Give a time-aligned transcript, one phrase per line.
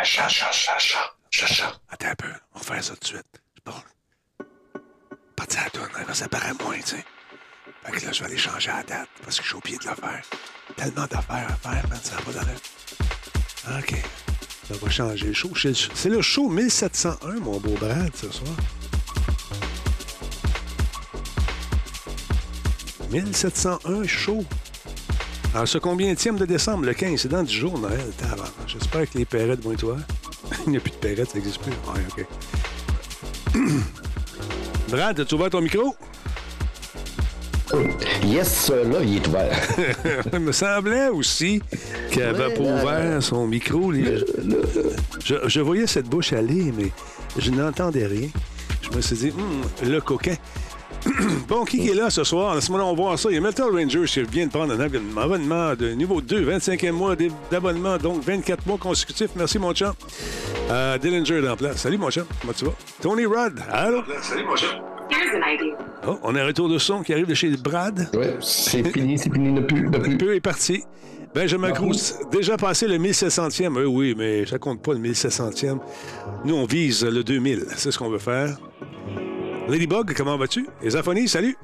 [0.00, 1.80] Ah, chat, chat, chat, chat, chat, chat.
[1.90, 3.42] Attends un peu, on va faire ça tout de suite.
[3.66, 3.72] Bon.
[5.34, 7.04] Parti à la tourne, ça paraît moins, tu sais.
[7.84, 9.96] Fait que là, je vais aller changer la date parce que j'ai oublié de le
[9.96, 10.22] faire.
[10.76, 13.94] Tellement d'affaires à faire, man, ça va pas dans OK.
[14.68, 15.50] Ça va changer show.
[15.56, 18.54] C'est le show 1701, mon beau Brad, ce soir.
[23.10, 24.44] 1701 show.
[25.54, 26.84] Alors, ce combien de décembre?
[26.84, 28.00] Le 15, c'est dans 10 jours, Noël.
[28.66, 29.96] J'espère que les perrettes vont être toi.
[30.66, 31.72] Il n'y a plus de perrettes, ça n'existe plus.
[31.72, 32.26] Ouais, OK.
[34.90, 35.94] Brad, as-tu ouvert ton micro?
[38.24, 39.58] Yes, là, il est ouvert.
[40.32, 41.60] il me semblait aussi
[42.10, 43.92] qu'il n'avait pas ouvert son micro.
[43.92, 46.90] Je, je, voyais cette bouche aller, mais
[47.36, 48.28] je n'entendais rien.
[48.80, 50.34] Je me suis dit, hum, le coquin.
[51.48, 52.56] bon, qui est là ce soir?
[52.56, 53.28] À ce moment-là, on va voir ça.
[53.30, 56.92] Il y a Metal Ranger qui vient de prendre un abonnement de niveau 2, 25e
[56.92, 57.16] mois
[57.50, 59.30] d'abonnement, donc 24 mois consécutifs.
[59.36, 59.94] Merci, mon chat.
[60.70, 61.78] Euh, Dillinger est en place.
[61.78, 62.24] Salut, mon chat.
[62.40, 62.74] Comment tu vas?
[63.00, 63.58] Tony Rudd.
[63.70, 64.02] Allô?
[64.22, 64.80] Salut, mon chat.
[66.06, 68.08] Oh, on a un retour de son qui arrive de chez Brad.
[68.14, 70.18] Oui, c'est fini, c'est fini, ne plus, ne plus.
[70.18, 70.82] peu est parti.
[71.34, 73.74] Benjamin Cruz, déjà passé le 1700e.
[73.74, 75.78] Oui, oui, mais ça compte pas le 1700e.
[76.44, 77.66] Nous, on vise le 2000.
[77.76, 78.56] C'est ce qu'on veut faire.
[79.68, 80.66] Ladybug, comment vas-tu?
[80.82, 80.90] Et
[81.28, 81.56] salut.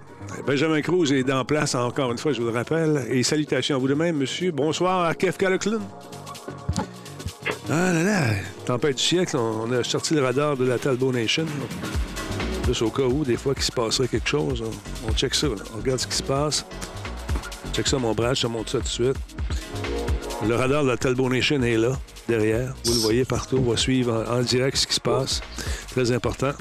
[0.46, 3.06] Benjamin Cruz est en place encore une fois, je vous le rappelle.
[3.08, 4.52] Et salutations à vous de même, monsieur.
[4.52, 5.80] Bonsoir à Kev Caloclin.
[7.70, 8.20] Ah là là,
[8.66, 11.46] tempête du siècle, on a sorti le radar de la Talbot Nation.
[12.66, 14.62] Juste au cas où, des fois, qu'il se passerait quelque chose,
[15.08, 15.46] on, check ça.
[15.74, 16.66] On regarde ce qui se passe.
[17.72, 19.16] Check ça, mon bras, je te montre ça tout de suite.
[20.46, 21.92] Le radar de la Talbot Nation est là,
[22.28, 22.74] derrière.
[22.84, 23.62] Vous le voyez partout.
[23.64, 25.40] On va suivre en, direct ce qui se passe.
[25.92, 26.52] Très important.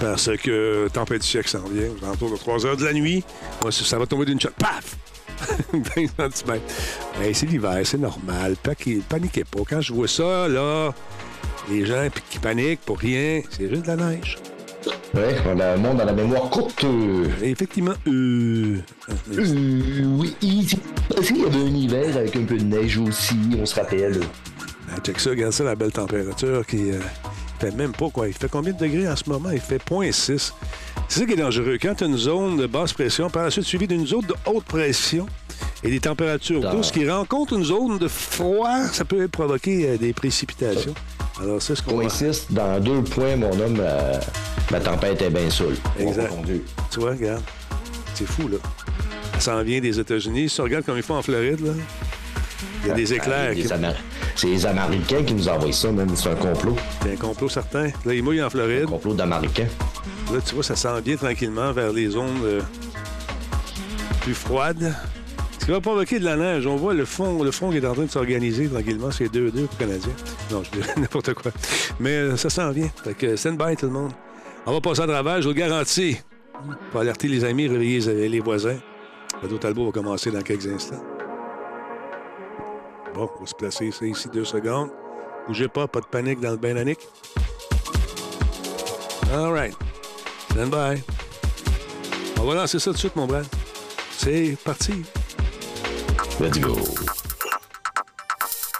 [0.00, 1.88] Parce que tempête du siècle s'en vient.
[2.12, 3.24] Autour de 3 heures de la nuit,
[3.70, 4.50] ça va tomber d'une shot.
[4.58, 4.96] Paf!
[5.72, 5.80] 20
[6.34, 6.60] cm.
[7.34, 8.56] c'est l'hiver, c'est normal.
[9.08, 9.60] Paniquez pas.
[9.68, 10.92] Quand je vois ça, là,
[11.68, 14.38] les gens qui paniquent pour rien, c'est juste de la neige.
[15.14, 16.84] Oui, on a un monde à la mémoire courte.
[17.42, 17.94] Effectivement.
[18.06, 18.78] Euh...
[19.32, 23.74] euh oui, il y avait un hiver avec un peu de neige aussi, on se
[23.74, 24.20] rappelle.
[24.88, 26.98] Ben, check ça, regarde ça, la belle température qui euh,
[27.56, 28.28] fait même pas quoi.
[28.28, 29.50] Il fait combien de degrés en ce moment?
[29.50, 30.52] Il fait 0.6.
[31.08, 31.78] C'est ça qui est dangereux.
[31.80, 34.34] Quand tu as une zone de basse pression, par la suite suivie d'une zone de
[34.46, 35.26] haute pression
[35.82, 40.12] et des températures douces qui rencontrent une zone de froid, ça peut provoquer euh, des
[40.12, 40.94] précipitations.
[41.40, 44.18] Alors, c'est ce qu'on Point 6, dans deux points, mon homme, euh,
[44.70, 45.76] ma tempête est bien saoule.
[45.98, 46.32] Exact.
[46.90, 47.42] Tu vois, regarde.
[48.14, 48.56] C'est fou, là.
[49.34, 50.48] Ça s'en vient des États-Unis.
[50.48, 51.72] Si tu regardes comme ils font en Floride, là,
[52.86, 53.54] il y a des ah, éclairs.
[54.36, 56.14] C'est les Américains qui nous envoient ça, même.
[56.14, 56.76] C'est un complot.
[57.02, 57.86] C'est un complot certain.
[58.04, 58.84] Là, ils mouillent en Floride.
[58.84, 59.66] Un complot d'Américains.
[60.32, 62.60] Là, tu vois, ça s'en vient tranquillement vers les zones euh,
[64.20, 64.94] plus froides.
[65.58, 66.66] Ce qui va provoquer de la neige.
[66.66, 69.10] On voit le fond, le fond qui est en train de s'organiser tranquillement.
[69.10, 70.12] C'est 2-2 pour les Canadiens.
[70.52, 71.50] Non, je dis n'importe quoi.
[71.98, 72.90] Mais euh, ça s'en vient.
[73.02, 74.12] Fait que stand by tout le monde.
[74.64, 76.18] On va passer à travers, je vous le garantis.
[76.90, 78.78] Pour alerter les amis, réveiller les voisins.
[79.42, 81.02] Le Talbot va commencer dans quelques instants.
[83.16, 84.90] Bon, on va se placer ici deux secondes.
[85.46, 86.76] Bougez pas, pas de panique dans le bain
[89.32, 89.74] All right.
[90.50, 91.02] Stand by.
[92.38, 93.48] On va lancer ça tout de suite, mon brave.
[94.10, 95.02] C'est parti.
[96.38, 96.76] Let's go.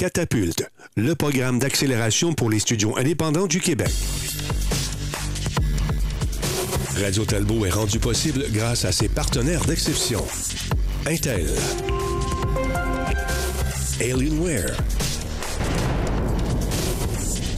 [0.00, 0.66] Catapulte,
[0.96, 3.92] le programme d'accélération pour les studios indépendants du Québec.
[6.96, 10.24] Radio Talbot est rendu possible grâce à ses partenaires d'exception.
[11.04, 11.50] Intel.
[14.00, 14.74] Alienware.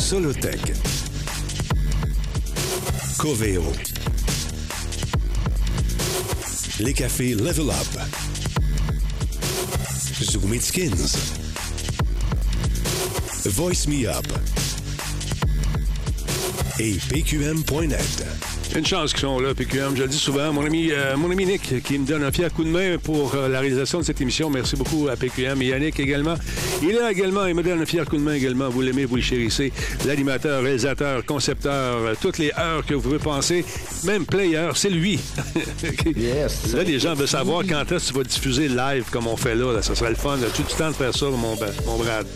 [0.00, 0.72] Solotech.
[3.18, 3.62] Coveo.
[6.80, 8.00] Les cafés Level Up.
[10.20, 11.41] Zoom Skins.
[13.46, 14.26] Voice Me Up.
[16.78, 18.51] Et PQM.net.
[18.74, 19.94] Une chance qu'ils sont là, PQM.
[19.96, 20.50] Je le dis souvent.
[20.50, 23.34] Mon ami, euh, mon ami Nick qui me donne un fier coup de main pour
[23.34, 24.48] euh, la réalisation de cette émission.
[24.48, 26.36] Merci beaucoup à PQM et Yannick également.
[26.82, 27.44] Il est là également.
[27.44, 28.70] Il me donne un fier coup de main également.
[28.70, 29.72] Vous l'aimez, vous le chérissez.
[30.06, 33.62] L'animateur, réalisateur, concepteur, euh, toutes les heures que vous pouvez penser,
[34.04, 35.20] même player, c'est lui.
[36.16, 36.72] yes.
[36.72, 39.54] Là, les gens veulent savoir quand est-ce que tu vas diffuser live comme on fait
[39.54, 39.82] là.
[39.82, 40.38] Ça serait le fun.
[40.38, 42.26] As-tu du temps de faire ça, mon, mon Brad?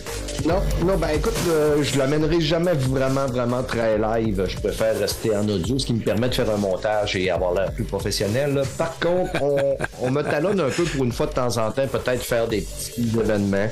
[0.45, 1.33] Non, non, ben écoute,
[1.81, 4.45] je l'amènerai jamais vraiment, vraiment très live.
[4.47, 7.55] Je préfère rester en audio, ce qui me permet de faire un montage et avoir
[7.55, 8.63] l'air plus professionnel.
[8.79, 9.33] Par contre,
[10.03, 12.63] on, me talonne un peu pour une fois de temps en temps, peut-être faire des
[12.63, 13.69] petits événements.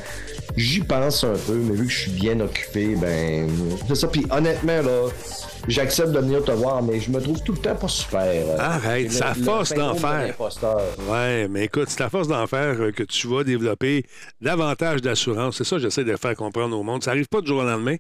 [0.57, 3.49] J'y pense un peu, mais vu que je suis bien occupé, ben
[3.89, 4.09] c'est ça.
[4.09, 5.09] Puis honnêtement, là,
[5.69, 8.61] j'accepte de venir te voir, mais je me trouve tout le temps pas super.
[8.61, 10.35] Arrête, c'est la force d'en faire.
[11.09, 14.05] Ouais, mais écoute, c'est la force d'en faire que tu vas développer
[14.41, 15.57] davantage d'assurance.
[15.59, 17.03] C'est ça que j'essaie de faire comprendre au monde.
[17.03, 17.97] Ça arrive pas du jour au lendemain.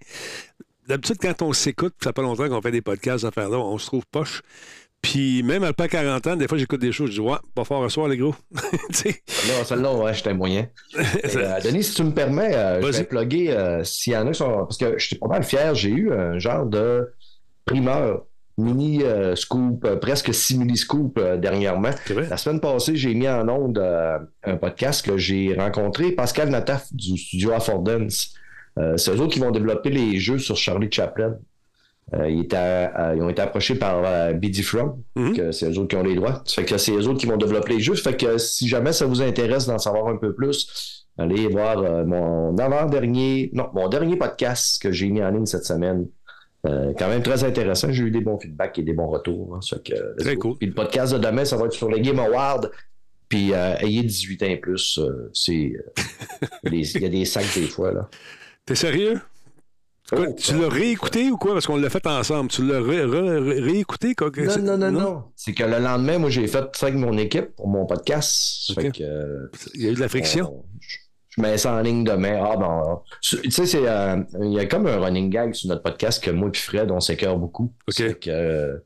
[0.88, 3.58] D'habitude, quand on s'écoute, ça fait pas longtemps qu'on fait des podcasts à faire là,
[3.58, 4.42] on se trouve poche.
[5.04, 7.64] Puis même à pas 40 ans, des fois, j'écoute des choses, je dis, ouais, pas
[7.64, 8.34] fort à soir, les gros.
[8.52, 10.66] non, celle-là, ouais, j'étais moyen.
[10.96, 14.30] euh, Denis, si tu me permets, euh, je vais plugger euh, s'il y en a
[14.30, 14.64] qui sont.
[14.64, 17.12] Parce que j'étais pas mal fier, j'ai eu un genre de
[17.66, 18.24] primeur
[18.56, 19.02] mini
[19.34, 21.90] scoop, presque simili scoop dernièrement.
[22.30, 27.18] La semaine passée, j'ai mis en onde un podcast que j'ai rencontré Pascal Nataf du
[27.18, 28.34] studio Affordance.
[28.96, 31.36] C'est eux autres qui vont développer les jeux sur Charlie Chaplin.
[32.12, 35.34] Euh, ils, euh, ils, ont été approchés par euh, BD From, mhm.
[35.34, 36.42] que c'est eux autres qui ont les droits.
[36.44, 37.96] Ça fait que c'est eux autres qui vont développer les jeux.
[37.96, 42.04] Ça fait que si jamais ça vous intéresse d'en savoir un peu plus, allez voir
[42.04, 46.06] mon avant-dernier, non, mon dernier podcast que j'ai mis en ligne cette semaine.
[46.62, 47.90] quand même très intéressant.
[47.90, 49.56] J'ai eu des bons feedbacks et des bons retours.
[49.56, 49.76] Hein.
[49.84, 50.56] que, très cool.
[50.58, 52.66] Puis le podcast de demain, ça va être sur les Game Awards.
[53.30, 55.00] Puis ayez 18 ans et plus.
[55.32, 55.72] c'est,
[56.70, 57.92] il y a des sacs des fois.
[57.92, 58.10] là.
[58.66, 59.20] T'es sérieux?
[60.12, 61.54] Oh, tu l'as réécouté ou quoi?
[61.54, 62.50] Parce qu'on l'a fait ensemble.
[62.50, 64.14] Tu l'as réécouté?
[64.14, 64.30] Quoi?
[64.36, 65.24] Non, non, non, non?
[65.34, 68.72] C'est que le lendemain, moi, j'ai fait ça avec mon équipe pour mon podcast.
[68.74, 70.64] Fait que, il y a eu de la friction?
[71.36, 72.40] je mets ça en ligne demain.
[72.44, 75.82] Ah, ben, tu sais, c'est, euh, il y a comme un running gag sur notre
[75.82, 77.72] podcast que moi et Fred, on s'écœure beaucoup.
[77.88, 78.18] OK.
[78.20, 78.78] Que, euh,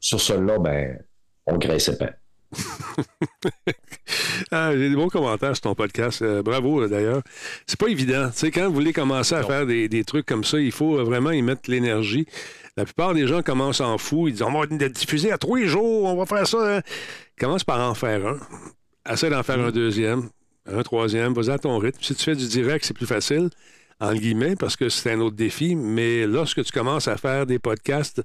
[0.00, 0.98] sur celui-là, ben,
[1.46, 2.10] on graissait pas.
[4.50, 6.22] ah, j'ai des bons commentaires sur ton podcast.
[6.22, 7.22] Euh, bravo, d'ailleurs.
[7.66, 8.28] C'est pas évident.
[8.30, 11.30] Tu sais, quand vous voulez commencer à faire des, trucs comme ça, il faut vraiment
[11.30, 12.26] y mettre l'énergie.
[12.76, 14.28] La plupart des gens commencent en fou.
[14.28, 16.76] Ils disent On va diffuser à trois jours, on va faire ça.
[16.76, 16.80] Hein.
[17.38, 18.38] Commence par en faire un.
[19.10, 19.72] Essaie d'en faire un mm.
[19.72, 20.28] deuxième,
[20.66, 21.34] un troisième.
[21.34, 21.98] Vas-y à ton rythme.
[22.00, 23.50] Si tu fais du direct, c'est plus facile
[24.02, 27.60] en guillemets, parce que c'est un autre défi, mais lorsque tu commences à faire des
[27.60, 28.20] podcasts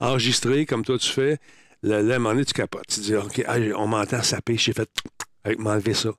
[0.00, 1.38] enregistrés comme toi tu fais,
[1.82, 2.86] Là, là, à un moment donné, tu capotes.
[2.88, 3.44] Tu dis, OK,
[3.76, 4.56] on m'entend saper.
[4.56, 4.88] J'ai fait
[5.42, 6.10] avec m'enlever ça.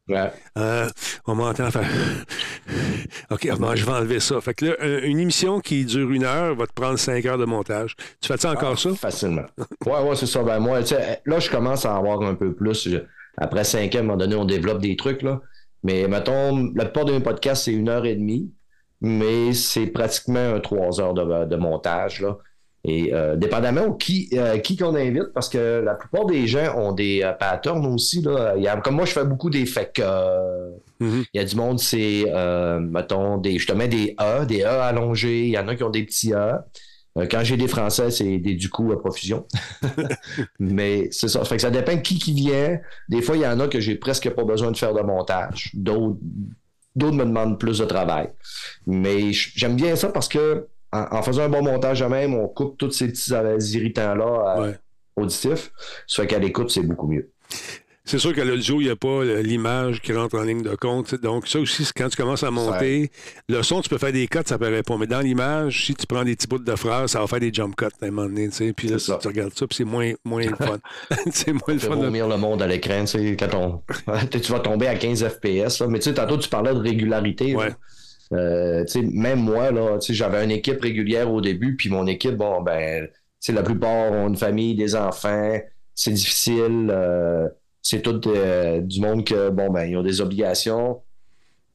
[0.57, 0.89] Euh,
[1.27, 1.87] on m'entend faire.
[3.29, 4.41] OK, je vais enlever ça.
[4.41, 7.45] Fait que là, une émission qui dure une heure va te prendre cinq heures de
[7.45, 7.95] montage.
[8.19, 8.95] Tu fais ça encore ah, ça?
[8.95, 9.45] Facilement.
[9.85, 10.41] ouais, ouais, c'est ça.
[10.41, 10.79] Ben, moi,
[11.25, 12.89] là, je commence à avoir un peu plus.
[13.37, 15.41] Après cinq ans, à un moment donné, on développe des trucs, là.
[15.83, 18.51] Mais mettons, la plupart de mes podcasts, c'est une heure et demie,
[19.01, 22.37] mais c'est pratiquement trois heures de, de montage, là.
[22.83, 26.93] Et euh, dépendamment qui euh, qui qu'on invite, parce que la plupart des gens ont
[26.93, 28.23] des euh, patterns aussi.
[28.23, 28.55] Là.
[28.57, 31.25] Il y a, comme moi, je fais beaucoup des faits mm-hmm.
[31.33, 32.25] Il y a du monde, c'est
[32.79, 33.59] mettons des.
[33.59, 36.03] Je te mets des A, des A allongés, il y en a qui ont des
[36.03, 36.65] petits A.
[37.15, 39.45] quand j'ai des Français, c'est des du coup à profusion.
[40.59, 41.45] Mais c'est ça.
[41.45, 42.79] Fait que ça dépend qui qui vient.
[43.09, 45.69] Des fois, il y en a que j'ai presque pas besoin de faire de montage.
[45.75, 46.17] D'autres,
[46.95, 48.29] d'autres me demandent plus de travail.
[48.87, 52.77] Mais j'aime bien ça parce que en, faisant un bon montage à même, on coupe
[52.77, 53.31] tous ces petits
[53.77, 54.73] irritants-là euh,
[55.15, 55.71] auditifs.
[56.07, 57.29] Ça fait qu'à l'écoute, c'est beaucoup mieux.
[58.03, 61.13] C'est sûr qu'à l'audio, il n'y a pas l'image qui rentre en ligne de compte.
[61.15, 63.11] Donc, ça aussi, quand tu commences à monter,
[63.47, 64.97] le son, tu peux faire des cuts, ça paraît pas.
[64.97, 67.53] Mais dans l'image, si tu prends des petits bous de phrases, ça va faire des
[67.53, 68.49] jump cuts à un moment donné.
[68.75, 70.79] Puis là, tu regardes ça, puis c'est moins, moins le fun.
[71.31, 71.95] c'est moins le fun.
[71.95, 73.05] vomir le monde à l'écran.
[73.39, 73.81] Quand
[74.31, 75.81] tu vas tomber à 15 FPS.
[75.87, 77.55] Mais tu sais, tantôt, tu parlais de régularité.
[77.55, 77.69] Ouais.
[78.33, 83.07] Euh, même moi, là, j'avais une équipe régulière au début, puis mon équipe, bon, ben,
[83.49, 85.59] la plupart ont une famille, des enfants,
[85.95, 86.89] c'est difficile.
[86.89, 87.47] Euh,
[87.81, 91.01] c'est tout euh, du monde que, bon, ben, ils ont des obligations.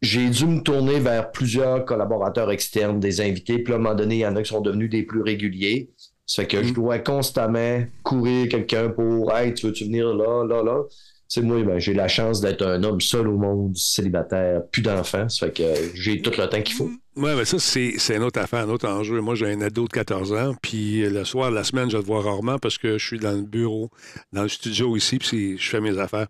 [0.02, 4.16] J'ai dû me tourner vers plusieurs collaborateurs externes, des invités, puis à un moment donné,
[4.16, 5.90] il y en a qui sont devenus des plus réguliers.
[6.26, 6.74] Ça fait que je mm.
[6.74, 10.82] dois constamment courir quelqu'un pour Hey, tu veux-tu venir là, là, là?
[11.28, 15.28] Sais, moi, ben, j'ai la chance d'être un homme seul au monde, célibataire, plus d'enfants.
[15.28, 16.90] Ça fait que j'ai tout le temps qu'il faut.
[17.16, 19.20] Oui, mais ça, c'est, une autre affaire, un autre enjeu.
[19.20, 22.22] Moi, j'ai un ado de 14 ans, puis le soir, la semaine, je le vois
[22.22, 23.90] rarement parce que je suis dans le bureau,
[24.32, 26.26] dans le studio ici, puis je fais mes affaires.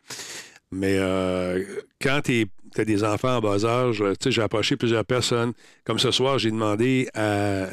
[0.70, 1.62] Mais euh,
[2.00, 5.52] quand tu as des enfants en bas âge, j'ai approché plusieurs personnes.
[5.84, 7.66] Comme ce soir, j'ai demandé à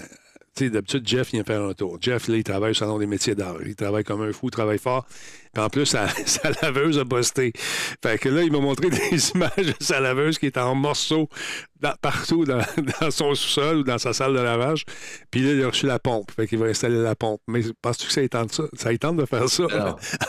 [0.56, 1.98] Tu sais, d'habitude, Jeff vient faire un tour.
[2.02, 3.58] Jeff, là, il travaille au Salon des métiers d'art.
[3.66, 5.06] Il travaille comme un fou, il travaille fort.
[5.54, 7.54] Puis en plus, sa, sa laveuse a busté.
[8.02, 11.30] Fait que là, il m'a montré des images de sa laveuse qui est en morceaux
[11.80, 12.62] dans- partout dans,
[13.02, 14.86] dans son sous-sol ou dans sa salle de lavage.
[15.30, 16.32] Puis là, il a reçu la pompe.
[16.32, 17.42] Fait qu'il va installer la pompe.
[17.48, 18.64] Mais penses-tu que ça lui tente ça?
[18.64, 19.64] De faire ça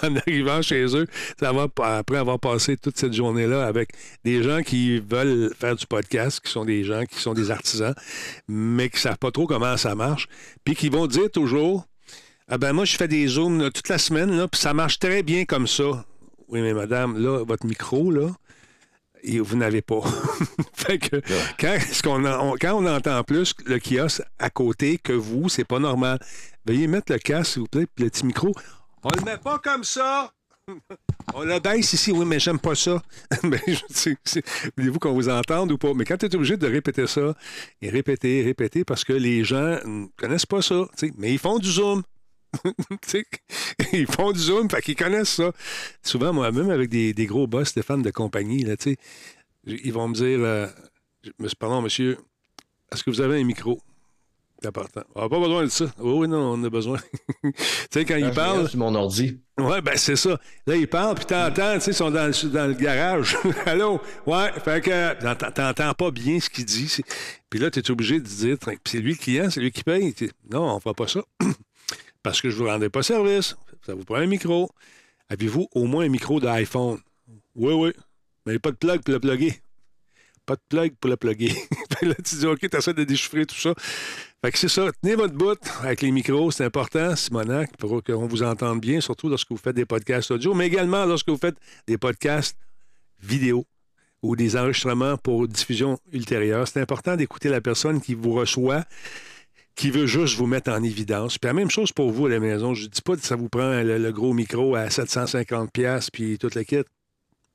[0.02, 1.06] en arrivant chez eux?
[1.38, 1.66] Ça va,
[1.96, 3.90] après avoir passé toute cette journée-là avec
[4.24, 7.94] des gens qui veulent faire du podcast, qui sont des gens qui sont des artisans,
[8.48, 10.26] mais qui ne savent pas trop comment ça marche,
[10.64, 11.86] puis qui vont dire toujours
[12.48, 14.98] Ah ben moi, je fais des zooms là, toute la semaine, là, puis ça marche
[14.98, 16.04] très bien comme ça.
[16.48, 18.28] Oui, mais madame, là, votre micro, là,
[19.22, 20.00] et vous n'avez pas.
[20.74, 21.16] fait que
[21.58, 25.48] quand, ce qu'on en- on- quand on entend plus le kiosque à côté que vous,
[25.48, 26.18] c'est pas normal.
[26.66, 28.52] Veuillez mettre le casque, s'il vous plaît, puis le petit micro.
[29.02, 30.30] On le met pas comme ça!
[31.34, 33.02] On le baisse ici, oui, mais j'aime pas ça.
[33.42, 34.44] mais je sais, c'est-
[34.76, 35.92] voulez-vous qu'on vous entende ou pas?
[35.94, 37.34] Mais quand tu es obligé de répéter ça,
[37.82, 40.86] et répéter, répéter, parce que les gens ne connaissent pas ça,
[41.16, 42.02] mais ils font du zoom.
[43.92, 45.52] Ils font du zoom, fait qu'ils connaissent ça.
[46.02, 48.74] Souvent, moi, même avec des, des gros boss, Stéphane, de compagnie, là,
[49.66, 50.66] ils vont me dire euh,
[51.58, 52.18] Pardon, monsieur,
[52.92, 53.80] est-ce que vous avez un micro?
[54.60, 55.02] C'est important.
[55.14, 55.84] On n'a pas besoin de ça.
[55.98, 56.98] Oui, oui, non, on a besoin.
[57.42, 57.52] tu
[57.90, 58.68] sais, quand ils Je parlent.
[58.68, 59.38] sur mon ordi.
[59.58, 60.40] Ouais, ben c'est ça.
[60.66, 63.36] Là, ils parlent, puis t'entends, tu sais, ils sont dans, le- dans le garage.
[63.66, 64.00] Allô?
[64.26, 66.88] Ouais, fait que t'entends- pas bien ce qu'il dit.
[66.88, 67.04] C'est-
[67.50, 68.56] Puis là, tu es obligé de dire,
[68.86, 70.14] c'est lui le client, c'est lui qui paye.
[70.50, 71.20] Non, on fera pas ça.
[72.24, 73.54] Parce que je vous rendais pas service.
[73.86, 74.70] Ça vous prend un micro.
[75.28, 76.98] Avez-vous au moins un micro d'iPhone?
[77.54, 77.92] Oui, oui.
[78.46, 79.60] Mais pas de plug pour le plugger.
[80.44, 81.52] Pas de plug pour le plugger.
[82.02, 83.74] Là, tu dis, OK, tu de déchiffrer tout ça.
[84.42, 84.90] Fait que c'est ça.
[85.00, 89.28] Tenez votre bout avec les micros, c'est important, Simonac, pour qu'on vous entende bien, surtout
[89.28, 92.58] lorsque vous faites des podcasts audio, mais également lorsque vous faites des podcasts
[93.22, 93.64] vidéo
[94.22, 96.68] ou des enregistrements pour diffusion ultérieure.
[96.68, 98.84] C'est important d'écouter la personne qui vous reçoit,
[99.76, 101.38] qui veut juste vous mettre en évidence.
[101.38, 102.74] Puis la même chose pour vous à la maison.
[102.74, 106.10] Je ne dis pas que ça vous prend le, le gros micro à 750$ piastres,
[106.12, 106.82] puis toute la kit.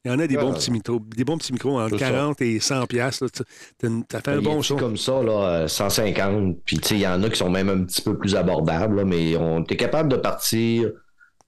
[0.06, 0.42] Il y en a des, Ouais.
[0.44, 2.12] bons, petits micros, des bons petits micros entre C'est ça.
[2.12, 2.88] 40 et 100$.
[2.88, 3.30] piastres, là.
[3.36, 3.44] Tu-
[3.78, 4.78] t'as- T'as fait un a bon son.
[4.78, 6.58] comme ça, là, euh, 150.
[6.64, 8.96] Puis, tu sais, il y en a qui sont même un petit peu plus abordables,
[8.98, 10.90] là, mais on est capable de partir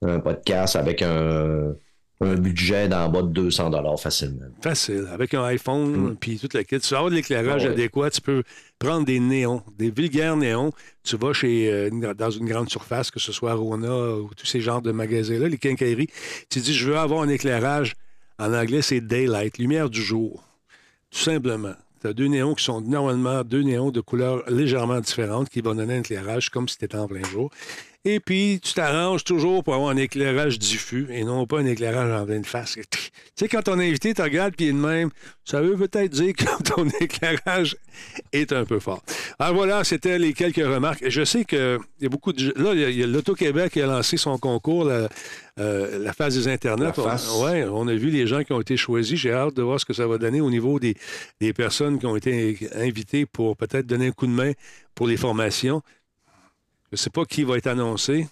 [0.02, 1.72] un podcast avec un,
[2.24, 4.46] un budget d'en bas de 200 facilement.
[4.60, 5.08] Facile.
[5.12, 6.16] Avec un iPhone, Mm.
[6.16, 6.78] puis toute la kit.
[6.80, 7.72] Tu vas avoir de l'éclairage Ah ouais.
[7.74, 8.10] adéquat.
[8.10, 8.42] Tu peux
[8.78, 10.72] prendre des néons, des vulgaires néons.
[11.04, 14.60] Tu vas chez, euh, dans une grande surface, que ce soit Rona ou tous ces
[14.60, 16.08] genres de magasins-là, les quincailleries.
[16.48, 17.94] Tu dis, je veux avoir un éclairage.
[18.38, 20.42] En anglais, c'est daylight, lumière du jour.
[21.10, 21.74] Tout simplement.
[22.00, 25.74] Tu as deux néons qui sont normalement deux néons de couleurs légèrement différentes qui vont
[25.74, 27.50] donner un éclairage comme si c'était en plein jour.
[28.04, 32.10] Et puis, tu t'arranges toujours pour avoir un éclairage diffus et non pas un éclairage
[32.20, 32.76] en pleine face.
[33.34, 35.08] Tu sais, quand ton invité te regarde puis il est de même,
[35.44, 36.44] ça veut peut-être dire que
[36.74, 37.76] ton éclairage
[38.32, 39.02] est un peu fort.
[39.38, 41.02] Alors voilà, c'était les quelques remarques.
[41.08, 42.52] Je sais qu'il y a beaucoup de...
[42.62, 45.08] Là, il y a- l'Auto-Québec qui a lancé son concours, la,
[45.58, 46.92] euh, la phase des Internets.
[46.98, 49.18] On, ouais, on a vu les gens qui ont été choisis.
[49.18, 50.94] J'ai hâte de voir ce que ça va donner au niveau des,
[51.40, 54.52] des personnes qui ont été invitées pour peut-être donner un coup de main
[54.94, 55.80] pour les formations.
[56.92, 58.28] Je ne sais pas qui va être annoncé,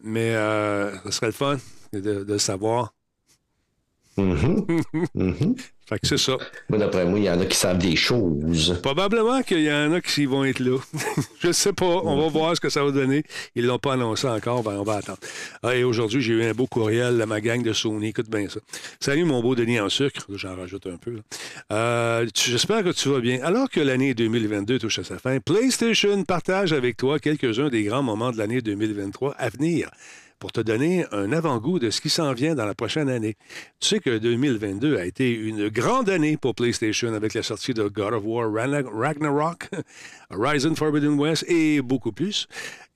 [0.00, 1.58] mais euh, ce serait le fun
[1.92, 2.94] de, savoir.
[4.16, 4.64] Mhm.
[5.14, 5.56] Mhm.
[5.88, 6.36] Fait que c'est ça.
[6.68, 8.78] Moi, d'après moi, il y en a qui savent des choses.
[8.82, 10.78] Probablement qu'il y en a qui vont être là.
[11.40, 11.84] Je ne sais pas.
[11.84, 13.24] On va voir ce que ça va donner.
[13.56, 14.62] Ils ne l'ont pas annoncé encore.
[14.62, 15.18] Ben, on va attendre.
[15.62, 18.08] Ah, et aujourd'hui, j'ai eu un beau courriel de ma gang de Sony.
[18.08, 18.60] Écoute bien ça.
[19.00, 20.24] Salut, mon beau Denis en sucre.
[20.34, 21.18] J'en rajoute un peu.
[21.72, 23.40] Euh, J'espère que tu vas bien.
[23.42, 28.02] Alors que l'année 2022 touche à sa fin, PlayStation partage avec toi quelques-uns des grands
[28.02, 29.90] moments de l'année 2023 à venir
[30.42, 33.36] pour te donner un avant-goût de ce qui s'en vient dans la prochaine année.
[33.78, 37.84] Tu sais que 2022 a été une grande année pour PlayStation avec la sortie de
[37.86, 39.68] God of War Ragna- Ragnarok,
[40.30, 42.48] Horizon Forbidden West et beaucoup plus.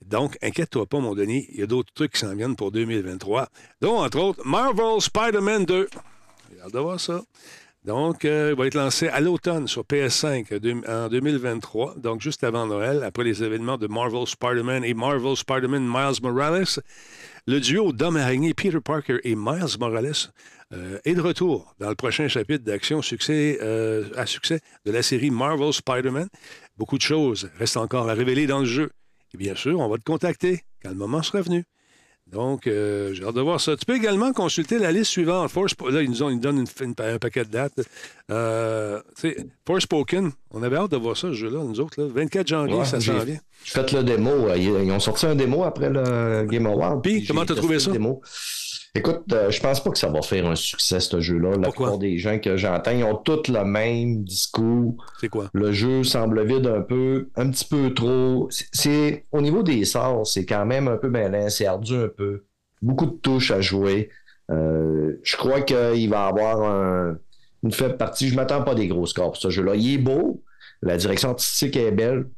[0.05, 3.47] Donc, inquiète-toi pas, mon Denis, il y a d'autres trucs qui s'en viennent pour 2023,
[3.79, 5.87] dont, entre autres, Marvel Spider-Man 2.
[6.51, 7.21] J'ai hâte de voir ça.
[7.85, 12.43] Donc, euh, il va être lancé à l'automne sur PS5 deux- en 2023, donc juste
[12.43, 16.65] avant Noël, après les événements de Marvel Spider-Man et Marvel Spider-Man Miles Morales.
[17.49, 20.11] Le duo d'hommes araignées Peter Parker et Miles Morales
[20.73, 22.99] euh, est de retour dans le prochain chapitre d'action
[23.29, 26.27] euh, à succès de la série Marvel Spider-Man.
[26.75, 28.89] Beaucoup de choses restent encore à révéler dans le jeu.
[29.33, 31.63] Et bien sûr, on va te contacter quand le moment sera venu.
[32.31, 33.77] Donc, euh, j'ai hâte de voir ça.
[33.77, 35.49] Tu peux également consulter la liste suivante.
[35.49, 37.79] Force, là, ils nous, ont, ils nous donnent une- une- un paquet de dates.
[38.29, 38.99] Euh,
[39.65, 42.01] Forspoken, on avait hâte de voir ça, ce jeu-là, nous autres.
[42.01, 42.07] Là.
[42.13, 43.39] 24 janvier, Ouais, ça j'ai- s'en vient.
[43.63, 44.29] Faites le démo.
[44.49, 47.01] euh, Ils ont sorti un démo après le Game Award.
[47.01, 47.91] Puis, j'ai comment t'as trouvé le ça?
[47.91, 48.21] démo.
[48.97, 51.51] Écoute, euh, je pense pas que ça va faire un succès, ce jeu-là.
[51.51, 54.95] La plupart des gens que j'entends, ils ont tous le même discours.
[55.21, 55.51] C'est quoi?
[55.53, 58.49] Le jeu semble vide un peu, un petit peu trop.
[58.49, 62.45] C'est Au niveau des sorts, c'est quand même un peu malin, c'est ardu un peu.
[62.81, 64.09] Beaucoup de touches à jouer.
[64.49, 67.15] Euh, je crois qu'il va avoir
[67.61, 68.29] une faible partie.
[68.29, 69.75] Je m'attends pas des gros scores pour ce jeu-là.
[69.75, 70.41] Il est beau,
[70.81, 72.29] la direction artistique est belle,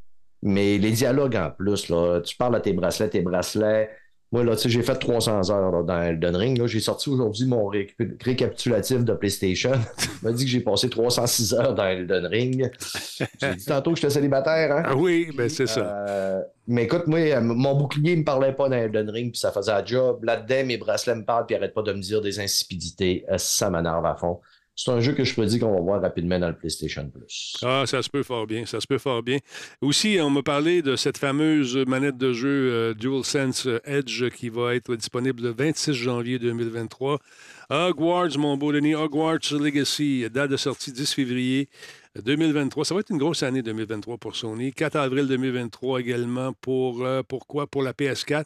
[0.41, 3.89] mais les dialogues en plus, là, tu parles à tes bracelets, tes bracelets
[4.31, 6.65] moi, là, tu sais, j'ai fait 300 heures dans Elden Ring.
[6.67, 9.71] J'ai sorti aujourd'hui mon récapitulatif de PlayStation.
[10.21, 12.71] Il m'a dit que j'ai passé 306 heures dans Elden Ring.
[13.41, 14.75] J'ai dit tantôt que j'étais célibataire.
[14.75, 14.83] Hein?
[14.85, 15.81] Ah oui, ben c'est ça.
[15.81, 19.51] Euh, mais écoute, moi, mon bouclier ne me parlait pas dans Elden Ring, puis ça
[19.51, 20.23] faisait un job.
[20.23, 23.25] Là-dedans, mes bracelets me parlent, puis n'arrêtent pas de me dire des insipidités.
[23.31, 24.39] Euh, ça m'énerve à fond
[24.81, 27.57] c'est un jeu que je prédis qu'on va voir rapidement dans le PlayStation Plus.
[27.63, 29.39] Ah, ça se peut fort bien, ça se peut fort bien.
[29.81, 34.75] Aussi, on m'a parlé de cette fameuse manette de jeu euh, DualSense Edge qui va
[34.75, 37.19] être disponible le 26 janvier 2023.
[37.69, 41.67] Hogwarts, mon beau Denis, Hogwarts Legacy, date de sortie 10 février
[42.15, 42.85] 2023.
[42.85, 44.73] Ça va être une grosse année 2023 pour Sony.
[44.73, 47.67] 4 avril 2023 également pour, euh, pourquoi?
[47.67, 48.45] Pour la PS4.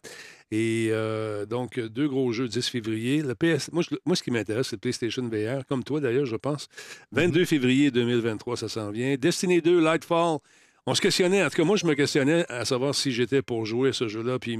[0.51, 3.21] Et euh, donc, deux gros jeux 10 février.
[3.21, 3.71] Le PS...
[3.71, 6.67] moi, moi, ce qui m'intéresse, c'est le PlayStation VR, comme toi d'ailleurs, je pense.
[7.11, 7.45] 22 mm-hmm.
[7.45, 9.15] février 2023, ça s'en vient.
[9.15, 10.39] Destiny 2, Lightfall.
[10.85, 13.65] On se questionnait, en tout cas, moi, je me questionnais à savoir si j'étais pour
[13.65, 14.59] jouer à ce jeu-là, puis,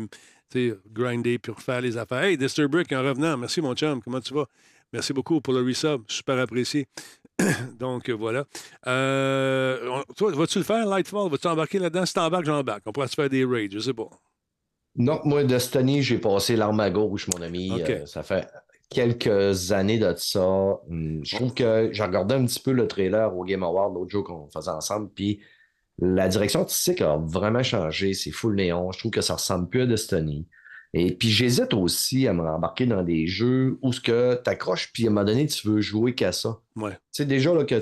[0.49, 2.23] tu sais, grinder, puis refaire les affaires.
[2.23, 4.45] Hey, Disturbrick, en revenant, merci mon chum, comment tu vas?
[4.93, 6.87] Merci beaucoup pour le resub, super apprécié.
[7.79, 8.45] Donc, voilà.
[8.87, 11.29] Euh, toi, vas-tu le faire, Lightfall?
[11.29, 12.05] Vas-tu embarquer là-dedans?
[12.05, 12.83] Si t'embarques, j'embarque.
[12.85, 14.09] On pourra se faire des raids, je sais pas.
[14.95, 17.71] Non, moi, Destiny, j'ai passé l'arme à gauche, mon ami.
[17.81, 18.47] Euh, ça fait
[18.89, 20.45] quelques années de ça.
[20.89, 24.11] Hum, je trouve que j'ai regardé un petit peu le trailer au Game Award l'autre
[24.11, 25.39] jour qu'on faisait ensemble, puis
[25.99, 28.13] la direction artistique a vraiment changé.
[28.13, 28.91] C'est full néon.
[28.91, 30.47] Je trouve que ça ressemble plus à Destiny.
[30.95, 34.91] Et puis j'hésite aussi à me rembarquer dans des jeux où ce que tu accroches,
[34.93, 36.59] puis à un moment donné, tu veux jouer qu'à ça.
[36.75, 36.91] Ouais.
[36.91, 37.79] Tu sais, déjà, là, que,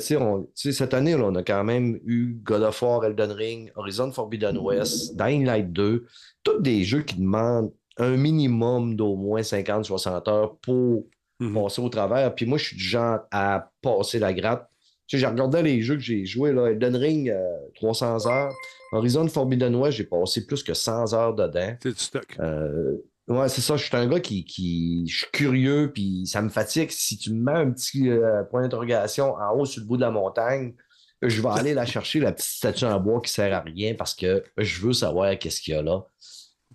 [0.56, 4.58] cette année, là, on a quand même eu God of War, Elden Ring, Horizon Forbidden
[4.58, 6.06] West, Dying Light 2,
[6.44, 11.06] tous des jeux qui demandent un minimum d'au moins 50-60 heures pour
[11.42, 11.54] mhm.
[11.54, 12.34] passer au travers.
[12.34, 14.70] Puis moi, je suis du genre à passer la gratte.
[15.08, 17.34] Tu sais, j'ai regardé les jeux que j'ai joués, là, Elden Ring,
[17.76, 18.54] 300 euh, heures.
[18.92, 21.76] Horizon Forbidden West, j'ai passé plus que 100 heures dedans.
[21.82, 22.38] C'est du stock.
[22.40, 23.78] Euh, ouais, c'est ça.
[23.78, 25.08] Je suis un gars qui, qui.
[25.08, 26.92] Je suis curieux, puis ça me fatigue.
[26.92, 30.02] Si tu me mets un petit euh, point d'interrogation en haut sur le bout de
[30.02, 30.74] la montagne,
[31.22, 34.14] je vais aller la chercher, la petite statue en bois qui sert à rien parce
[34.14, 36.04] que je veux savoir qu'est-ce qu'il y a là.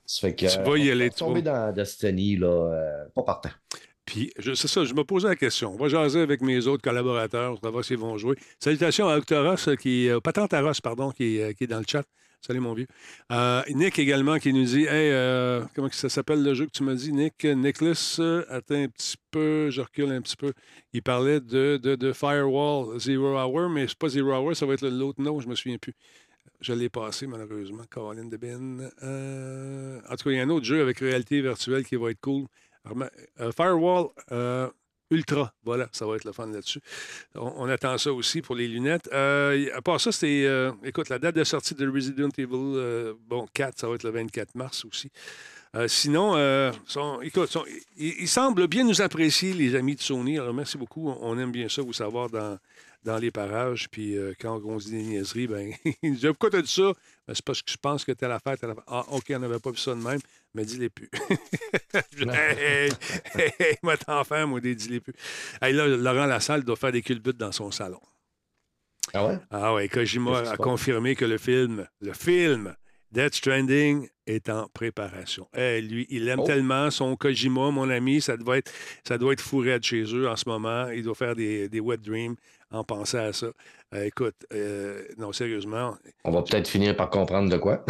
[0.07, 0.47] Ça fait que.
[0.47, 3.51] Tu vas y aller, tomber dans Destiny, là, euh, pas partant.
[4.07, 5.75] Puis, c'est ça, je me posais la question.
[5.75, 8.37] On va jaser avec mes autres collaborateurs, on va s'ils vont jouer.
[8.61, 12.05] Salutations à Octoros, qui, euh, Patente Aros, pardon, qui, euh, qui, est dans le chat.
[12.41, 12.87] Salut, mon vieux.
[13.33, 16.85] Euh, Nick également qui nous dit Hey, euh, comment ça s'appelle le jeu que tu
[16.85, 17.45] m'as dit, Nick?
[17.45, 20.53] Nicholas, attends un petit peu, je recule un petit peu.
[20.93, 25.21] Il parlait de Firewall Zero Hour, mais c'est pas Zero Hour, ça va être l'autre
[25.21, 25.95] nom, je me souviens plus.
[26.61, 27.83] Je l'ai passé, malheureusement.
[27.91, 28.79] Caroline Debin.
[28.79, 32.21] en tout cas, il y a un autre jeu avec réalité virtuelle qui va être
[32.21, 32.47] cool.
[33.41, 34.69] Euh, Firewall euh,
[35.11, 36.81] Ultra, voilà, ça va être le fun là-dessus.
[37.37, 39.09] On, attend ça aussi pour les lunettes.
[39.13, 40.49] Euh, à part ça, c'était,
[40.83, 44.57] écoute, la date de sortie de Resident Evil, bon, 4, ça va être le 24
[44.57, 45.13] mars aussi.
[45.87, 46.35] sinon,
[47.23, 47.57] écoute,
[47.97, 50.41] ils, semblent bien nous apprécier, les amis de Sony.
[50.41, 51.09] Alors, merci beaucoup.
[51.09, 52.59] On, aime bien ça, vous savoir, dans,
[53.05, 53.89] dans les parages.
[53.89, 55.73] Puis quand on se dit des niaiseries, ben,
[56.03, 56.93] ils disent Pourquoi tu as dit ça
[57.29, 58.85] ben, C'est parce que je pense que telle affaire, telle affaire.
[58.89, 60.19] Ah, OK, on n'avait pas vu ça de même
[60.57, 61.11] mais dis-les plus.
[61.95, 62.89] hey,
[63.35, 65.13] hey, hey, moi, t'en moi, dis-les plus.
[65.61, 68.01] Hey, là, Laurent Lassalle doit faire des culbutes dans son salon.
[69.13, 69.39] Ah ouais?
[69.51, 72.75] Ah ouais, Kojima a confirmé que le film, le film
[73.13, 75.47] Death Stranding est en préparation.
[75.53, 76.47] Hey, lui, il aime oh.
[76.47, 78.73] tellement son Kojima, mon ami, ça doit être,
[79.07, 80.89] ça doit être fourré de chez eux en ce moment.
[80.89, 82.37] Il doit faire des, des wet dreams
[82.71, 83.49] en pensant à ça.
[83.95, 85.97] Euh, écoute, euh, non, sérieusement.
[86.25, 87.85] On va peut-être finir par comprendre de quoi.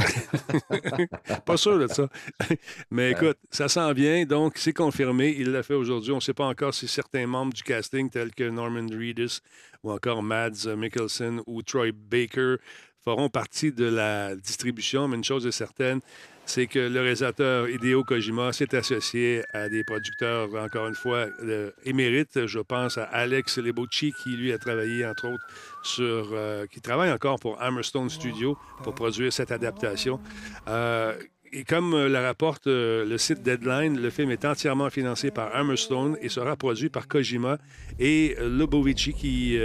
[1.46, 2.08] pas sûr de ça.
[2.90, 5.34] Mais écoute, ça s'en vient, donc c'est confirmé.
[5.38, 6.12] Il l'a fait aujourd'hui.
[6.12, 9.40] On ne sait pas encore si certains membres du casting, tels que Norman Reedus
[9.82, 12.56] ou encore Mads Mikkelsen ou Troy Baker,
[13.02, 15.08] feront partie de la distribution.
[15.08, 16.00] Mais une chose est certaine,
[16.46, 21.70] c'est que le réalisateur Hideo Kojima s'est associé à des producteurs, encore une fois, euh,
[21.84, 22.46] émérites.
[22.46, 25.44] Je pense à Alex Lebucci, qui lui a travaillé, entre autres,
[25.82, 26.30] sur.
[26.32, 30.20] Euh, qui travaille encore pour Hammerstone Studio pour produire cette adaptation.
[30.68, 31.14] Euh,
[31.52, 36.28] et comme le rapporte le site Deadline, le film est entièrement financé par Hammerstone et
[36.28, 37.58] sera produit par Kojima
[37.98, 39.58] et Lebovici, qui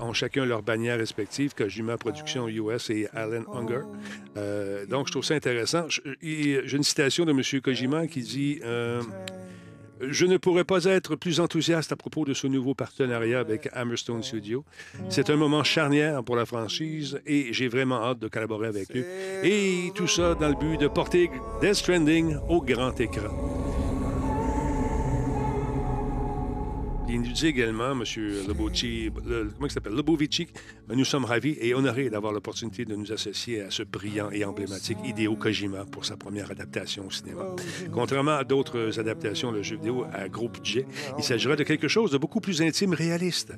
[0.00, 3.82] ont chacun leur bannière respective, Kojima Production US et Alan Unger.
[4.36, 5.86] Euh, donc, je trouve ça intéressant.
[5.88, 7.60] J'ai une citation de M.
[7.60, 9.02] Kojima qui dit euh,
[10.00, 14.22] je ne pourrais pas être plus enthousiaste à propos de ce nouveau partenariat avec Hammerstone
[14.22, 14.64] Studio.
[15.08, 19.04] C'est un moment charnière pour la franchise et j'ai vraiment hâte de collaborer avec eux.
[19.42, 23.83] Et tout ça dans le but de porter Death Stranding au grand écran.
[27.06, 28.02] Dit également, M.
[28.48, 29.92] Lobovici, comment il s'appelle?
[29.92, 30.48] Lobovici,
[30.88, 34.96] nous sommes ravis et honorés d'avoir l'opportunité de nous associer à ce brillant et emblématique
[35.04, 37.44] Hideo Kojima pour sa première adaptation au cinéma.
[37.92, 40.86] Contrairement à d'autres adaptations de jeux vidéo à gros budget,
[41.18, 43.52] il s'agira de quelque chose de beaucoup plus intime, réaliste.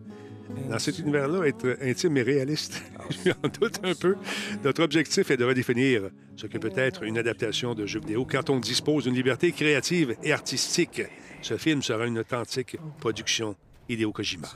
[0.68, 2.82] Dans cet univers-là, être intime et réaliste,
[3.24, 4.16] je en doute un peu.
[4.64, 8.50] Notre objectif est de redéfinir ce que peut être une adaptation de jeu vidéo quand
[8.50, 11.02] on dispose d'une liberté créative et artistique.
[11.42, 13.55] Ce film sera une authentique production
[13.88, 14.49] Hideo Kojima.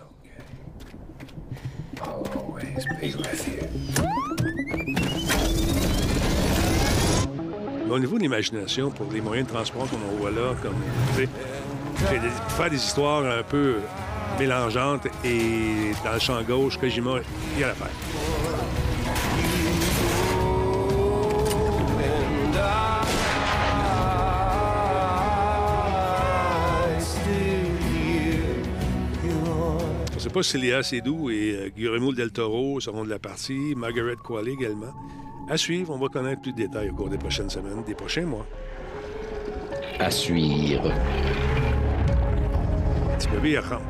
[7.91, 10.77] au niveau de l'imagination, pour les moyens de transport qu'on voit là, comme
[11.97, 13.77] faire des histoires un peu
[14.39, 17.17] mélangeantes et dans le champ gauche, Kojima,
[17.55, 17.91] il y a l'affaire.
[30.31, 34.15] Sais pas si Léa Seydoux et euh, Guillermo del Toro seront de la partie, Margaret
[34.23, 34.95] Qualley également.
[35.49, 38.27] À suivre, on va connaître plus de détails au cours des prochaines semaines, des prochains
[38.27, 38.47] mois.
[39.99, 40.93] À suivre.
[43.19, 43.83] Petit bébé, il rentre.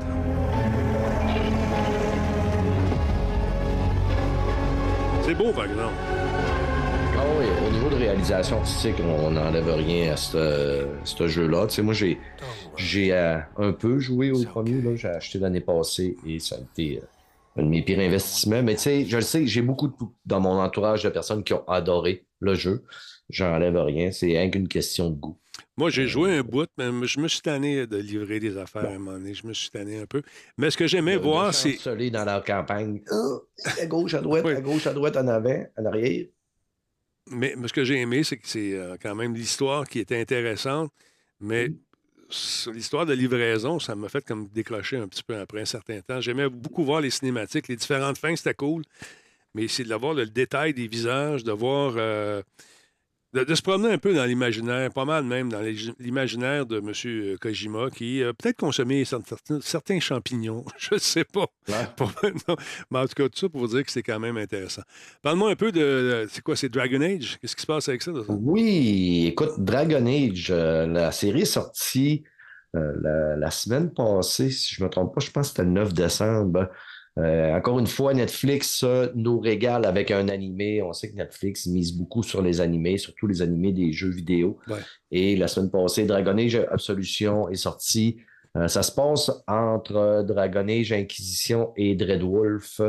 [5.23, 6.10] C'est beau, par exemple.
[7.33, 11.67] Ah au niveau de réalisation artistique, on n'enlève rien à ce jeu-là.
[11.69, 12.19] Tu sais, moi, j'ai
[12.77, 14.97] j'ai euh, un peu joué au premier.
[14.97, 18.63] J'ai acheté l'année passée et ça a été euh, un de mes pires investissements.
[18.63, 19.95] Mais tu sais, je le sais, j'ai beaucoup de,
[20.27, 22.85] dans mon entourage de personnes qui ont adoré le jeu.
[23.29, 24.11] J'enlève rien.
[24.11, 25.39] C'est rien qu'une question de goût.
[25.77, 28.89] Moi, j'ai joué un bout, mais je me suis tanné de livrer des affaires à
[28.89, 29.35] un moment donné.
[29.35, 30.23] Je me suis tanné un peu.
[30.59, 31.79] Mais ce que j'aimais voir, c'est.
[32.11, 33.01] dans la campagne.
[33.13, 33.43] Oh,
[33.81, 36.27] à gauche, à droite, à gauche, à droite, en avant, en arrière.
[37.31, 40.93] Mais, ce que j'ai aimé, c'est que c'est euh, quand même l'histoire qui était intéressante,
[41.41, 42.73] mais mm.
[42.73, 46.21] l'histoire de livraison, ça m'a fait comme décrocher un petit peu après un certain temps.
[46.21, 48.83] J'aimais beaucoup voir les cinématiques, les différentes fins, c'était cool,
[49.55, 52.43] mais c'est de voir le détail des visages, de voir euh,
[53.33, 55.61] de, se promener un peu dans l'imaginaire, pas mal même dans
[55.99, 57.37] l'imaginaire de M.
[57.39, 61.47] Kojima, qui a peut-être consommé certains, champignons, je ne sais pas.
[62.91, 64.83] mais en tout cas, tout ça pour vous dire que c'est quand même intéressant.
[65.23, 67.39] Parle-moi un peu de, c'est quoi, c'est Dragon Age?
[67.41, 68.13] Qu'est-ce qui se passe avec ça?
[68.29, 72.25] Oui, écoute, Dragon Age, euh, la série est sortie
[72.77, 75.73] euh, la, semaine passée, si je ne me trompe pas, je pense que c'était le
[75.73, 76.69] 9 décembre.
[77.19, 80.83] Euh, encore une fois, Netflix nous régale avec un animé.
[80.83, 84.59] On sait que Netflix mise beaucoup sur les animés, surtout les animés des jeux vidéo.
[85.11, 88.19] Et la semaine passée, Dragon Age Absolution est sorti.
[88.57, 92.81] Euh, ça se passe entre Dragon Age Inquisition et Dreadwolf.
[92.81, 92.89] Euh,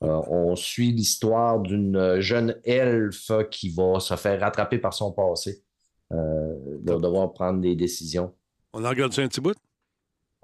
[0.00, 5.62] on suit l'histoire d'une jeune elfe qui va se faire rattraper par son passé.
[6.10, 8.34] va devoir prendre des décisions.
[8.72, 9.56] On a regardé un petit bout?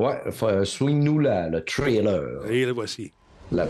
[0.00, 2.22] Ouais, euh, swing-nous le trailer.
[2.48, 3.12] Et le voici.
[3.52, 3.66] La...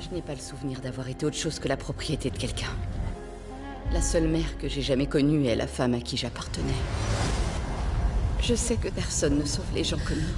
[0.00, 2.70] Je n'ai pas le souvenir d'avoir été autre chose que la propriété de quelqu'un.
[3.92, 6.70] La seule mère que j'ai jamais connue est la femme à qui j'appartenais.
[8.40, 10.36] Je sais que personne ne sauve les gens comme nous.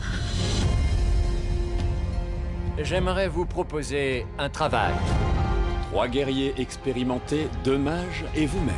[2.82, 4.94] J'aimerais vous proposer un travail.
[5.90, 8.74] Trois guerriers expérimentés, deux mages et vous-même.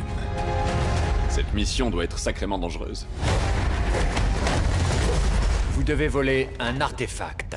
[1.31, 3.05] Cette mission doit être sacrément dangereuse.
[5.71, 7.55] Vous devez voler un artefact.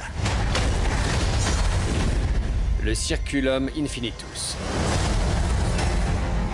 [2.84, 4.56] Le Circulum Infinitus.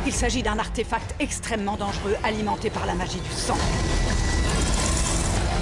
[0.06, 3.58] Il s'agit d'un artefact extrêmement dangereux alimenté par la magie du sang.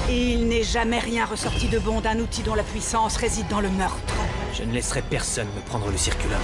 [0.09, 3.61] Et il n'est jamais rien ressorti de bon d'un outil dont la puissance réside dans
[3.61, 4.15] le meurtre.
[4.55, 6.39] Je ne laisserai personne me prendre le Circulum.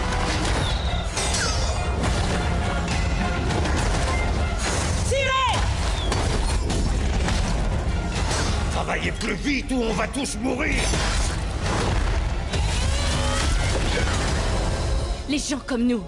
[9.25, 10.75] Plus vite ou on va tous mourir
[15.31, 16.03] Les gens comme nous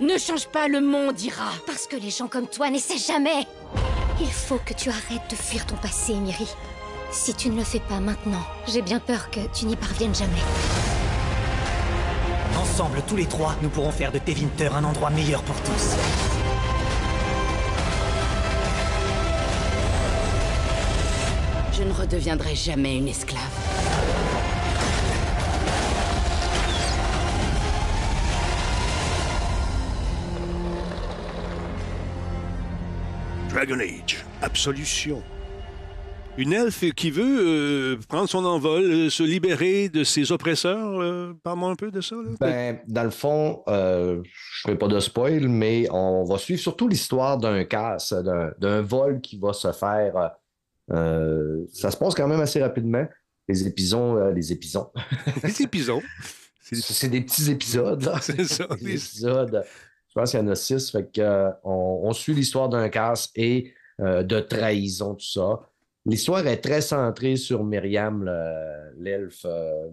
[0.00, 1.50] ne changent pas le monde, Ira.
[1.66, 3.46] Parce que les gens comme toi n'essaient jamais.
[4.20, 6.46] Il faut que tu arrêtes de fuir ton passé, Miri.
[7.10, 10.42] Si tu ne le fais pas maintenant, j'ai bien peur que tu n'y parviennes jamais.
[12.56, 15.96] Ensemble, tous les trois, nous pourrons faire de Tevinter un endroit meilleur pour tous.
[21.98, 23.42] Redeviendrai jamais une esclave.
[33.50, 35.22] Dragon Age, Absolution.
[36.36, 41.00] Une elfe qui veut euh, prendre son envol, euh, se libérer de ses oppresseurs.
[41.00, 42.14] Euh, Parle-moi un peu de ça.
[42.14, 42.30] Là.
[42.38, 46.60] Ben, dans le fond, euh, je ne ferai pas de spoil, mais on va suivre
[46.60, 50.30] surtout l'histoire d'un casse, d'un, d'un vol qui va se faire.
[50.90, 53.06] Euh, ça se passe quand même assez rapidement.
[53.48, 54.88] Les épisodes, euh, les épisodes.
[55.42, 56.02] Les épisodes.
[56.60, 58.02] C'est des- petits épisodes.
[58.02, 58.18] là.
[58.20, 59.64] C'est ça, Des des- épisodes.
[60.08, 60.90] Je pense qu'il y en a six.
[60.90, 65.60] Fait que, euh, on, on suit l'histoire d'un casse et de trahison, tout ça.
[66.06, 69.44] L'histoire est très centrée sur Myriam, le- l'elfe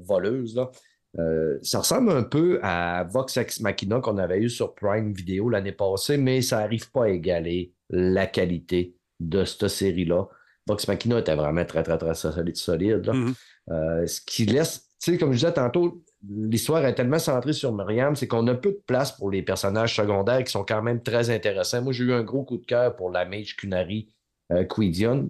[0.04, 0.56] voleuse.
[0.56, 0.70] là.
[1.18, 5.48] Euh, ça ressemble un peu à Vox Ex Machina qu'on avait eu sur Prime Video
[5.50, 10.28] l'année passée, mais ça n'arrive pas à égaler la qualité de cette série-là.
[10.68, 12.56] Vox Machina était vraiment très, très, très solide.
[12.56, 13.14] solide là.
[13.14, 13.34] Mhm.
[13.72, 17.74] Euh, ce qui laisse, tu sais, comme je disais tantôt, l'histoire est tellement centrée sur
[17.74, 21.02] Myriam, c'est qu'on a peu de place pour les personnages secondaires qui sont quand même
[21.02, 21.82] très intéressants.
[21.82, 24.14] Moi, j'ai eu un gros coup de cœur pour la mage Kunari
[24.52, 25.30] euh, Quidion,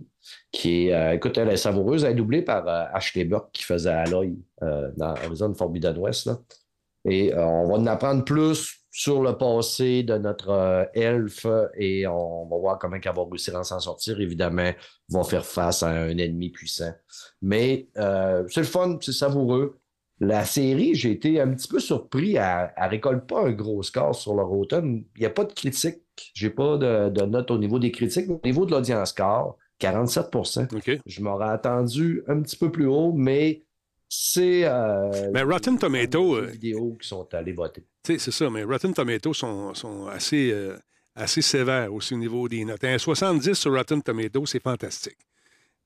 [0.51, 2.03] qui est, euh, écoute, elle est savoureuse.
[2.03, 6.25] Elle est doublée par euh, Ashley Burke qui faisait Aloy euh, dans Horizon Forbidden West.
[6.27, 6.37] là.
[7.07, 11.45] Et on va en apprendre plus sur le passé de notre euh, elfe
[11.77, 14.21] et on va voir comment elle va réussir à s'en sortir.
[14.21, 14.71] Évidemment,
[15.09, 16.93] ils vont faire face à un ennemi puissant.
[17.41, 19.81] Mais euh, c'est le fun, c'est savoureux.
[20.21, 22.35] La série, j'ai été un petit peu surpris.
[22.35, 25.03] Elle ne récolte pas un gros score sur le Rotten.
[25.17, 26.01] Il n'y a pas de critique.
[26.33, 28.29] J'ai pas de, de note au niveau des critiques.
[28.29, 30.35] Au niveau de l'audience score, 47
[30.73, 30.99] OK.
[31.05, 33.64] Je m'aurais attendu un petit peu plus haut, mais
[34.09, 34.63] c'est.
[34.65, 37.83] euh, Mais Rotten Tomato, les euh, vidéos qui sont allés voter.
[38.03, 40.77] C'est ça, mais Rotten Tomatoes sont, sont assez, euh,
[41.15, 42.83] assez sévères aussi au niveau des notes.
[42.83, 45.17] Un 70 sur Rotten Tomatoes, c'est fantastique.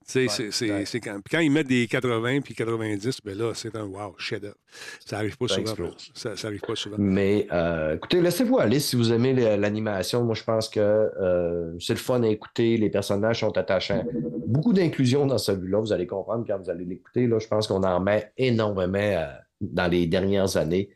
[0.06, 4.56] C'est- quand, ils mettent des 80 puis 90, ben là, c'est un wow, chef-d'œuvre.
[5.04, 5.90] Ça n'arrive pas souvent.
[6.14, 6.96] Ça, ça arrive pas souvent.
[6.98, 10.24] Mais euh, écoutez, laissez-vous aller si vous aimez l'animation.
[10.24, 12.76] Moi, je pense que euh, c'est le fun à écouter.
[12.76, 14.04] Les personnages sont attachants.
[14.46, 15.78] Beaucoup d'inclusion dans celui-là.
[15.78, 17.28] Vous allez comprendre quand vous allez l'écouter.
[17.38, 19.26] Je pense qu'on en met énormément euh,
[19.60, 20.90] dans les dernières années.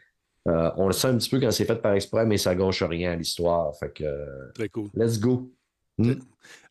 [0.46, 2.82] Euh, on le sait un petit peu quand c'est fait par exprès, mais ça gâche
[2.82, 3.74] rien à l'histoire.
[3.76, 4.04] Fait que
[4.54, 4.90] Très cool.
[4.94, 5.50] let's go.
[5.98, 6.12] Mm.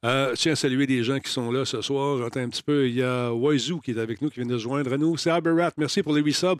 [0.05, 2.17] Euh, je tiens à saluer des gens qui sont là ce soir.
[2.17, 2.87] J'entends un petit peu.
[2.87, 5.17] Il y a Waizu qui est avec nous, qui vient de se joindre à nous.
[5.17, 6.59] Cyberrat, merci pour les 8 subs.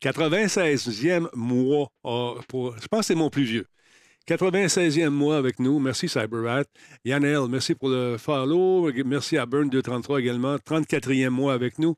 [0.00, 1.88] 96e mois.
[2.04, 3.66] ah, je pense que c'est mon plus vieux.
[4.26, 5.78] 96e mois avec nous.
[5.78, 6.64] Merci Cyberrat.
[7.04, 8.90] Yannel, merci pour le follow.
[9.04, 10.56] Merci à Burn233 également.
[10.56, 11.94] 34e mois avec nous.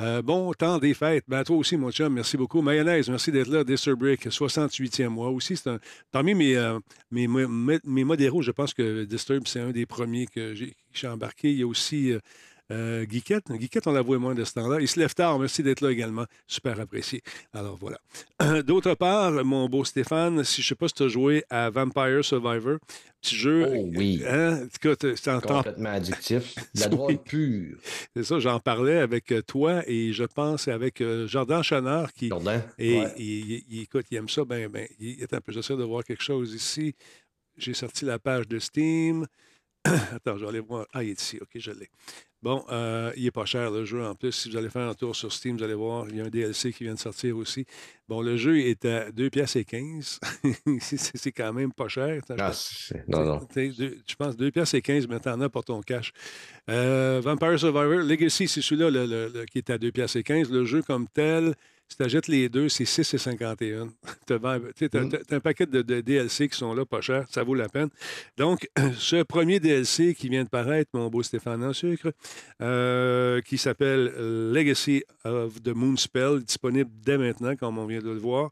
[0.00, 1.24] Euh, bon temps des fêtes.
[1.26, 2.62] Ben, toi aussi, mon chum, merci beaucoup.
[2.62, 3.64] Mayonnaise, merci d'être là.
[3.64, 5.60] Disturbrick, 68e mois aussi.
[5.66, 5.78] Un...
[6.12, 6.78] Parmi mes, euh,
[7.10, 7.46] mes, mes,
[7.86, 11.50] je pense que Disturb, c'est un des premiers que j'ai que j'ai embarqué.
[11.50, 12.20] Il y a aussi euh,
[12.74, 13.50] euh, Guiquette?
[13.52, 14.80] Guiquette, on la voit moins de ce temps-là.
[14.80, 15.38] Il se lève tard.
[15.38, 16.26] Merci d'être là également.
[16.46, 17.22] Super apprécié.
[17.52, 17.98] Alors voilà.
[18.62, 21.70] D'autre part, mon beau Stéphane, si je ne sais pas si tu as joué à
[21.70, 22.78] Vampire Survivor,
[23.22, 23.66] petit jeu.
[23.68, 24.22] Oh oui.
[24.28, 24.66] Hein?
[24.84, 26.54] En- t'en- Complètement addictif.
[26.74, 26.90] La Oui.
[26.90, 27.78] drogue pure.
[28.14, 32.28] c'est ça, j'en parlais avec euh, toi et je pense avec euh, Jordan Chanard qui.
[32.28, 32.62] Jordan.
[32.78, 33.14] Et Ouais.
[33.18, 35.52] il, il- il- écoute, il aime ça, ben, ben, il est un peu.
[35.52, 36.94] J'essaie de voir quelque chose ici.
[37.56, 39.26] J'ai sorti la page de Steam.
[39.84, 40.86] Attends, je vais aller voir.
[40.92, 41.38] Ah, il est ici.
[41.40, 41.88] OK, je l'ai.
[42.44, 44.30] Bon, euh, il n'est pas cher le jeu en plus.
[44.32, 46.28] Si vous allez faire un tour sur Steam, vous allez voir, il y a un
[46.28, 47.64] DLC qui vient de sortir aussi.
[48.06, 50.20] Bon, le jeu est à 2 pièces et 15.
[50.80, 52.20] c'est quand même pas cher.
[52.38, 52.52] Ah,
[53.08, 53.48] non, non.
[53.56, 56.12] Je pense 2 pièces et 15, mais t'en as pour ton cash.
[56.68, 60.22] Euh, Vampire Survivor Legacy, c'est celui-là le- le- le- qui est à 2 pièces et
[60.22, 60.50] 15.
[60.50, 61.54] Le jeu comme tel,
[61.88, 63.88] si tu achètes les deux, c'est 6 et 51.
[64.26, 65.10] Tu as, Mm.
[65.30, 67.88] un paquet de, de DLC qui sont là, pas cher, ça vaut la peine.
[68.38, 72.12] Donc, ce premier DLC qui vient de paraître, mon beau Stéphane en sucre,
[72.62, 74.12] euh, qui s'appelle
[74.52, 78.50] Legacy of the Moonspell, disponible dès maintenant, comme on vient de le voir.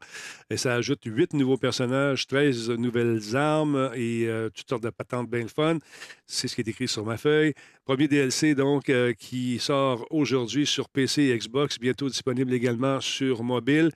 [0.49, 5.29] Et ça ajoute 8 nouveaux personnages, 13 nouvelles armes et euh, toutes sortes de patentes
[5.29, 5.79] bien le fun.
[6.27, 7.53] C'est ce qui est écrit sur ma feuille.
[7.85, 13.22] Premier DLC, donc, euh, qui sort aujourd'hui sur PC et Xbox, bientôt disponible également sur
[13.43, 13.91] mobile.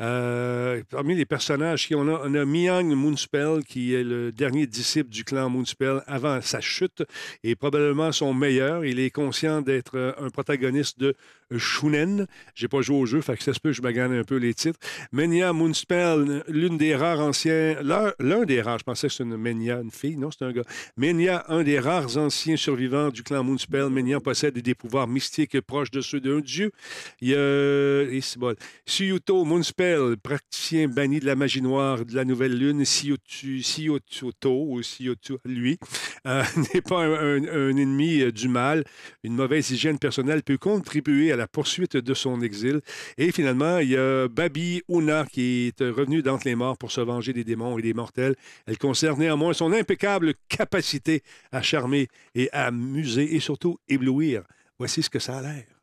[0.00, 5.24] Euh, parmi les personnages on a, on a Moonspell, qui est le dernier disciple du
[5.24, 7.04] clan Moonspell avant sa chute
[7.42, 8.84] et probablement son meilleur.
[8.84, 11.14] Il est conscient d'être euh, un protagoniste de
[11.56, 12.26] Shunen.
[12.54, 14.24] J'ai pas joué au jeu, fait que ça se peut que je me gagne un
[14.24, 14.78] peu les titres.
[15.12, 19.80] Menia Moonspell, l'une des rares anciens, l'un des rares, je pensais que c'était une Menia,
[19.80, 20.64] une fille, non, c'est un gars.
[20.96, 23.88] Menia, un des rares anciens survivants du clan Moonspell.
[23.90, 26.72] Menia possède des pouvoirs mystiques proches de ceux d'un dieu.
[27.20, 28.54] Il y a,
[28.86, 34.82] Suyuto Moonspell, Moonspell, praticien banni de la magie noire de la nouvelle lune, Siototo, ou
[34.82, 35.78] Siotu, lui,
[36.26, 36.42] euh,
[36.74, 38.84] n'est pas un, un ennemi euh, du mal.
[39.22, 42.80] Une mauvaise hygiène personnelle peut contribuer à la poursuite de son exil.
[43.18, 47.00] Et finalement, il y a Babi Una qui est revenue d'entre les morts pour se
[47.00, 48.34] venger des démons et des mortels.
[48.66, 54.42] Elle conserve néanmoins son impeccable capacité à charmer et à amuser et surtout éblouir.
[54.78, 55.73] Voici ce que ça a l'air.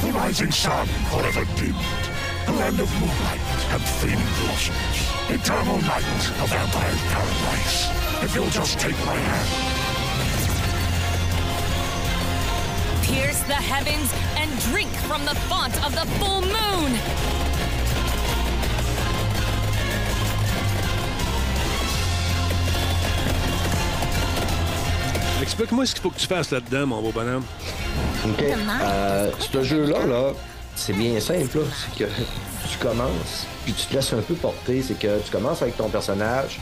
[0.00, 1.74] The rising sun forever dimmed.
[2.46, 3.40] The land of moonlight
[3.72, 4.96] and fading blossoms.
[5.28, 6.04] Eternal night,
[6.40, 7.88] a vampire's paradise.
[8.22, 9.48] If you'll just take my hand.
[13.04, 17.47] Pierce the heavens and drink from the font of the full moon.
[25.48, 27.42] Explique-moi ce qu'il faut que tu fasses là-dedans, mon beau bonhomme.
[28.22, 28.44] OK.
[28.82, 30.32] Euh, ce jeu-là, là,
[30.76, 31.60] c'est bien simple.
[31.96, 32.10] C'est que
[32.70, 34.82] tu commences, puis tu te laisses un peu porter.
[34.82, 36.60] C'est que tu commences avec ton personnage,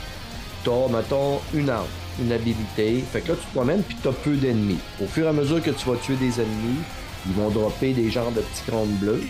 [0.63, 1.85] tu as, mettons, une arme,
[2.21, 3.03] une habilité.
[3.11, 4.79] Fait que là, tu te promènes, puis tu as peu d'ennemis.
[5.03, 6.79] Au fur et à mesure que tu vas tuer des ennemis,
[7.25, 9.23] ils vont dropper des genres de petits crânes bleus.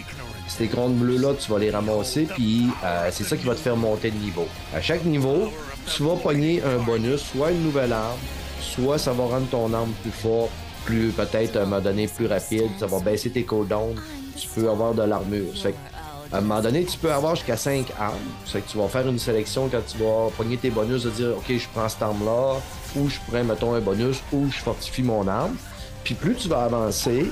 [0.48, 3.76] Ces crânes bleus-là, tu vas les ramasser, puis euh, c'est ça qui va te faire
[3.76, 4.48] monter de niveau.
[4.74, 5.52] À chaque niveau,
[5.88, 8.20] tu vas pogner un bonus, soit une nouvelle arme,
[8.68, 10.52] soit ça va rendre ton arme plus forte,
[10.86, 13.96] plus peut-être à un moment donné plus rapide, ça va baisser tes cooldowns,
[14.38, 15.54] tu peux avoir de l'armure.
[16.32, 18.16] À un moment donné, tu peux avoir jusqu'à 5 armes.
[18.52, 21.46] Que tu vas faire une sélection quand tu vas pogner tes bonus de dire OK,
[21.50, 22.56] je prends cette arme-là,
[22.98, 25.56] ou je prends, mettons, un bonus, ou je fortifie mon arme.
[26.04, 27.32] Puis plus tu vas avancer,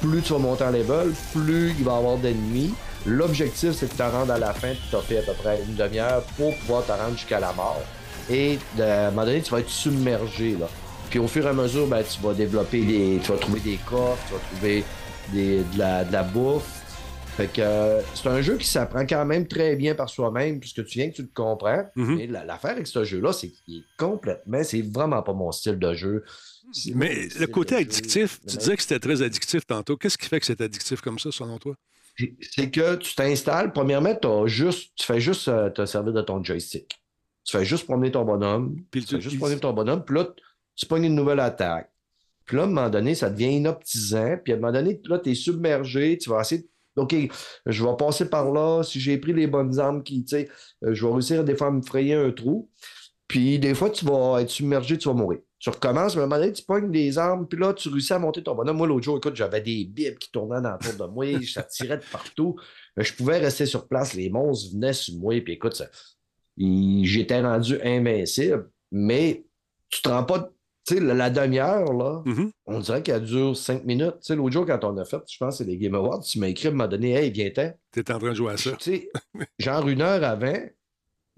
[0.00, 2.74] plus tu vas monter en level, plus il va y avoir d'ennemis.
[3.06, 6.22] L'objectif, c'est de te rendre à la fin, as fait à peu près une demi-heure
[6.36, 7.82] pour pouvoir te rendre jusqu'à la mort.
[8.30, 10.56] Et de- à un moment donné, tu vas être submergé.
[10.56, 10.68] Là.
[11.10, 13.18] Puis au fur et à mesure, ben, tu vas développer des.
[13.22, 14.84] Tu vas trouver des coffres, tu vas trouver
[15.32, 16.74] des, de, la, de la bouffe.
[17.36, 20.84] Fait que euh, c'est un jeu qui s'apprend quand même très bien par soi-même, puisque
[20.84, 21.84] tu viens que tu le comprends.
[22.16, 24.62] Mais la- l'affaire avec ce jeu-là, c'est qu'il est complètement.
[24.64, 26.24] C'est vraiment pas mon style de jeu.
[26.94, 29.96] Mais le côté addictif, tu disais que c'était très addictif tantôt.
[29.96, 31.74] Qu'est-ce qui fait que c'est addictif comme ça, selon toi?
[32.50, 33.72] c'est que tu t'installes.
[33.72, 34.12] Premièrement,
[34.46, 37.00] juste, tu fais juste euh, te servir de ton joystick.
[37.48, 38.76] Tu fais juste promener ton bonhomme.
[39.00, 40.04] tu fais juste promener ton bonhomme.
[40.04, 40.28] Puis là,
[40.76, 41.90] tu pognes une nouvelle attaque.
[42.44, 44.36] Puis là, à un moment donné, ça devient inoptisant.
[44.44, 46.18] Puis à un moment donné, là, tu es submergé.
[46.18, 46.68] Tu vas essayer de-
[47.02, 47.14] OK,
[47.64, 48.82] je vais passer par là.
[48.82, 50.48] Si j'ai pris les bonnes armes qui, tu sais,
[50.84, 52.68] euh, je vais réussir des fois à me frayer un trou.
[53.28, 55.38] Puis des fois, tu vas être submergé, tu vas mourir.
[55.58, 58.12] Tu recommences, mais à un moment donné, tu pognes des armes, puis là, tu réussis
[58.12, 58.76] à monter ton bonhomme.
[58.76, 61.62] Moi, l'autre jour, écoute, j'avais des bibles qui tournaient dans le tour de moi, ça
[61.64, 62.56] tirait de partout.
[62.96, 65.88] Mais je pouvais rester sur place, les monstres venaient sur moi, puis écoute, ça-
[66.58, 69.44] j'étais rendu invincible, mais
[69.90, 70.50] tu te rends pas.
[70.86, 72.22] Tu sais, la, la demi-heure, là,
[72.66, 74.14] on dirait qu'elle dure cinq minutes.
[74.20, 76.38] Tu sais, l'autre jour, quand on a fait, je pense c'est les Game Awards, tu
[76.38, 77.72] m'as écrit, m'a donné, hey, viens-t'en.
[77.92, 78.72] Tu es en train de jouer à ça.
[78.78, 79.08] Tu
[79.58, 80.56] genre une heure avant,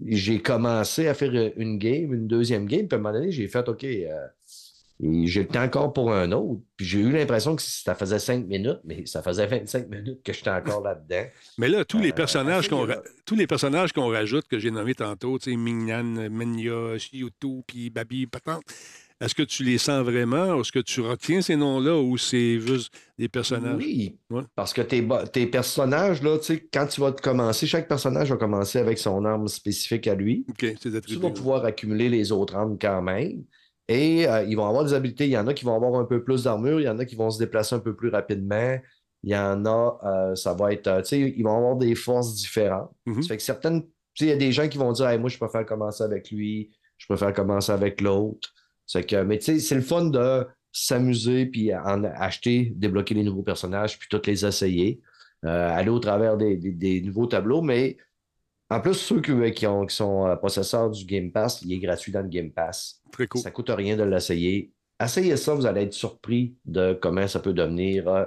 [0.05, 3.47] j'ai commencé à faire une game, une deuxième game, puis à un moment donné, j'ai
[3.47, 4.27] fait OK, euh,
[5.03, 6.61] et temps encore pour un autre.
[6.77, 10.33] Puis j'ai eu l'impression que ça faisait cinq minutes, mais ça faisait 25 minutes que
[10.33, 11.27] j'étais encore là-dedans.
[11.57, 14.71] Mais là, tous Euh, les personnages qu'on ra- tous les personnages qu'on rajoute, que j'ai
[14.71, 18.63] nommés tantôt, tu sais, Mignan, Menya, Shiyuto, puis Babi, Patente,
[19.19, 20.59] est-ce que tu les sens vraiment?
[20.59, 23.77] Est-ce que tu retiens ces noms-là ou c'est juste des personnages?
[23.77, 24.41] Oui, Ouais.
[24.55, 28.29] parce que tes, tes personnages, là, tu sais, quand tu vas te commencer, chaque personnage
[28.31, 30.45] va commencer avec son arme spécifique à lui.
[30.49, 33.43] OK, c'est Tu vas pouvoir accumuler les autres armes quand même.
[33.91, 35.25] Et euh, ils vont avoir des habiletés.
[35.25, 37.05] Il y en a qui vont avoir un peu plus d'armure, il y en a
[37.05, 38.77] qui vont se déplacer un peu plus rapidement.
[39.23, 41.93] Il y en a, euh, ça va être, euh, tu sais, ils vont avoir des
[41.95, 42.91] forces différentes.
[43.05, 43.21] Mhm.
[43.21, 45.19] Ça fait que certaines, tu sais, il y a des gens qui vont dire, Hey,
[45.19, 48.49] moi, je préfère commencer avec lui, je préfère commencer avec l'autre.
[48.85, 53.23] C'est que, mais tu sais, c'est le fun de s'amuser, puis en acheter, débloquer les
[53.23, 55.01] nouveaux personnages, puis toutes les essayer.
[55.43, 57.97] Aller au travers des, des- des nouveaux tableaux, mais
[58.71, 61.79] en plus, ceux qui, qui ont- qui sont euh, possesseurs du Game Pass, il est
[61.79, 63.01] gratuit dans le Game Pass.
[63.11, 63.41] Très cool.
[63.41, 64.71] Ça ne coûte rien de l'essayer.
[65.03, 68.25] Essayez ça, vous allez être surpris de comment ça peut devenir euh,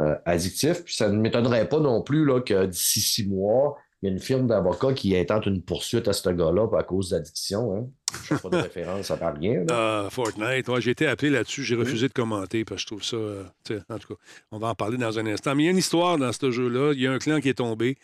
[0.00, 0.84] euh, addictif.
[0.84, 4.12] Puis ça ne m'étonnerait pas non plus là, que d'ici six mois, il y a
[4.12, 7.74] une firme d'avocats qui intente une poursuite à ce gars-là à cause d'addiction.
[7.74, 7.86] Hein.
[8.26, 9.64] Je ne fais pas de référence, ça parle rien.
[9.70, 10.66] Ah, Fortnite.
[10.80, 11.62] J'ai été appelé là-dessus.
[11.62, 13.16] J'ai refusé de commenter parce que je trouve ça.
[13.16, 13.44] euh,
[13.88, 15.54] en tout cas, on va en parler dans un instant.
[15.54, 16.92] Mais il y a une histoire dans ce jeu-là.
[16.94, 17.96] Il y a un clan qui est tombé.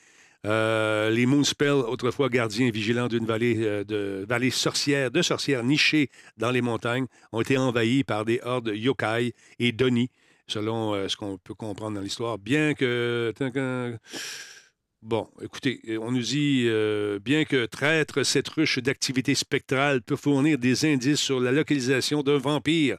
[0.47, 6.09] Euh, les Moonspell, autrefois gardiens vigilants d'une vallée, euh, de vallée sorcière, de sorcières nichées
[6.39, 10.11] dans les montagnes, ont été envahis par des hordes yokai et Donnie,
[10.47, 12.39] selon euh, ce qu'on peut comprendre dans l'histoire.
[12.39, 13.35] Bien que.
[15.03, 16.69] Bon, écoutez, on nous dit,
[17.23, 22.37] bien que traître cette ruche d'activité spectrale peut fournir des indices sur la localisation d'un
[22.37, 22.99] vampire,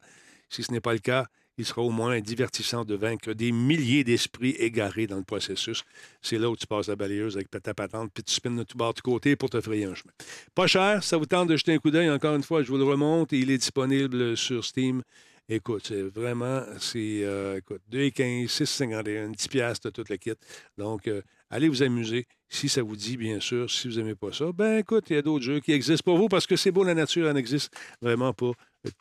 [0.50, 1.28] si ce n'est pas le cas,
[1.62, 5.84] il sera au moins divertissant de vaincre des milliers d'esprits égarés dans le processus.
[6.22, 8.78] C'est là où tu passes la balayeuse avec ta patente, puis tu spins de tout
[8.78, 10.12] bord de côté pour te frayer un chemin.
[10.56, 12.10] Pas cher, ça vous tente de jeter un coup d'œil.
[12.10, 13.32] Encore une fois, je vous le remonte.
[13.32, 15.04] Il est disponible sur Steam.
[15.50, 20.34] Écoute, c'est vraiment, c'est, euh, écoute, 2,15, 6,51, 10 piastres de toute la kit.
[20.78, 22.26] Donc, euh, allez vous amuser.
[22.50, 25.20] Si ça vous dit, bien sûr, si vous n'aimez pas ça, ben écoute, il y
[25.20, 27.72] a d'autres jeux qui existent pour vous parce que c'est beau, la nature en existe
[28.02, 28.56] vraiment pour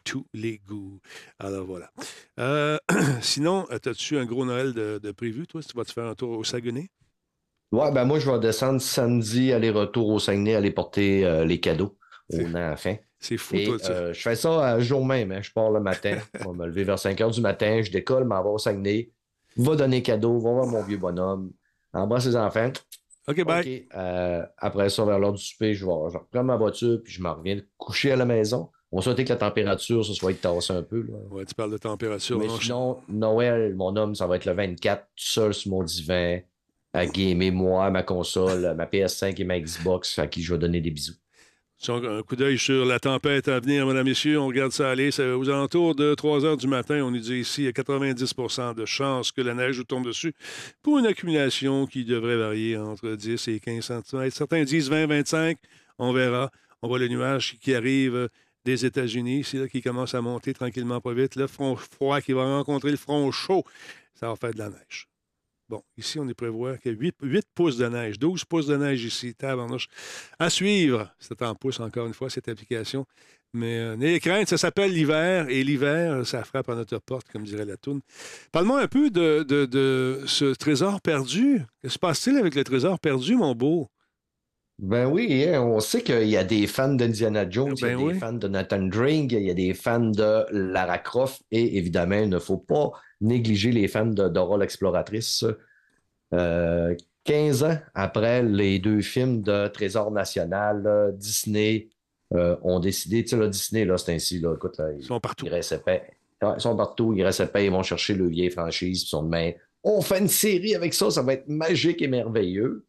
[0.05, 1.01] tous les goûts.
[1.39, 1.91] Alors voilà.
[2.39, 2.79] Euh,
[3.21, 5.63] sinon, as-tu un gros Noël de, de prévu, toi?
[5.63, 6.91] Tu vas te faire un tour au Saguenay?
[7.73, 11.97] Ouais, ben moi, je vais descendre samedi, aller-retour au Saguenay, aller porter euh, les cadeaux
[12.33, 12.99] aux enfants.
[13.19, 13.93] C'est fou, Et, toi, ça.
[13.93, 15.31] euh, je fais ça à jour même.
[15.31, 15.43] hein.
[15.43, 16.19] Je pars le matin.
[16.35, 17.81] Je vais me lever vers 5 h du matin.
[17.83, 19.11] Je décolle, m'en vais au Saguenay.
[19.57, 20.39] Va donner cadeau.
[20.41, 21.53] Va voir mon vieux bonhomme.
[21.93, 22.73] Embrasse les enfants.
[23.29, 23.61] OK, bye.
[23.61, 23.95] OK.
[23.97, 27.23] euh, après ça, vers l'heure du souper, je vais je reprends ma voiture puis je
[27.23, 28.71] m'en reviens coucher à la maison.
[28.93, 31.03] On va souhaiter que la température, ça soit tassée un peu.
[31.09, 31.15] Là.
[31.31, 32.39] Ouais, tu parles de température.
[32.39, 35.71] Mais non, je- sinon, Noël, mon homme, ça va être le 24, tout seul sur
[35.71, 36.41] mon divan,
[36.93, 40.81] à gamer, moi, ma console, ma PS5 et ma Xbox, à qui je vais donner
[40.81, 41.15] des bisous.
[41.89, 44.39] Un coup d'œil sur la tempête à venir, mesdames, messieurs.
[44.39, 45.11] On regarde ça aller.
[45.11, 47.03] C'est aux alentours de 3 heures du matin.
[47.03, 50.05] On nous dit ici, il y a 90% de chances que la neige vous tombe
[50.05, 50.35] dessus
[50.83, 54.31] pour une accumulation qui devrait varier entre 10 et 15 cm.
[54.31, 55.57] Certains disent 20, 25.
[55.99, 56.51] On verra.
[56.83, 58.29] On voit le nuage qui arrive
[58.65, 59.45] des États-Unis.
[59.45, 61.37] C'est là qui commence à monter tranquillement, pas vite.
[61.37, 63.65] Le front froid qui va rencontrer le front chaud.
[64.15, 65.09] Ça va faire de la neige.
[65.69, 68.67] Bon, ici, on est prévoit qu'il y a 8, 8 pouces de neige, 12 pouces
[68.67, 69.35] de neige ici.
[69.35, 69.87] Tabarnouche.
[70.39, 73.07] À suivre, c'est en pouces encore une fois, cette application.
[73.53, 77.45] Mais euh, n'ayez crainte, ça s'appelle l'hiver, et l'hiver, ça frappe à notre porte, comme
[77.45, 78.01] dirait la toune.
[78.51, 81.63] Parle-moi un peu de ce trésor perdu.
[81.83, 83.89] Que se passe-t-il avec le trésor perdu, mon beau?
[84.83, 87.97] Ben oui, hein, on sait qu'il y a des fans d'Indiana Jones, il y a
[87.97, 91.77] Ben des fans de Nathan Drake, il y a des fans de Lara Croft, et
[91.77, 95.45] évidemment, il ne faut pas négliger les fans de Dora l'exploratrice.
[96.33, 101.89] Euh, 15 ans après les deux films de Trésor national, là, Disney
[102.33, 105.21] euh, ont décidé, tu sais, là, Disney, là, c'est ainsi, là, écoute, là, Ils sont
[105.21, 105.45] partout.
[105.45, 105.83] ils restent.
[105.87, 106.03] Ouais,
[106.43, 109.25] Ils sont partout, ils restent épais, ils vont chercher le vieille franchise, puis ils sont
[109.25, 109.53] demain,
[109.85, 112.87] on fait une série avec ça, ça va être magique et merveilleux.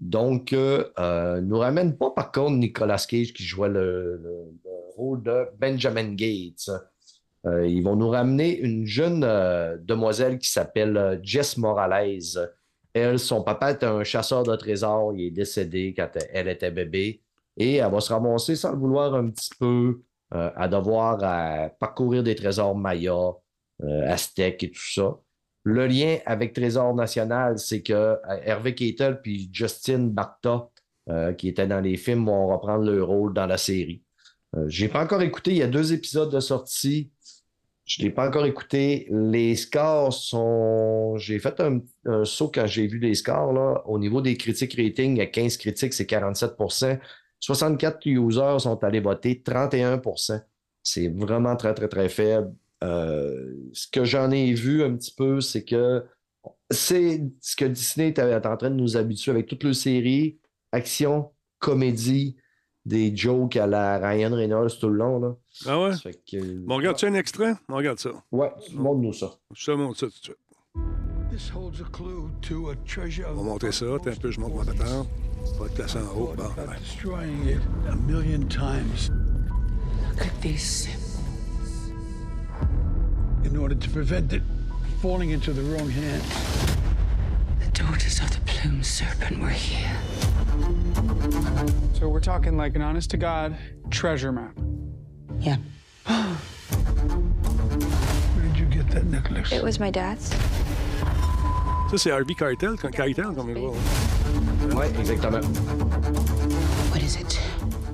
[0.00, 4.70] Donc, euh, euh, nous ramène pas par contre Nicolas Cage qui jouait le, le- le
[4.96, 6.70] rôle de Benjamin Gates.
[7.46, 9.20] Euh, ils vont nous ramener une jeune
[9.84, 12.50] demoiselle qui s'appelle Jess Morales.
[12.92, 15.12] Elle, son papa était un chasseur de trésors.
[15.14, 17.22] Il est décédé quand elle était bébé.
[17.56, 22.34] Et elle va se ramasser sans le vouloir un petit peu à devoir parcourir des
[22.34, 23.32] trésors mayas,
[24.06, 25.16] aztèques et tout ça.
[25.64, 30.68] Le lien avec Trésor National, c'est que euh, Hervé Keitel puis Justin Barta,
[31.08, 34.02] euh, qui étaient dans les films, vont reprendre leur rôle dans la série.
[34.56, 37.10] Euh, j'ai pas encore écouté, il y a deux épisodes de sortie.
[37.86, 39.08] Je l'ai pas encore écouté.
[39.10, 41.16] Les scores sont.
[41.18, 43.52] J'ai fait un, un saut quand j'ai vu les scores.
[43.52, 43.82] Là.
[43.86, 46.98] Au niveau des critiques rating, il y a 15 critiques, c'est 47%
[47.44, 50.40] 64 users sont allés voter, 31%
[50.82, 52.54] C'est vraiment très, très, très faible.
[52.84, 56.04] Euh, ce que j'en ai vu un petit peu, c'est que
[56.70, 60.38] c'est ce que Disney est en train de nous habituer avec toutes les séries,
[60.72, 62.36] action, comédie,
[62.84, 65.18] des jokes à la Ryan Reynolds tout le long.
[65.18, 65.36] Là.
[65.66, 65.92] Ah ouais?
[65.92, 67.54] Ça fait que- Bon, regarde-tu un extrait?
[67.70, 68.10] On regarde ça.
[68.30, 69.32] Ouais, montre-nous ça.
[69.54, 70.36] Je te montre ça tout de suite.
[71.30, 73.86] This holds a clue to a treasure On va monter ça.
[74.02, 75.08] T'as un peu, je monte ma patente.
[75.58, 76.34] Pas de place en haut.
[76.36, 76.44] Bon,
[83.44, 84.42] In order to prevent it
[85.00, 86.24] falling into the wrong hands.
[87.60, 89.96] The daughters of the plumed serpent were here.
[91.94, 93.56] So we're talking like an honest to God
[93.90, 94.56] treasure map.
[95.40, 95.56] Yeah.
[98.34, 99.52] Where did you get that necklace?
[99.52, 100.30] It was my dad's.
[101.90, 103.76] Ça, c'est Harvey Keitel, quand- Keitel, comme il voit.
[104.74, 105.42] Ouais, exactement.
[106.90, 107.38] What is it?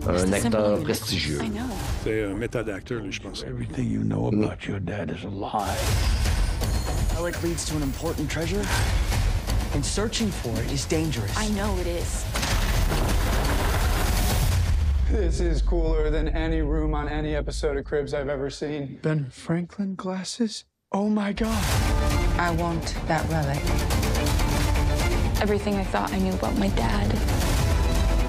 [0.07, 1.41] Euh, un acteur prestigieux.
[1.43, 1.63] I know.
[2.05, 3.45] C'est un méthode acteur, je pense.
[3.45, 4.45] Everything you know mm.
[4.45, 5.77] about your dad is a lie.
[7.17, 8.65] Relic leads to an important treasure,
[9.75, 11.31] and searching for it is dangerous.
[11.37, 12.25] I know it is.
[15.11, 19.01] This is cooler than any room on any episode of Cribs I've ever seen.
[19.03, 20.65] Ben Franklin glasses?
[20.93, 21.63] Oh my god.
[22.39, 23.61] I want that relic.
[25.43, 27.11] Everything I thought I knew about my dad,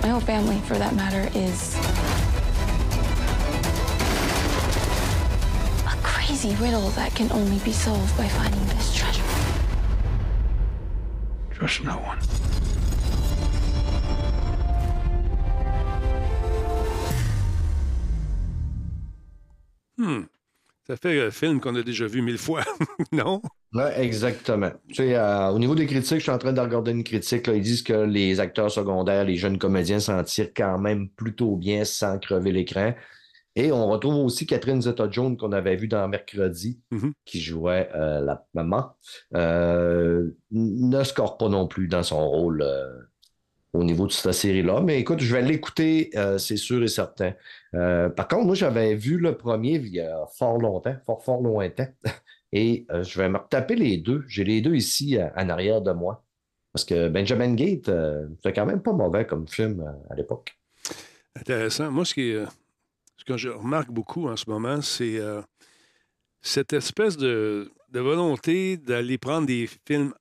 [0.02, 1.76] my whole family for that matter, is
[5.86, 9.24] a crazy riddle that can only be solved by finding this treasure.
[11.52, 12.18] Trust no one.
[19.98, 20.24] Hmm.
[20.88, 22.64] Ça fait un film qu'on a déjà vu mille fois,
[23.12, 23.42] non?
[23.74, 24.70] Oui, exactement.
[24.90, 27.48] Tu sais, euh, au niveau des critiques, je suis en train de regarder une critique.
[27.48, 31.56] là, ils disent que les acteurs secondaires, les jeunes comédiens s'en tirent quand même plutôt
[31.56, 32.94] bien sans crever l'écran.
[33.56, 37.14] Et on retrouve aussi Catherine Zeta-Jones qu'on avait vue dans Mercredi, Mhm.
[37.26, 38.92] qui jouait euh, la maman.
[39.36, 42.90] Euh, ne score pas non plus dans son rôle euh,
[43.74, 44.82] au niveau de cette série-là.
[44.82, 47.34] Mais écoute, je vais l'écouter, euh, c'est sûr et certain.
[47.76, 51.42] Euh, par contre, moi, j'avais vu le premier il y a fort longtemps, fort, fort
[51.42, 51.88] lointain.
[52.54, 54.24] Et euh, je vais me retaper les deux.
[54.28, 56.24] J'ai les deux ici euh, en arrière de moi.
[56.74, 60.58] Parce que Benjamin Gate, euh, c'était quand même pas mauvais comme film euh, à l'époque.
[61.36, 61.92] Intéressant.
[61.92, 62.46] Moi, ce, qui est,
[63.18, 65.20] ce que je remarque beaucoup en ce moment, c'est
[66.42, 70.14] cette espèce de, volonté d'aller prendre des films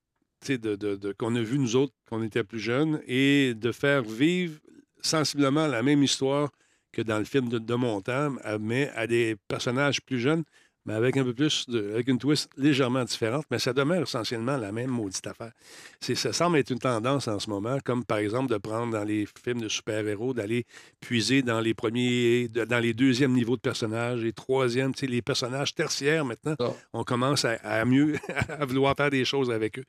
[0.48, 3.72] de, de- de- qu'on a vus nous autres quand on était plus jeunes et de
[3.72, 4.58] faire vivre
[5.02, 6.50] sensiblement la même histoire
[6.92, 10.44] que dans le film de, de mon temps, mais à des personnages plus jeunes,
[10.86, 14.56] mais avec un peu plus de, avec une twist légèrement différente, mais ça demeure essentiellement
[14.56, 15.52] la même maudite affaire.
[16.00, 19.04] C'est, ça semble être une tendance en ce moment, comme par exemple de prendre dans
[19.04, 20.64] les films de super-héros, d'aller
[21.00, 25.06] puiser dans les premiers, de- dans les deuxièmes niveaux de personnages, les troisièmes, tu sais,
[25.06, 26.56] les personnages tertiaires maintenant,
[26.92, 28.14] on commence à, à mieux,
[28.48, 29.84] à vouloir faire des choses avec eux.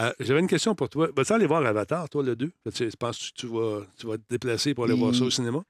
[0.00, 1.08] Euh, j'avais une question pour toi.
[1.14, 2.50] Vas-tu aller voir Avatar, toi, le 2?
[2.74, 5.32] Tu penses que tu vas, tu vas te déplacer pour aller voir ça au Il-
[5.32, 5.62] cinéma?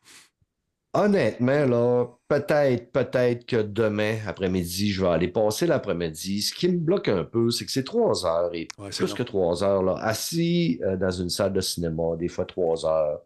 [0.95, 6.41] Honnêtement, là, peut-être, peut-être que demain après-midi, je vais aller passer l'après-midi.
[6.43, 9.15] Ce qui me bloque un peu, c'est que c'est trois heures et Ouais, plus long.
[9.15, 13.21] que trois heures, là, assis euh, dans une salle de cinéma, des fois trois heures.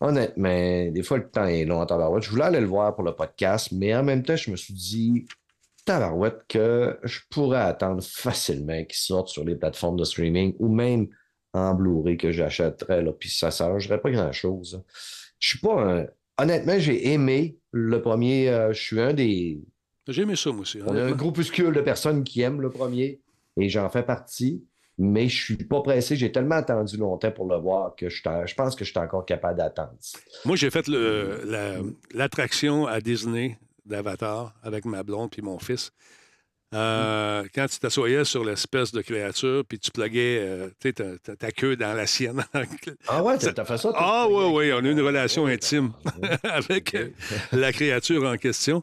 [0.00, 2.22] Honnêtement, des fois le temps est long en tabarouette.
[2.22, 4.72] Je voulais aller le voir pour le podcast, mais en même temps, je me suis
[4.74, 5.26] dit,
[5.84, 11.08] tabarouette, que je pourrais attendre facilement qu'il sorte sur les plateformes de streaming ou même
[11.52, 14.84] en Blu-ray que j'achèterais, là, puis ça ne changerait pas grand-chose.
[15.40, 16.06] Je suis pas un...
[16.38, 18.48] Honnêtement, j'ai aimé le premier.
[18.48, 19.60] euh, je suis un des.
[20.06, 20.78] J'ai aimé ça, moi aussi.
[20.86, 23.20] On a un groupuscule de personnes qui aiment le premier
[23.58, 24.64] et j'en fais partie,
[24.96, 26.16] mais je suis pas pressé.
[26.16, 28.22] J'ai tellement attendu longtemps pour le voir que je,
[28.56, 29.92] pense que je suis encore capable d'attendre.
[30.46, 31.80] Moi, j'ai fait la-
[32.14, 35.92] l'attraction à Disney d'Avatar avec ma blonde puis mon fils.
[36.74, 41.76] Euh, Quand tu t'assoyais sur l'espèce de créature, puis tu pluguais euh, ta, ta- queue
[41.76, 42.44] dans la sienne.
[43.08, 43.90] Ah ouais, t'as fait ça?
[43.94, 45.92] Ah oui, on a eu une relation intime
[46.42, 46.94] avec
[47.52, 48.82] la créature en question.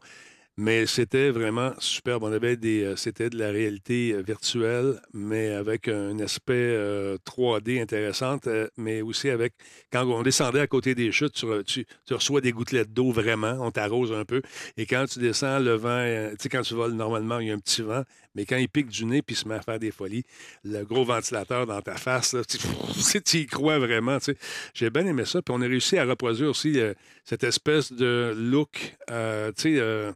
[0.57, 2.23] Mais c'était vraiment superbe.
[2.23, 7.17] On avait des, euh, c'était de la réalité euh, virtuelle, mais avec un aspect euh,
[7.25, 9.53] 3D intéressant, euh, mais aussi avec,
[9.91, 13.11] quand on descendait à côté des chutes, tu, re- tu- tu reçois des gouttelettes d'eau
[13.11, 14.41] vraiment, on t'arrose un peu.
[14.77, 17.53] Et quand tu descends, le vent, tu sais, quand tu voles, normalement, il y a
[17.53, 18.03] un petit vent,
[18.33, 20.23] mais quand il pique du nez puis se met à faire des folies,
[20.63, 22.57] le gros ventilateur dans ta face, là, tu,
[23.39, 24.19] y crois vraiment.
[24.19, 24.37] tu sais.
[24.73, 25.41] J'ai bien aimé ça.
[25.41, 26.79] Puis on a réussi à reproduire aussi
[27.25, 29.13] cette espèce de look, tu
[29.57, 30.13] sais,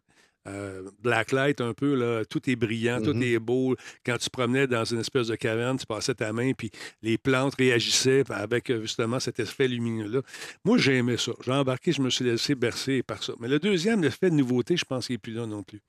[0.50, 3.24] euh, blacklight un peu, là, tout est brillant, tout Mhm.
[3.24, 3.76] est beau.
[4.06, 6.72] Quand tu promenais dans une espèce de caverne, tu passais ta main, puis
[7.02, 10.22] les plantes réagissaient avec euh, justement cet effet lumineux-là.
[10.66, 11.32] Moi, j'ai aimé ça.
[11.46, 13.34] J'ai embarqué, je me suis laissé bercer par ça.
[13.40, 15.80] Mais le deuxième, l'effet de nouveauté, je pense qu'il n'est plus là non plus.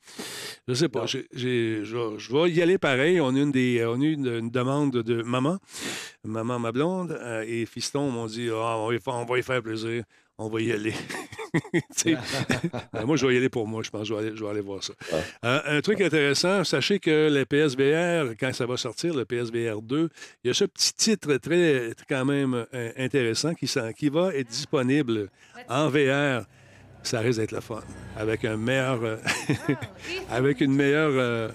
[0.68, 1.06] Je sais pas.
[1.06, 3.20] je, vais- y aller pareil.
[3.20, 5.58] On a, une des, on a eu une, une demande de maman,
[6.24, 9.62] maman, ma blonde, euh, et fiston m'ont dit Ah, on, va on va y faire
[9.62, 10.04] plaisir.
[10.42, 10.94] On va y aller.
[12.92, 13.82] Ben, moi, je vais y aller pour moi.
[13.82, 14.92] Je pense que je vais aller, je vais aller voir ça.
[15.44, 20.08] Euh, un truc intéressant, sachez que le PSVR, quand ça va sortir, le PSVR 2,
[20.44, 25.28] il y a ce petit titre très, quand même euh, intéressant qui, va être disponible
[25.68, 26.46] en VR.
[27.02, 27.82] Ça risque d'être le fun.
[28.16, 29.02] Avec un meilleur.
[29.02, 29.16] euh,
[30.30, 31.12] avec une meilleure.
[31.14, 31.48] euh.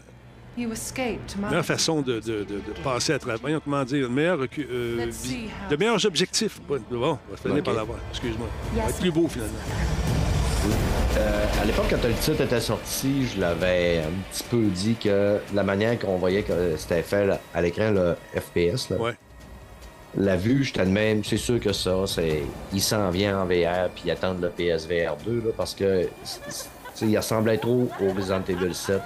[0.58, 3.40] Meilleure façon de, de- de- de passer à travers.
[3.40, 5.08] Voyons comment dire, une meilleure, recu- euh,
[5.70, 6.60] de meilleurs objectifs.
[6.68, 7.02] Bon, on
[7.32, 7.64] va finir Ok.
[7.64, 8.00] par l'avoir.
[8.12, 8.48] Excuse-moi.
[8.76, 9.54] Ça va être plus beau finalement.
[11.18, 15.38] Euh, à l'époque, quand le titre était sorti, je l'avais un petit peu dit que
[15.54, 19.14] la manière qu'on voyait que c'était fait là, à l'écran, le FPS, là, Ouais.
[20.18, 22.42] la vue, j'étais de même, c'est sûr que ça, c'est
[22.74, 26.10] il s'en vient en VR, puis ils attendent le PSVR 2, là, parce que
[27.02, 29.00] il ressemblait trop au Resident Evil 7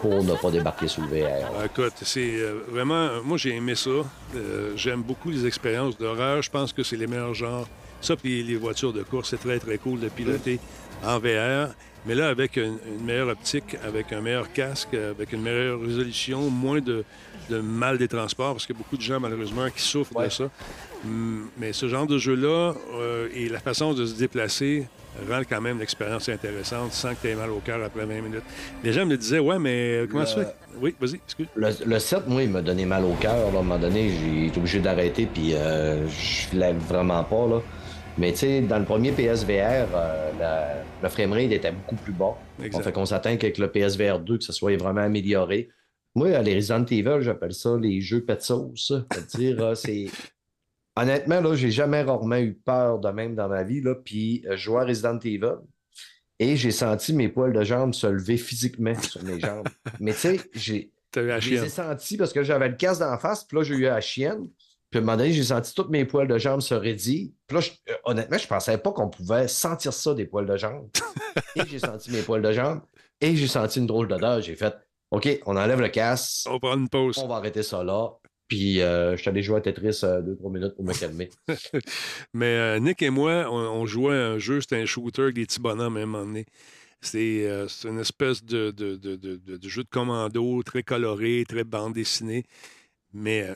[0.00, 1.50] pour ne pas débarquer sous le VR.
[1.60, 3.08] Ah, Écoute, c'est euh, vraiment.
[3.24, 3.90] Moi, j'ai aimé ça.
[4.34, 6.42] Euh, J'aime beaucoup les expériences d'horreur.
[6.42, 7.68] Je pense que c'est les meilleurs genres.
[8.00, 10.60] Ça, puis les voitures de course, c'est très, très cool de piloter
[11.04, 11.74] en VR.
[12.06, 16.48] Mais là, avec une, une meilleure optique, avec un meilleur casque, avec une meilleure résolution,
[16.50, 17.04] moins de,
[17.50, 20.28] de mal des transports, parce qu'il y a beaucoup de gens, malheureusement, qui souffrent de
[20.28, 20.48] ça.
[21.04, 24.86] Hum, Mais ce genre de jeu-là euh, et la façon de se déplacer
[25.30, 28.42] rend quand même l'expérience intéressante sans que tu aies mal au cœur après 20 minutes.
[28.84, 30.54] Les gens me disaient, ouais, mais euh, comment Le- ça fait?
[30.80, 31.46] Oui, vas-y, excuse.
[31.54, 33.34] Le, le 7, moi, il m'a donné mal au cœur.
[33.46, 37.46] À un moment donné, j'ai été obligé d'arrêter, puis euh, je voulais vraiment pas.
[37.46, 37.60] Là.
[38.18, 42.34] Mais tu sais, dans le premier PSVR, euh, la- le framerate était beaucoup plus bas.
[42.62, 42.78] Exact.
[42.78, 45.68] On fait qu'on s'attend qu'avec le PSVR 2, que ce soit vraiment amélioré.
[46.14, 48.92] Moi, les Resident Evil, j'appelle ça les jeux pet sauce.
[49.12, 50.06] C'est-à-dire, c'est.
[50.96, 53.80] Honnêtement, là, j'ai jamais rarement eu peur de même dans ma vie.
[53.82, 55.56] Là, puis euh, je jouais à Resident Evil
[56.38, 59.68] et j'ai senti mes poils de jambes se lever physiquement sur mes jambes.
[60.00, 60.90] Mais tu sais, j'ai.
[61.40, 63.82] Je les ai sentis parce que j'avais le casque d'en face, puis là, j'ai eu
[63.82, 64.48] la chienne.
[64.90, 67.28] Puis à un moment donné, j'ai senti tous mes poils de jambes se raidir.
[67.46, 70.56] Puis là, je- euh, honnêtement, je pensais pas qu'on pouvait sentir ça des poils de
[70.56, 70.88] jambes.
[71.56, 72.80] et j'ai senti mes poils de jambes
[73.20, 74.40] et j'ai senti une drôle d'odeur.
[74.42, 74.74] J'ai fait
[75.10, 76.46] OK, on enlève le casque.
[76.50, 77.18] On prend une pause.
[77.18, 78.10] On va arrêter ça là.
[78.48, 81.30] Puis euh, je suis allé jouer à Tetris euh, deux, trois minutes pour me calmer.
[82.34, 85.46] Mais euh, Nick et moi, on, jouait à un jeu, c'était un shooter avec des
[85.46, 86.46] petits bonhommes à un moment donné.
[87.00, 91.92] C'est euh, une espèce de, de- de- de- jeu de commando très coloré, très bande
[91.94, 92.44] dessinée.
[93.12, 93.48] Mais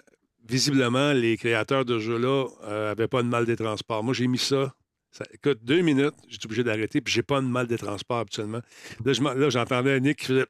[0.49, 4.03] visiblement, les créateurs de ce jeu-là n'avaient pas de mal des transports.
[4.03, 4.75] Moi, j'ai mis ça.
[5.13, 8.61] Ça écoute, deux minutes, j'étais obligé d'arrêter, puis j'ai pas de mal des transports habituellement.
[9.05, 10.47] Là, je j'entendais Nick qui faisait.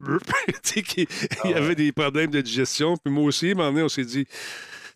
[0.82, 1.08] qui-
[1.44, 2.96] il y avait des problèmes de digestion.
[2.96, 4.26] Puis moi aussi, à un moment donné, on s'est dit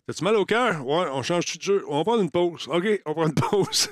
[0.05, 0.85] T'as-tu mal au cœur?
[0.85, 1.83] Ouais, on change tout de jeu.
[1.87, 2.67] On va prendre une pause.
[2.67, 3.89] OK, on prend une pause.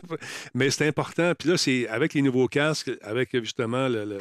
[0.54, 1.34] Mais c'est important.
[1.38, 4.18] Puis là, c'est avec les nouveaux casques, avec justement le, le,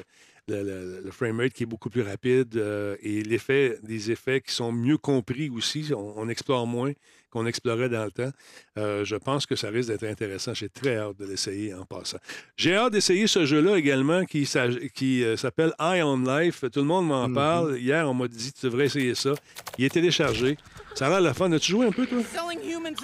[0.48, 4.54] le- le- le framerate qui est beaucoup plus rapide euh, et l'effet, des effets qui
[4.54, 5.90] sont mieux compris aussi.
[5.92, 6.92] On, on explore moins
[7.30, 8.30] qu'on explorait dans le temps.
[8.78, 10.52] Euh, je pense que ça risque d'être intéressant.
[10.54, 12.18] J'ai très hâte de l'essayer en passant.
[12.56, 16.64] J'ai hâte d'essayer ce jeu-là également qui, euh, s'appelle Eye on Life.
[16.72, 17.34] Tout le monde m'en Mhm.
[17.34, 17.78] parle.
[17.78, 19.32] Hier, on m'a dit tu devrais essayer ça.
[19.78, 20.56] Il est téléchargé.
[20.94, 21.50] Ça a l'air le fun.
[21.52, 22.18] As-tu joué un peu, toi?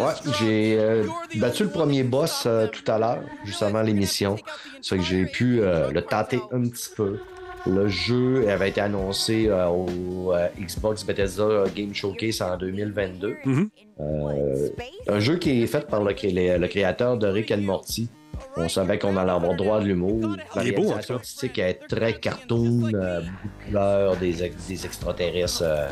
[0.01, 1.05] Ouais, j'ai euh,
[1.37, 4.37] battu le premier boss euh, tout à l'heure, juste avant l'émission.
[4.83, 7.19] Fait que j'ai pu euh, le tâter un petit peu.
[7.67, 13.37] Le jeu avait été annoncé euh, au euh, Xbox Bethesda Game Showcase en 2022.
[13.45, 13.69] Mhm.
[14.01, 14.69] Euh,
[15.09, 18.09] un jeu qui est fait par le, cré- le- le créateur de Rick and Morty.
[18.57, 20.37] On savait qu'on allait avoir droit de l'humour.
[20.55, 24.85] La Il est beau, artistique est très cartoon, euh, beaucoup de couleurs, des, ex- des
[24.85, 25.63] extraterrestres.
[25.63, 25.89] euh,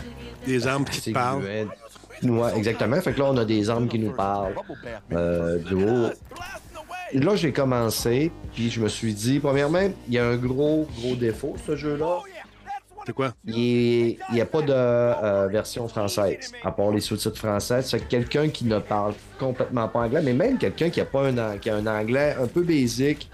[0.46, 1.42] Des armes qui parlent.
[2.22, 3.00] Ouais, exactement.
[3.00, 4.54] Fait que là, on a des armes qui nous parlent.
[5.12, 6.10] Euh, du haut.
[7.14, 11.14] Là, j'ai commencé, puis je me suis dit, premièrement, il y a un gros, gros
[11.14, 12.18] défaut, ce jeu-là.
[13.06, 13.32] C'est quoi?
[13.44, 17.82] Il n'y a pas de euh, version française, à part les sous-titres français.
[17.82, 21.28] C'est que quelqu'un qui ne parle complètement pas anglais, mais même quelqu'un qui a, pas
[21.28, 23.30] un, qui a un anglais un peu basique,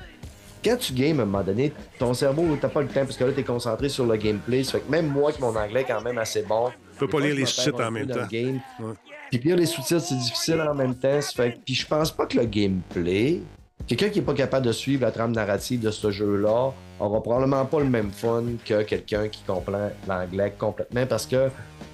[0.62, 3.24] quand tu games, à un moment donné, ton cerveau, t'as pas le temps, parce que
[3.24, 4.62] là, t'es concentré sur le gameplay.
[4.62, 7.08] Ça fait que même moi, qui mon anglais est quand même assez bon, Tu peux
[7.08, 8.26] pas lire les sous-titres en même temps.
[8.28, 11.20] Puis lire les sous-titres, c'est difficile en même temps.
[11.22, 11.58] Ça fait...
[11.64, 13.40] Puis je pense pas que le gameplay,
[13.86, 17.64] quelqu'un qui est pas capable de suivre la trame narrative de ce jeu-là, aura probablement
[17.64, 21.48] pas le même fun que quelqu'un qui comprend l'anglais complètement parce que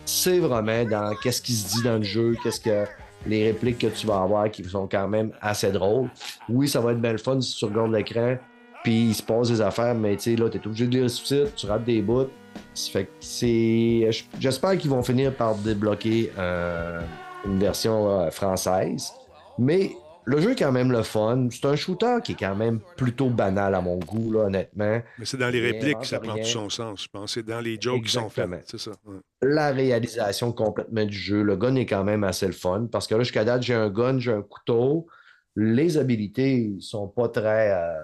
[0.04, 2.84] c'est vraiment dans qu'est-ce qui se dit dans le jeu, qu'est-ce que
[3.26, 6.08] les répliques que tu vas avoir qui sont quand même assez drôles.
[6.48, 8.36] Oui, ça va être bien le fun si tu regardes l'écran,
[8.84, 11.08] puis il se passe des affaires, mais tu sais, là, t'es obligé de lire les
[11.08, 12.28] sous-titres, tu rates des bouts.
[12.74, 14.08] Fait que c'est.
[14.38, 17.00] J'espère qu'ils vont finir par débloquer euh,
[17.44, 19.12] une version euh, française.
[19.58, 19.92] Mais
[20.28, 21.48] le jeu est quand même le fun.
[21.50, 25.00] C'est un shooter qui est quand même plutôt banal à mon goût, là, honnêtement.
[25.18, 27.34] Mais c'est dans les répliques que ça prend tout son sens, je pense.
[27.34, 28.48] C'est dans les jokes qui sont faites.
[28.66, 28.90] C'est ça.
[29.06, 29.18] ouais.
[29.42, 31.42] La réalisation complètement du jeu.
[31.42, 33.88] Le gun est quand même assez le fun parce que là, jusqu'à date, j'ai un
[33.88, 35.06] gun, j'ai un couteau.
[35.54, 37.94] Les habilités sont pas très euh,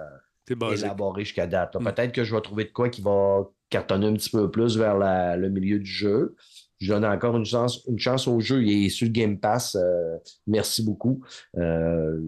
[0.84, 1.74] élaborées jusqu'à date.
[1.74, 1.80] là.
[1.80, 1.84] Mm.
[1.84, 4.96] Peut-être que je vais trouver de quoi qui va cartonner un petit peu plus vers
[4.96, 6.34] la- le milieu du jeu.
[6.82, 8.62] Je donne encore une chance, une chance au jeu.
[8.62, 9.76] Il est sur le Game Pass.
[9.76, 10.16] euh,
[10.46, 11.24] merci beaucoup.
[11.56, 12.20] Euh,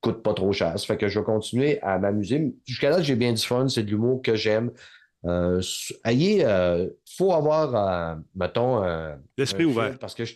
[0.00, 0.78] coûte pas trop cher.
[0.78, 2.54] Ça fait que je vais continuer à m'amuser.
[2.66, 3.68] Jusqu'à là, j'ai bien du fun.
[3.68, 4.70] C'est de l'humour que j'aime.
[5.24, 5.60] Euh,
[6.04, 8.82] ayez, euh, faut avoir, mettons,
[9.38, 9.98] L'esprit ouvert.
[9.98, 10.34] Parce que je-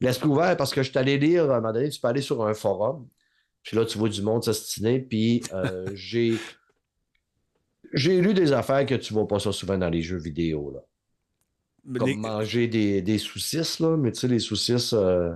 [0.00, 2.22] L'esprit ouvert, parce que je suis allé lire, à un moment donné, tu peux aller
[2.22, 3.06] sur un forum,
[3.62, 5.42] puis là, tu vois du monde s'ostiner, puis
[5.94, 6.34] j'ai
[7.92, 10.80] j'ai lu des affaires que tu vois pas ça souvent dans les jeux vidéo, là.
[11.98, 15.32] Comme les- manger des, des saucisses, là, mais tu sais, les saucisses euh,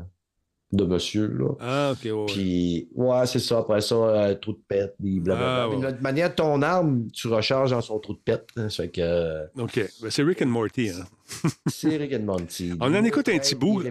[0.72, 1.48] de monsieur, là.
[1.60, 2.26] Ah, OK, ouais.
[2.32, 3.58] Puis, ouais, c'est ça.
[3.58, 5.64] Après ça, euh, trou de pète, des blablabla.
[5.64, 5.90] Ah.
[5.90, 8.46] De toute manière, ton arme, tu recharges dans son trou de pète.
[8.56, 8.68] hein.
[8.68, 9.80] Ça fait que euh, OK.
[10.02, 10.90] Ben, c'est Rick and Morty.
[10.90, 11.04] Hein?
[11.66, 12.72] c'est Rick and Monty.
[12.80, 13.82] On en écoute un petit bout.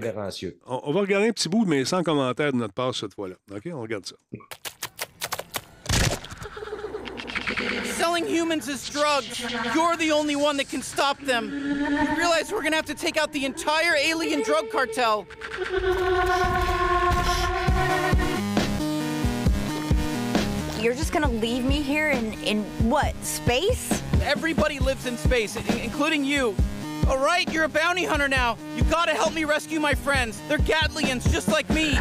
[0.65, 3.35] On va regarder un petit bout, mais sans commentaire de notre part cette fois-là.
[3.53, 3.69] OK?
[3.73, 4.15] On regarde ça.
[7.85, 9.39] Selling humans as drugs.
[9.73, 11.51] You're the only one that can stop them.
[11.51, 15.25] You realize we're gonna have to take out the entire alien drug cartel.
[20.79, 24.03] You're just gonna leave me here in, in what, space?
[24.21, 26.55] Everybody lives in space, including you.
[27.07, 28.57] All right, you're a bounty hunter now.
[28.75, 30.41] You gotta help me rescue my friends.
[30.47, 31.91] They're Gatlians, just like me.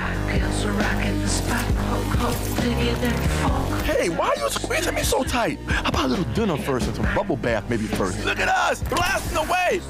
[3.85, 5.59] Hey, why are you squeezing me so tight?
[5.69, 8.25] How about a little dinner first and some bubble bath maybe first?
[8.25, 9.83] Look at us, blasting away.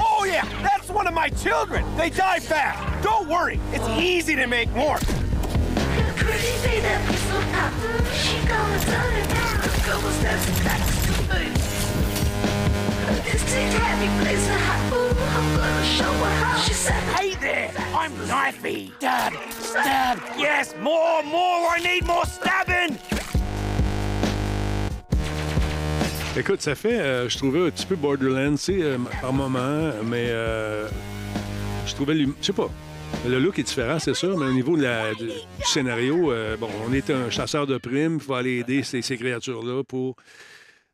[0.00, 1.84] Oh yeah, that's one of my children.
[1.96, 3.04] They die fast.
[3.04, 4.98] Don't worry, it's easy to make more.
[17.14, 18.90] Hey there, I'm knifey.
[18.96, 20.18] Stab, stab.
[20.38, 21.68] Yes, more, more.
[21.68, 22.96] I need more stabbing.
[26.34, 29.92] Écoute, ça fait, euh, je trouvais un petit peu Borderlands, tu sais, euh, par moment,
[30.04, 30.88] mais euh,
[31.84, 32.70] je trouvais, je sais pas,
[33.28, 35.30] le look est différent, c'est sûr, mais au niveau de la- du
[35.64, 39.16] scénario, euh, bon, on est un chasseur de primes, il faut aller aider ces, ces
[39.16, 40.16] créatures-là pour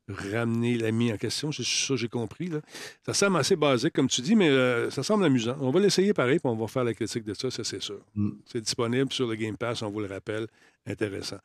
[0.09, 2.48] ramener l'ami en question, c'est ça que j'ai compris.
[2.48, 2.61] Là.
[3.04, 5.56] Ça semble assez basique, comme tu dis, mais euh, ça semble amusant.
[5.61, 8.00] On va l'essayer pareil, puis on va faire la critique de ça, ça c'est sûr.
[8.46, 10.46] C'est disponible sur le Game Pass, on vous le rappelle.
[10.86, 11.36] Intéressant.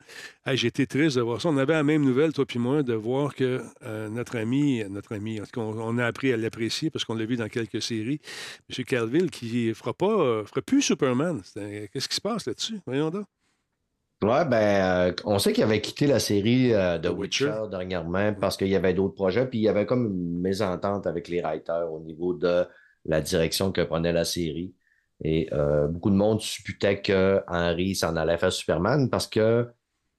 [0.46, 1.50] Hey, j'ai été triste de voir ça.
[1.50, 5.14] On avait la même nouvelle, toi puis moi, de voir que euh, notre ami, notre
[5.14, 7.48] ami, en tout cas, on, on a appris à l'apprécier parce qu'on l'a vu dans
[7.48, 8.20] quelques séries,
[8.70, 8.84] M.
[8.86, 11.42] Calville, qui ne fera pas, euh, fera plus Superman.
[11.54, 12.80] Qu'est-ce qui se passe là-dessus?
[12.86, 13.26] Voyons donc.
[14.24, 18.56] Ouais, ben, euh, on sait qu'il avait quitté la série euh, de Witcher, dernièrement parce
[18.56, 21.92] qu'il y avait d'autres projets, puis il y avait comme une mésentente avec les writers
[21.92, 22.64] au niveau de
[23.04, 24.74] la direction que prenait la série.
[25.22, 29.68] Et euh, beaucoup de monde supputait que Henry s'en allait faire Superman parce que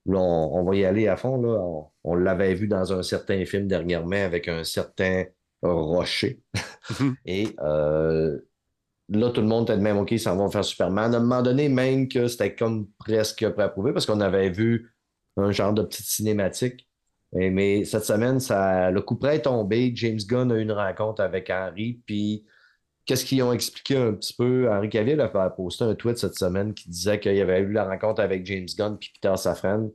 [0.06, 1.41] là, on, on va y aller à fond.
[1.41, 1.60] Là.
[1.60, 5.26] On, on l'avait vu dans un certain film dernièrement avec un certain
[5.62, 6.41] Rocher.
[7.26, 8.38] Et euh,
[9.10, 11.14] là, tout le monde était de même, OK, ils s'en vont faire Superman.
[11.14, 14.93] À un moment donné, même que c'était comme presque préapprouvé parce qu'on avait vu
[15.38, 16.88] un genre de petite cinématique.
[17.34, 18.39] Mais cette semaine,
[18.93, 19.91] le coup près est tombé.
[19.95, 22.01] James Gunn a eu une rencontre avec Henry.
[22.06, 22.45] Puis,
[23.06, 24.70] qu'est-ce qu'ils ont expliqué un petit peu?
[24.72, 28.22] Henry Cavill a posté un tweet cette semaine qui disait qu'il avait eu la rencontre
[28.22, 29.89] avec James Gunn puis Peter Safran,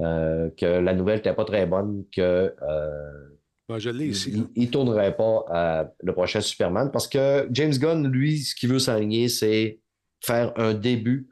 [0.00, 2.54] euh, que la nouvelle n'était pas très bonne, que.
[2.62, 3.39] euh,
[3.70, 4.32] Ben, je l'ai ici.
[4.34, 8.68] il, il tournerait pas à le prochain Superman parce que James Gunn, lui, ce qu'il
[8.68, 9.78] veut s'aligner, c'est
[10.20, 11.28] faire un début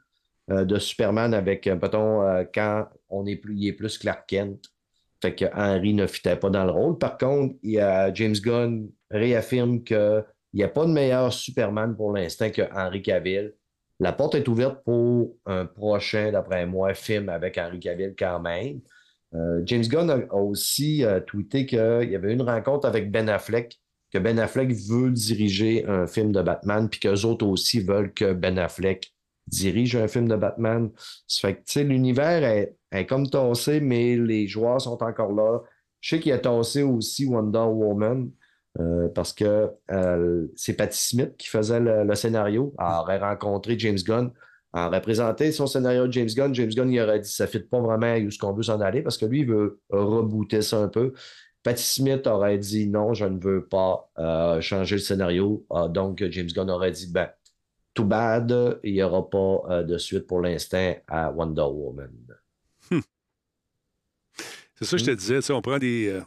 [0.53, 4.29] euh, de Superman avec, euh, mettons, euh, quand on est plus, il est plus Clark
[4.29, 4.67] Kent.
[5.21, 6.97] Fait que Henry ne fitait pas dans le rôle.
[6.97, 10.25] Par contre, il y a James Gunn réaffirme qu'il
[10.55, 13.53] n'y a pas de meilleur Superman pour l'instant que Henry Cavill.
[13.99, 18.81] La porte est ouverte pour un prochain, d'après moi, film avec Henry Cavill quand même.
[19.35, 21.79] Euh, James Gunn a, a aussi euh, tweeté qu'il
[22.11, 23.79] y avait une rencontre avec Ben Affleck,
[24.13, 28.33] que Ben Affleck veut diriger un film de Batman, puis qu'eux autres aussi veulent que
[28.33, 29.13] Ben Affleck
[29.47, 30.91] dirige un film de Batman.
[31.27, 35.33] Ça fait que, tu sais, l'univers est, est comme tassé, mais les joueurs sont encore
[35.33, 35.61] là.
[36.01, 38.31] Je sais qu'il a tassé aussi Wonder Woman,
[38.79, 39.71] euh, parce que
[40.55, 42.75] c'est Patty Smith qui faisait le, le scénario.
[42.79, 44.31] Elle aurait rencontré James Gunn,
[44.83, 46.55] elle aurait présenté son scénario de James Gunn.
[46.55, 48.81] James Gunn, il aurait dit ça ne fit pas vraiment où ce qu'on veut s'en
[48.81, 51.13] aller, parce que lui, il veut rebooter ça un peu.
[51.63, 55.67] Patty Smith aurait dit non, je ne veux pas euh, changer le scénario.
[55.71, 57.29] Ah, donc, James Gunn aurait dit ben,
[57.95, 62.13] too bad, il n'y aura pas euh, de suite pour l'instant à Wonder Woman.
[64.77, 66.07] C'est ça que je te disais, tu sais, on prend des.
[66.07, 66.21] euh,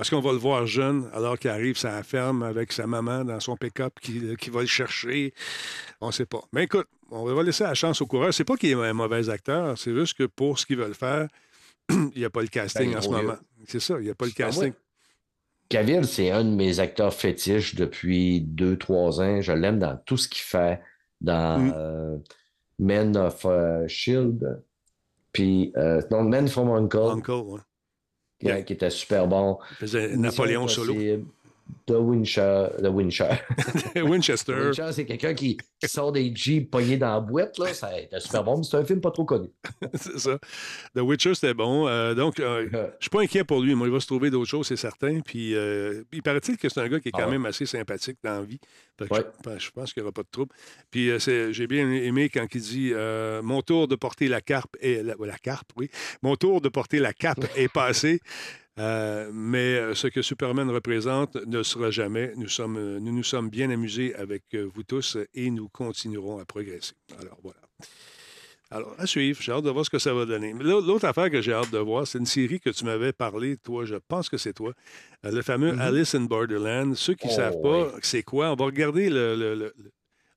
[0.00, 3.38] Est-ce qu'on va le voir jeune alors qu'il arrive la ferme avec sa maman dans
[3.38, 5.32] son pick-up qui, qui va le chercher?
[6.00, 6.42] On ne sait pas.
[6.52, 8.32] Mais écoute, on va laisser la chance au coureur.
[8.34, 11.28] C'est pas qu'il est un mauvais acteur, c'est juste que pour ce qu'ils veulent faire,
[11.90, 13.36] il n'y a pas le casting Ben, en ce moment.
[13.66, 14.72] C'est ça, il n'y a pas le casting.
[15.68, 19.40] Cavill, c'est un de mes acteurs fétiches depuis deux, trois ans.
[19.40, 20.80] Je l'aime dans tout ce qu'il fait,
[21.20, 21.72] dans Mm.
[21.76, 22.16] euh,
[22.78, 24.62] Men of euh, Shield,
[25.32, 27.32] puis euh, non, Men from Uncle, Uncle,
[28.42, 28.58] ouais.
[28.58, 29.58] qui, qui était super bon.
[29.72, 30.94] Il faisait Mission Napoléon solo.
[31.94, 33.30] Wincher, The Wincher.
[33.96, 34.52] Winchester.
[34.52, 37.72] The Wincher, c'est quelqu'un qui, qui sort des jeeps pognés dans la boîte, là.
[37.74, 39.48] Ça était super bon, mais c'est un film pas trop connu.
[39.94, 40.38] c'est ça.
[40.94, 41.88] The Witcher, c'était bon.
[41.88, 43.74] Euh, donc, euh, je suis pas inquiet pour lui.
[43.74, 45.20] Moi, il va se trouver d'autres choses, c'est certain.
[45.20, 47.32] Puis, euh, il paraît-il que c'est un gars qui est quand Ah ouais.
[47.32, 48.60] même assez sympathique dans la vie.
[48.96, 50.54] Que je, je pense qu'il n'y aura pas de trouble.
[50.90, 52.92] Puis, euh, j'ai bien aimé quand il dit
[53.42, 55.02] Mon tour de porter la carpe est.
[55.02, 55.90] La, la carpe, oui.
[56.22, 58.20] Mon tour de porter la cape est passé.
[58.78, 62.32] Euh, mais euh, ce que Superman représente ne sera jamais.
[62.36, 66.44] Nous sommes, euh, nous nous sommes bien amusés avec vous tous et nous continuerons à
[66.46, 66.94] progresser.
[67.20, 67.60] Alors voilà.
[68.70, 69.38] Alors, à suivre.
[69.42, 70.54] J'ai hâte de voir ce que ça va donner.
[70.58, 73.84] L'autre affaire que j'ai hâte de voir, c'est une série que tu m'avais parlé, toi,
[73.84, 74.72] je pense que c'est toi,
[75.22, 75.78] le fameux Mhm.
[75.80, 76.94] Alice in Borderland.
[76.94, 78.00] Ceux qui ne Oh, savent pas oui.
[78.00, 79.74] c'est quoi, on va regarder le, le- le-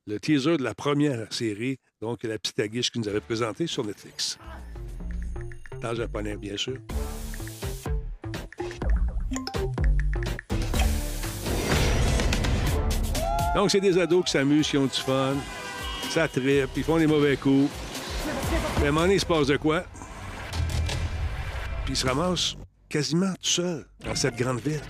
[0.08, 3.86] le teaser de la première série, donc la petite aguiche qui nous avait présentée sur
[3.86, 4.38] Netflix.
[5.82, 6.76] En japonais, bien sûr.
[13.56, 15.34] Donc, c'est des ados qui s'amusent, qui ont du fun,
[16.10, 17.72] ça tripe, ils font des mauvais coups.
[18.80, 19.84] Mais à un moment donné, il se passe de quoi?
[21.86, 22.58] Puis ils se ramassent
[22.90, 24.82] quasiment tout seuls dans cette grande ville.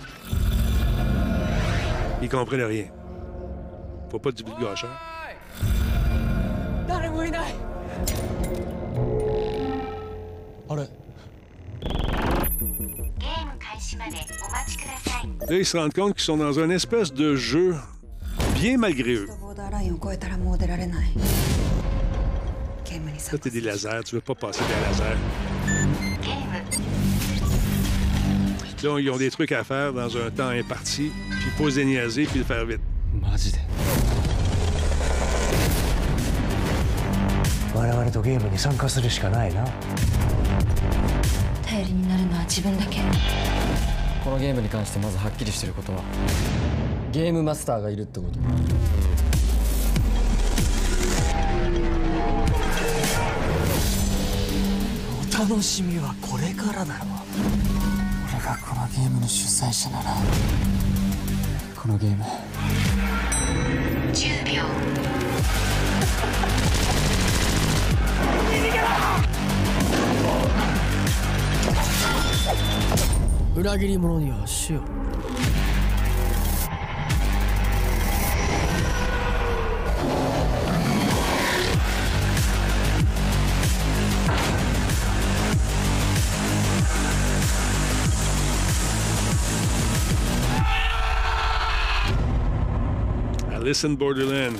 [2.20, 2.86] Ils comprennent rien.
[4.10, 4.84] Faut pas du but de gauche.
[15.48, 17.76] Là, ils se rendent compte qu'ils sont dans un espèce de jeu
[18.56, 19.28] bien malgré eux.
[23.18, 25.16] Ça, t'es des lasers, tu veux pas passer des lasers.
[28.82, 31.80] Là, ils ont des trucs à faire dans un temps imparti, puis il faut se
[31.80, 32.80] niaiser, puis le faire vite.
[47.16, 48.38] ゲームマスターがいるってこと。
[55.38, 57.06] お楽しみはこれからだろ
[58.30, 60.10] 俺がこのゲームの主催者なら
[61.74, 62.22] このゲーム。
[64.12, 64.62] 10秒。
[73.58, 75.05] 裏切り者には死を。
[93.66, 94.54] Listen, Borderland.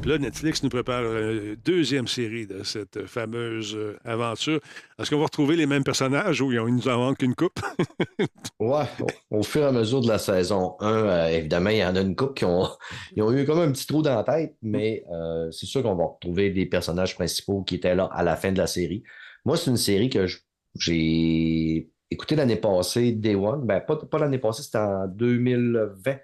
[0.00, 4.60] Puis là, Netflix nous prépare une deuxième série de cette euh, fameuse euh, aventure.
[4.96, 7.58] Est-ce qu'on va retrouver les mêmes personnages ou ils nous en manque une coupe?
[8.60, 8.84] ouais,
[9.32, 12.14] au fur et à mesure de la saison 1, évidemment, il y en a une
[12.14, 12.68] coupe qui ont,
[13.16, 15.02] eu comme un petit trou dans la tête, mais
[15.50, 18.58] c'est sûr qu'on va retrouver des personnages principaux qui étaient là à la fin de
[18.58, 19.02] la série.
[19.44, 20.26] Moi, c'est une série que
[20.76, 23.66] j'ai écoutée l'année passée, Day One.
[23.66, 26.16] Ben, pas, pas l'année passée, c'était en 2020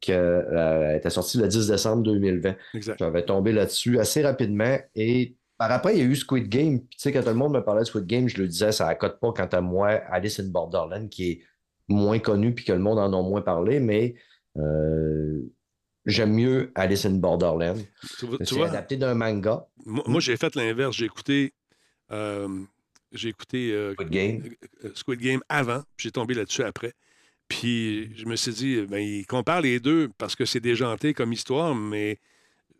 [0.00, 2.54] qu'elle était sortie le 10 décembre 2020.
[2.74, 2.98] Exact.
[2.98, 6.78] J'avais tombé là-dessus assez rapidement et par après, il y a eu Squid Game.
[6.78, 8.70] Puis, tu sais, quand tout le monde me parlait de Squid Game, je le disais,
[8.70, 11.40] ça accote pas quant à moi, Alice in Borderland, qui est
[11.88, 14.14] moins connu puis que le monde en a moins parlé, mais
[14.56, 15.40] euh,
[16.06, 17.76] j'aime mieux Alice in Borderland.
[18.20, 18.68] Tu tu C'est vois?
[18.68, 19.66] adapté d'un manga.
[19.84, 20.94] Moi, moi, j'ai fait l'inverse.
[20.94, 21.54] J'ai écouté,
[22.12, 22.46] euh,
[23.12, 24.42] j'ai écouté euh, Squid Game.
[24.84, 26.92] euh, Squid Game avant, puis j'ai tombé là-dessus après.
[27.48, 31.32] Puis je me suis dit, ben, il compare les deux parce que c'est déjanté comme
[31.32, 32.18] histoire, mais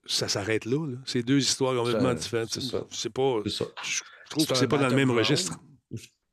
[0.05, 0.87] ça s'arrête là.
[0.87, 0.97] là.
[1.07, 2.51] C'est deux histoires complètement différentes.
[2.51, 2.85] c'est ça.
[2.91, 3.41] C'est pas.
[3.45, 3.65] C'est ça.
[3.83, 4.01] Je
[4.31, 5.59] trouve C'est que c'est pas dans le même registre.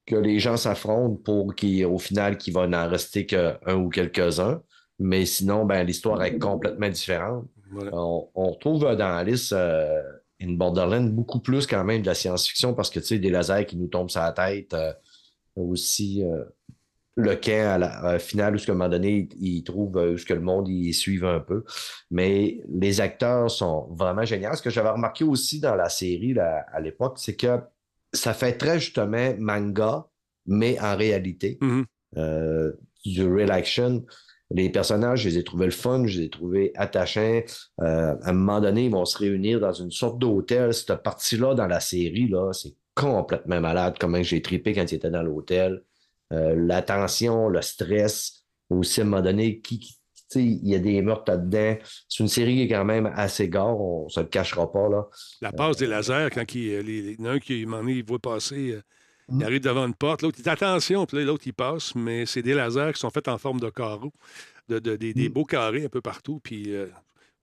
[0.05, 4.61] Que les gens s'affrontent pour qu'au final, qu'il va n'en rester qu'un ou quelques-uns.
[4.99, 7.47] Mais sinon, ben, l'histoire est complètement différente.
[7.91, 10.01] On, on retrouve euh, dans Alice euh,
[10.41, 13.65] in Borderland beaucoup plus quand même de la science-fiction parce que tu sais, des lasers
[13.65, 14.73] qui nous tombent sur la tête.
[14.73, 14.91] euh,
[15.55, 16.43] aussi euh,
[17.15, 20.17] le camp à la à finale où, à un moment donné, ils trouvent euh, où
[20.17, 21.63] ce que le monde y suive un peu.
[22.11, 24.53] Mais les acteurs sont vraiment géniaux.
[24.55, 27.59] Ce que j'avais remarqué aussi dans la série là, à l'époque, c'est que
[28.11, 30.05] ça fait très justement manga,
[30.45, 31.57] mais en réalité.
[32.17, 32.71] Euh,
[33.05, 34.05] du real action.
[34.51, 37.41] Les personnages, je les ai trouvés le fun, je les ai trouvés attachants.
[37.81, 40.73] Euh, à un moment donné, ils vont se réunir dans une sorte d'hôtel.
[40.73, 45.09] Cette partie-là dans la série, là, c'est complètement malade, comment j'ai trippé quand ils étaient
[45.09, 45.83] dans l'hôtel.
[46.33, 49.97] Euh, la tension, le stress, aussi à un moment donné, qui,
[50.35, 51.77] il y a des meurtres là-dedans.
[52.07, 54.89] C'est une série qui est quand même assez gore, on se le cachera pas.
[54.89, 55.07] Là.
[55.41, 58.71] La passe des lasers, quand il, euh, y en a un qui, il voit passer,
[58.71, 58.81] euh,
[59.31, 62.25] il arrive devant une porte, l'autre, il dit attention, puis là, l'autre, il passe, mais
[62.25, 64.13] c'est des lasers qui sont faits en forme de carreaux,
[64.69, 66.87] de, de- des, des beaux carrés un peu partout, puis euh,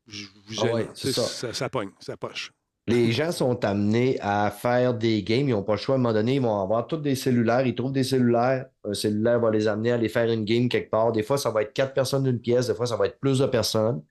[0.07, 1.53] je vous Ah ouais, ça.
[1.53, 2.53] ça pogne, ça poche.
[2.89, 5.49] Les gens sont amenés à faire des games.
[5.49, 5.95] Ils n'ont pas le choix.
[5.95, 7.65] À un moment donné, ils vont avoir tous des cellulaires.
[7.65, 8.67] Ils trouvent des cellulaires.
[8.83, 11.13] Un cellulaire va les amener à aller faire une game quelque part.
[11.13, 12.67] Des fois, ça va être quatre personnes d'une pièce.
[12.67, 14.03] Des fois, ça va être plus de personnes.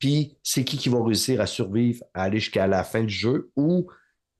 [0.00, 3.52] Puis, c'est qui qui va réussir à survivre, à aller jusqu'à la fin du jeu
[3.54, 3.86] ou,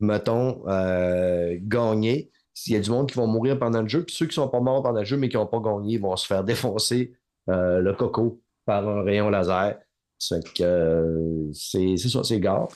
[0.01, 2.33] mettons, euh, gagner.
[2.59, 4.49] S'il y a du monde qui va mourir pendant le jeu, puis ceux qui sont
[4.49, 7.13] pas morts pendant le jeu, mais qui n'ont pas gagné, vont se faire défoncer
[7.51, 9.79] euh, le coco par un rayon laser.
[10.19, 12.69] C'est que euh, c'est ça, c'est gare.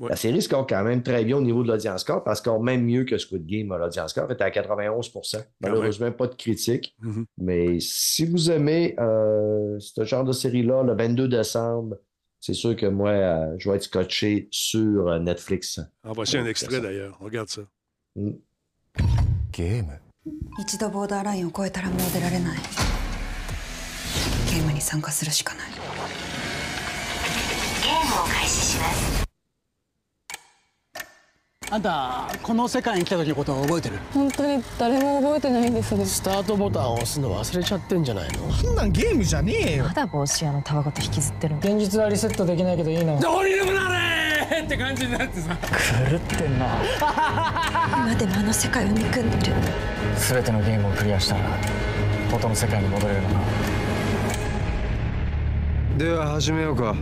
[0.00, 2.84] La série score quand même très bien au niveau de l'audience score parce qu'on même
[2.84, 4.30] mieux que Squid Game à l'audience score.
[4.30, 6.94] était à 91% Malheureusement, pas de critique.
[7.00, 7.24] Mhm.
[7.38, 11.96] Mais si vous aimez euh, ce genre de série-là, le 22 décembre,
[12.40, 15.80] c'est sûr que moi, euh, je vais être scotché sur euh, Netflix.
[16.04, 17.18] En voici un extrait d'ailleurs.
[17.18, 17.62] Regarde ça.
[18.14, 18.32] Mm.
[19.56, 19.98] ゲーム。
[20.58, 22.58] 一度ボーダーラインを越えたらもう出られない。
[24.50, 25.70] ゲームに参加するしかない。
[25.70, 29.25] ゲームを開始します
[31.68, 33.98] あんたこの世界に来た時のことを覚えてる？
[34.14, 38.52] 本当に誰も覚えてないんですねスタートボタンを押すの忘れちゃってんじゃないの？
[38.52, 39.84] そんなんゲームじゃねえよ。
[39.84, 41.60] まだ帽子屋のタバコと引きずってるの。
[41.60, 43.18] 現実はリセットできないけどいいの。
[43.18, 43.88] どうにでもな
[44.48, 45.56] れって感じになってさ。
[46.08, 46.66] 狂ってんな。
[47.00, 49.54] 今でもあの世界を憎んでる。
[50.16, 51.40] 全てのゲームをクリアしたら
[52.30, 53.34] 元の世界に戻れるのか。
[55.98, 56.94] では始めようか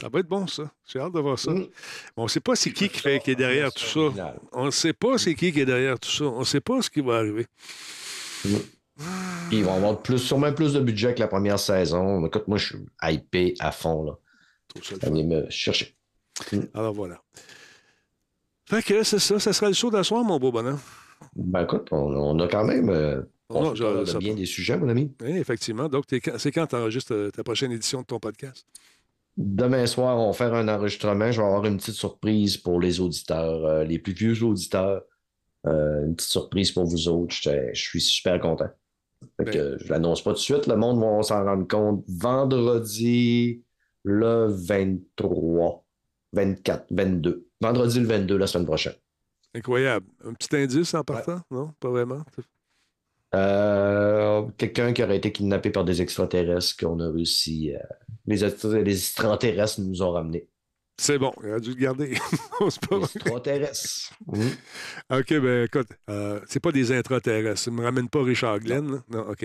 [0.00, 0.70] Ça va être bon, ça.
[0.86, 1.52] J'ai hâte de voir ça.
[1.52, 1.68] Mais
[2.16, 4.36] on ne sait pas c'est qui qui, fait, qui est derrière tout ça.
[4.52, 6.24] On ne sait pas c'est qui qui est derrière tout ça.
[6.24, 7.46] On ne sait pas ce qui va arriver.
[8.42, 12.24] Puis ils vont avoir plus, sûrement plus de budget que la première saison.
[12.26, 14.04] Écoute, moi, je suis hypé à fond.
[14.04, 14.18] Là.
[15.02, 15.96] Allez me chercher.
[16.74, 17.20] Alors voilà.
[18.66, 19.38] Fait que c'est ça.
[19.40, 20.80] Ça sera le show d'asseoir, mon beau bonhomme.
[21.34, 24.88] Ben écoute, on, on a quand même euh, on Non, ça bien des sujets, mon
[24.88, 25.10] ami.
[25.22, 25.88] Oui, effectivement.
[25.88, 28.66] Donc, c'est quand tu enregistres ta prochaine édition de ton podcast?
[29.38, 31.30] Demain soir, on va faire un enregistrement.
[31.30, 35.04] Je vais avoir une petite surprise pour les auditeurs, euh, les plus vieux auditeurs.
[35.66, 37.34] Euh, une petite surprise pour vous autres.
[37.34, 38.68] Je suis super content.
[39.36, 39.52] Fait Ben.
[39.52, 40.66] que je l'annonce pas tout de suite.
[40.66, 43.62] Le monde va s'en rendre compte vendredi
[44.02, 45.84] le 23,
[46.32, 47.46] 24, 22.
[47.60, 48.94] Vendredi le 22, la semaine prochaine.
[49.54, 50.06] Incroyable.
[50.24, 51.40] Un petit indice en partant?
[51.50, 52.22] Non, pas vraiment?
[53.34, 57.74] Euh, Quelqu'un qui aurait été kidnappé par des extraterrestres qu'on a réussi.
[57.74, 57.78] euh,
[58.26, 60.48] les, extra- les extraterrestres nous ont ramenés.
[61.00, 62.14] C'est bon, il a dû le garder.
[62.70, 63.08] c'est pas vrai.
[63.14, 64.12] Extraterrestres.
[65.10, 67.60] OK, ben écoute, euh, c'est pas des intraterrestres.
[67.60, 68.90] Ça ne me ramène pas Richard Glenn.
[68.92, 68.98] là?
[69.08, 69.42] Non, OK.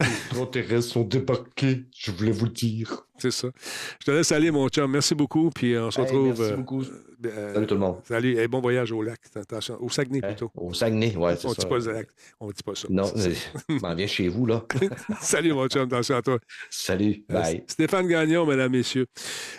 [0.00, 3.05] Les extraterrestres sont débarqués, je voulais vous le dire.
[3.18, 3.48] C'est ça.
[4.00, 4.90] Je te laisse aller, mon chum.
[4.90, 5.50] Merci beaucoup.
[5.50, 6.38] Puis euh, on se Hey, retrouve.
[6.38, 6.82] merci beaucoup.
[7.24, 7.96] euh, Salut tout le monde.
[8.04, 8.38] Salut.
[8.38, 9.18] et bon voyage au lac.
[9.34, 9.76] Attention.
[9.80, 10.50] Au Saguenay, plutôt.
[10.54, 11.62] Au Saguenay, ouais, c'est On ça.
[11.62, 12.08] dit pas le lac.
[12.40, 12.88] On dit pas ça.
[12.90, 13.10] Non,
[13.82, 14.64] m'en viens chez vous, là.
[15.20, 15.82] Salut, mon chum.
[15.82, 16.38] Attention à toi.
[16.70, 17.24] Salut.
[17.30, 17.64] Euh, Bye.
[17.66, 19.06] Stéphane Gagnon, mesdames, messieurs.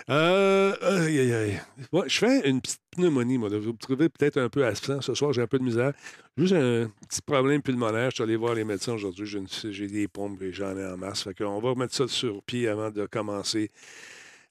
[0.09, 1.59] Euh, aïe, aïe, aïe.
[2.07, 3.49] Je fais une petite pneumonie, moi.
[3.49, 5.33] Vous me trouvez peut-être un peu absent ce soir.
[5.33, 5.93] J'ai un peu de misère.
[6.37, 8.09] Juste un petit problème pulmonaire.
[8.09, 9.25] Je suis allé voir les médecins aujourd'hui.
[9.25, 11.27] J'ai des pompes et j'en ai en masse.
[11.37, 13.71] Qu'on va remettre ça sur pied avant de commencer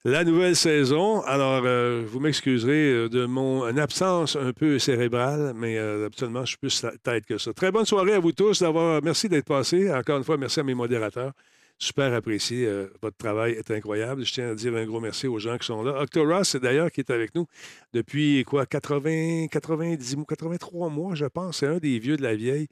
[0.06, 1.20] la nouvelle saison.
[1.22, 6.50] Alors, euh, vous m'excuserez euh, de mon absence un peu cérébrale, mais euh, absolument, je
[6.50, 7.52] suis plus tête que ça.
[7.52, 8.62] Très bonne soirée à vous tous.
[9.02, 9.92] Merci d'être passés.
[9.92, 11.32] Encore une fois, merci à mes modérateurs.
[11.78, 12.66] Super apprécié.
[12.66, 14.24] euh, votre travail est incroyable.
[14.24, 16.00] Je tiens à dire un gros merci aux gens qui sont là.
[16.00, 17.46] Octoros, d'ailleurs qui est avec nous
[17.92, 21.58] depuis quoi, 80, 90, mois, 83 mois, je pense.
[21.58, 22.68] C'est un des vieux de la vieille.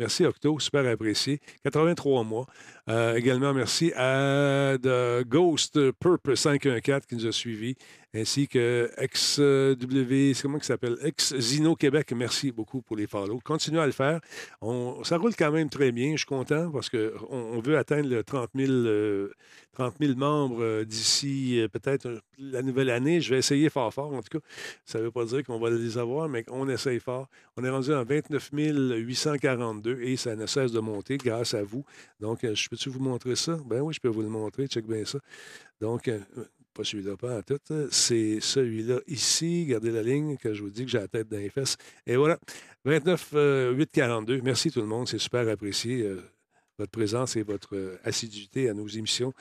[0.00, 1.40] Merci Octo, super apprécié.
[1.62, 2.46] 83 mois.
[2.88, 4.78] Euh, également, merci à
[5.26, 7.76] Ghost Purp 514 qui nous a suivis,
[8.14, 10.96] ainsi que XW, comment il s'appelle?
[11.04, 12.12] Ex-Zino Québec.
[12.16, 13.40] Merci beaucoup pour les follow.
[13.44, 14.20] Continuez à le faire.
[14.62, 16.12] On- ça roule quand même très bien.
[16.12, 19.30] Je suis content parce qu'on on veut atteindre le 30 000, euh,
[19.74, 23.20] 30 000 membres euh, d'ici peut-être la nouvelle année.
[23.20, 24.14] Je vais essayer fort fort.
[24.14, 24.44] En tout cas,
[24.86, 27.28] ça ne veut pas dire qu'on va les avoir, mais on essaye fort.
[27.58, 31.84] On est rendu à 29 842 et ça ne cesse de monter grâce à vous.
[32.20, 33.58] Donc, euh, je peux-tu vous montrer ça?
[33.66, 34.66] Ben oui, je peux vous le montrer.
[34.66, 35.18] Check bien ça.
[35.80, 36.20] Donc, euh,
[36.74, 37.58] pas celui-là, pas en tout.
[37.90, 39.66] C'est celui-là ici.
[39.66, 41.76] Gardez la ligne que je vous dis que j'ai la tête dans les fesses.
[42.06, 42.38] Et voilà,
[42.84, 44.40] 29 euh, 842.
[44.42, 45.08] Merci tout le monde.
[45.08, 46.02] C'est super apprécié.
[46.02, 46.20] euh,
[46.78, 49.34] votre présence et votre assiduité à nos émissions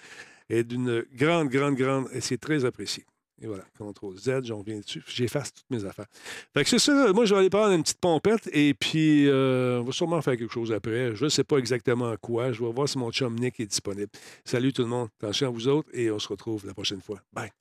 [0.49, 2.09] est d'une grande, grande, grande.
[2.19, 3.05] C'est très apprécié.
[3.41, 5.03] Et voilà, CTRL Z, j'en viens dessus.
[5.07, 6.07] J'efface toutes mes affaires.
[6.53, 7.13] Fait que c'est ça.
[7.13, 10.35] Moi, je vais aller prendre une petite pompette et puis euh, on va sûrement faire
[10.35, 11.15] quelque chose après.
[11.15, 12.51] Je ne sais pas exactement quoi.
[12.51, 14.11] Je vais voir si mon chum Nick est disponible.
[14.43, 15.09] Salut tout le monde.
[15.21, 17.21] Attention à vous autres et on se retrouve la prochaine fois.
[17.31, 17.51] Bye.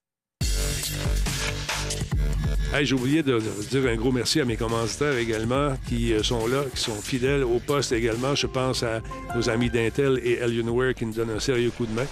[2.80, 3.40] J'ai oublié de,
[3.70, 7.42] dire un gros merci à mes commanditaires également qui euh, sont là, qui sont fidèles
[7.42, 8.34] au poste également.
[8.34, 9.00] Je pense à
[9.34, 12.06] nos amis d'Intel et Alienware qui nous donnent un sérieux coup de main.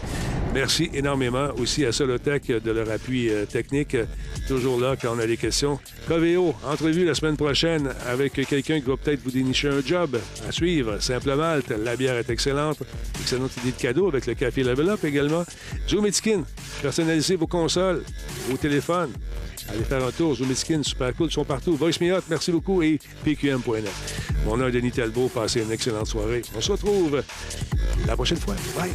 [0.55, 3.97] Merci énormément aussi à Solotech de leur appui euh, technique.
[4.49, 5.79] Toujours là quand on a des questions.
[6.09, 10.53] Coveo, entrevue la semaine prochaine avec quelqu'un qui va peut-être vous dénicher un job à
[10.53, 11.01] suivre.
[11.01, 12.79] Simple Malte, la bière est excellente.
[13.21, 15.45] Excellente idée de cadeau avec le café Level Up également.
[15.87, 16.43] Joe Medskin,
[16.83, 18.03] personnalisez vos consoles,
[18.49, 19.13] vos téléphones.
[19.69, 20.35] Allez faire un tour.
[20.35, 21.29] Zoumiskin, super cool.
[21.29, 21.77] Ils sont partout.
[21.77, 22.83] Voice Me merci beaucoup.
[22.83, 23.91] Et PQM.net.
[24.45, 25.29] Mon nom est Denis Talbot.
[25.29, 26.43] Passez une excellente soirée.
[26.57, 27.23] On se retrouve
[28.07, 28.55] la prochaine fois.
[28.77, 28.93] Bye.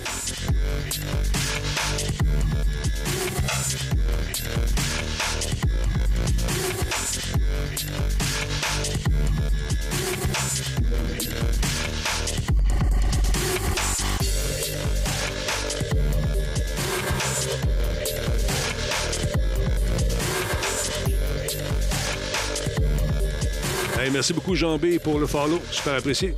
[24.10, 25.60] Merci beaucoup, Jean B, pour le follow.
[25.72, 26.34] Super apprécié.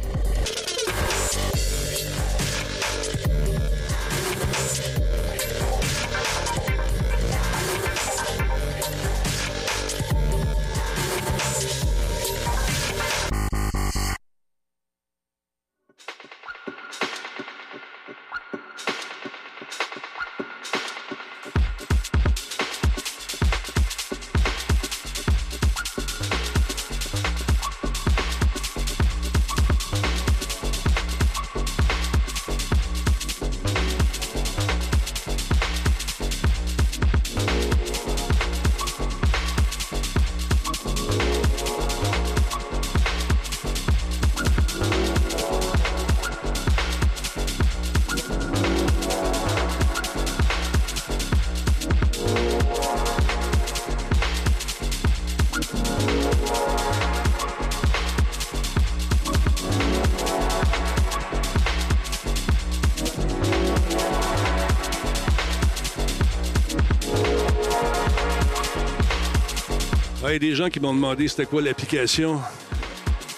[70.34, 72.40] Il y a des gens qui m'ont demandé c'était quoi l'application.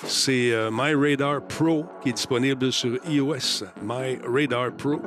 [0.08, 3.66] C'est euh, My Radar Pro qui est disponible sur iOS.
[3.84, 5.02] My Radar Pro.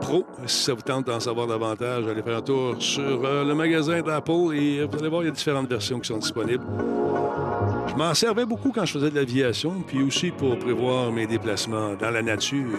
[0.00, 3.56] Pro, si ça vous tente d'en savoir davantage, allez faire un tour sur euh, le
[3.56, 6.64] magasin d'Apple et vous allez voir, il y a différentes versions qui sont disponibles.
[7.88, 11.96] Je m'en servais beaucoup quand je faisais de l'aviation, puis aussi pour prévoir mes déplacements
[11.96, 12.78] dans la nature.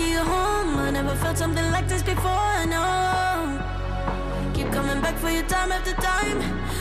[0.00, 0.78] take you home.
[0.78, 5.72] I never felt something like this before, I know Keep coming back for you time
[5.72, 6.38] after time.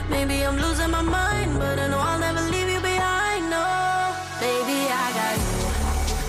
[0.10, 3.66] Maybe I'm losing my mind But I know I'll never leave you behind, no.
[4.40, 5.60] Baby, I got you.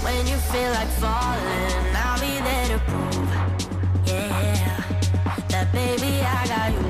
[0.04, 3.30] When you feel like falling I'll be there to prove.
[4.06, 4.82] Yeah
[5.52, 6.84] That baby, I got you.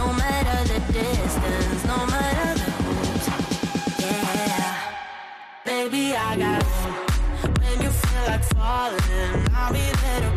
[0.00, 3.26] No matter the distance No matter the hoops
[4.00, 4.76] Yeah
[5.64, 6.69] Baby, I got you.
[8.92, 10.29] I'll be there.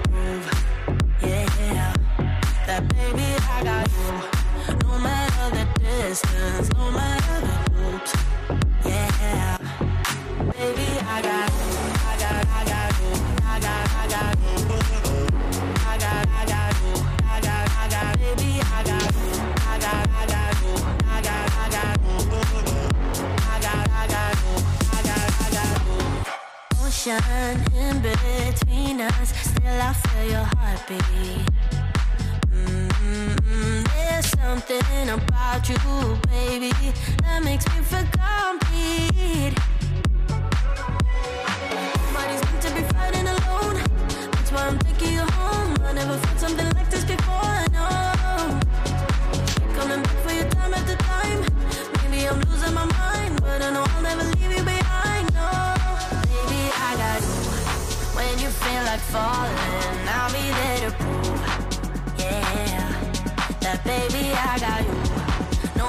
[27.04, 29.34] connection in between us.
[29.42, 31.50] Still, I feel your heartbeat.
[32.52, 33.84] Mm -hmm.
[33.94, 36.72] There's something about you, baby,
[37.24, 38.13] that makes me forget.
[64.54, 64.60] No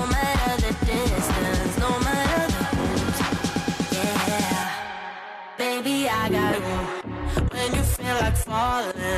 [0.06, 3.94] matter the distance, no matter the.
[3.94, 4.70] Yeah,
[5.58, 7.42] baby, I got you.
[7.52, 9.13] When you feel like falling.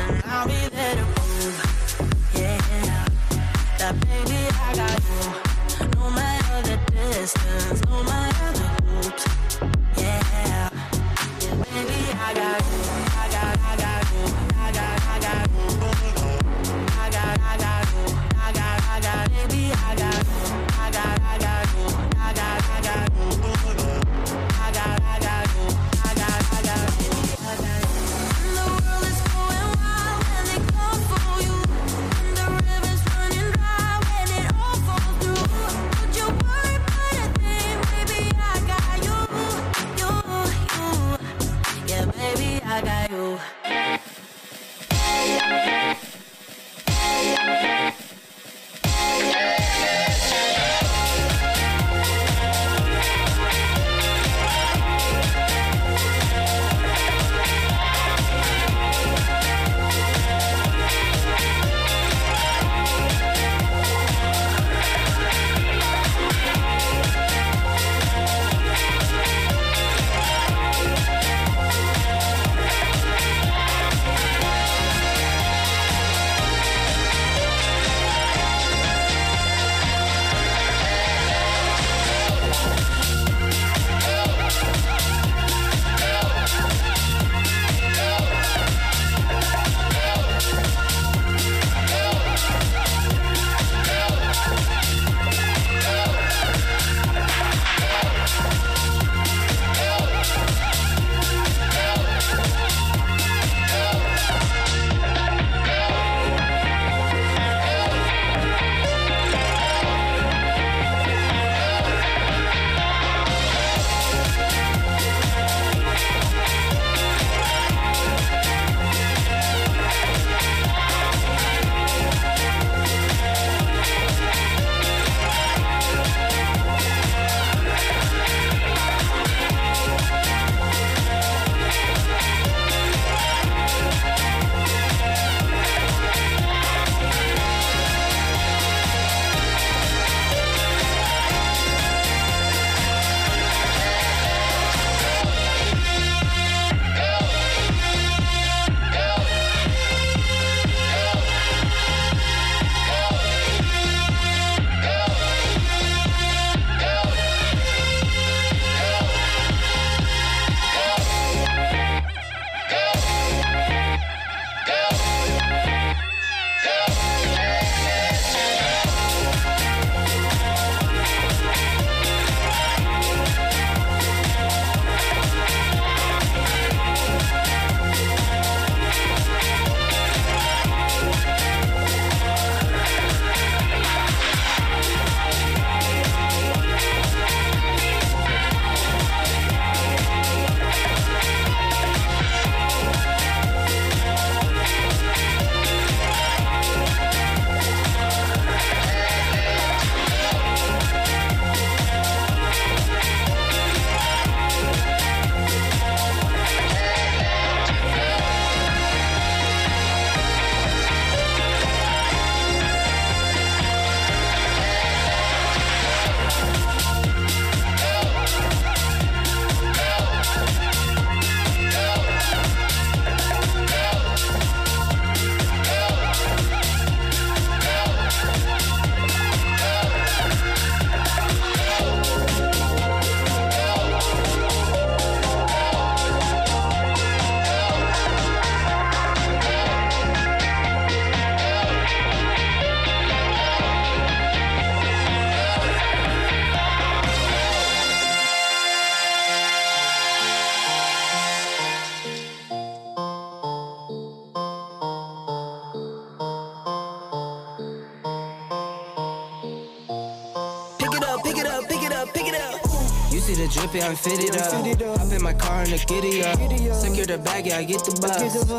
[263.97, 264.99] Drippy, I'm fitted up.
[264.99, 266.39] Hop in my car and the giddy up.
[266.75, 268.17] Secure the bag, yeah, I get the bus.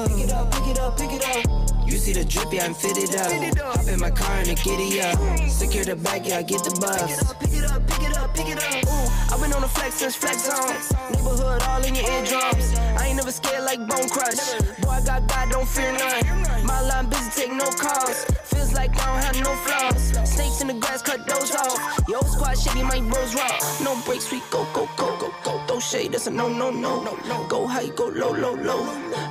[0.08, 1.88] Pick it up, pick it up, pick it up.
[1.88, 3.32] You see the drippy, I'm fitted up.
[3.76, 5.18] Hop in my car and the giddy up.
[5.50, 7.34] Secure the bag, yeah, I get the bus.
[7.40, 8.84] Pick it up, pick it up, pick it up.
[8.86, 10.76] Ooh, I've been on the flex since flex zone.
[11.12, 12.76] Neighborhood all in your eardrums.
[13.00, 14.60] I ain't never scared like Bone Crush.
[14.82, 16.66] Boy, I got God, don't fear none.
[16.66, 18.26] My line busy, take no calls.
[18.52, 20.12] Feels like I don't have no flaws.
[20.28, 21.80] Snakes in the grass, cut those off.
[22.10, 23.56] Yo, squad shitty, my bros raw.
[23.82, 24.67] No breaks, we go,
[25.98, 27.18] shade, that's a no, no, no.
[27.48, 28.84] Go high, go low, low, low.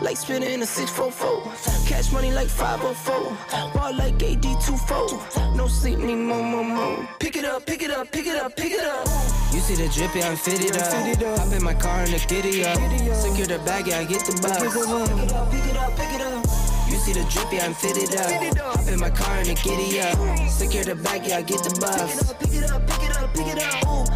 [0.03, 1.89] Like spinning in a 644.
[1.89, 3.73] Cash money like 504.
[3.75, 5.57] Ball like AD24.
[5.57, 7.09] No sleep, need more, more, more.
[7.19, 9.07] Pick it up, pick it up, pick it up, pick it up.
[9.53, 11.39] You see the drippy, I'm fitted up.
[11.39, 12.77] Hop in my car and the giddy up.
[13.15, 14.59] Secure the bag, yeah, I get the bus.
[14.59, 16.45] Pick it up, pick it up, pick it up.
[16.89, 18.77] You see the drippy, I'm fitted up.
[18.77, 20.49] Hop in my car and the giddy up.
[20.49, 22.33] Secure the bag, yeah, I get the bus.
[22.35, 23.87] Pick it up, pick it up, pick it up.
[23.87, 24.16] Ooh, I'm a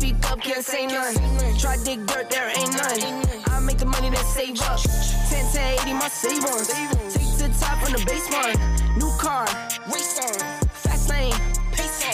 [0.00, 1.14] speak up, can't say none.
[1.58, 3.00] Try dig dirt, there ain't none.
[3.52, 4.80] I make the money that save up.
[4.80, 6.68] 10 to 80, my savings.
[7.12, 8.56] Take to the top on the baseline.
[8.96, 9.44] New car,
[9.92, 10.38] race on.
[10.68, 11.34] Fast lane.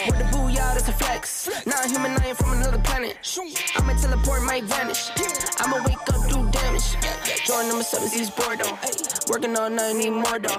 [0.06, 1.48] With the booyah, that's a flex.
[1.66, 3.16] Not human, I ain't from another planet.
[3.76, 5.10] I'ma teleport, might vanish.
[5.60, 6.96] I'ma wake up, do damage.
[7.46, 8.60] Join number seven, he's bored.
[9.28, 10.58] Working all night, need more though.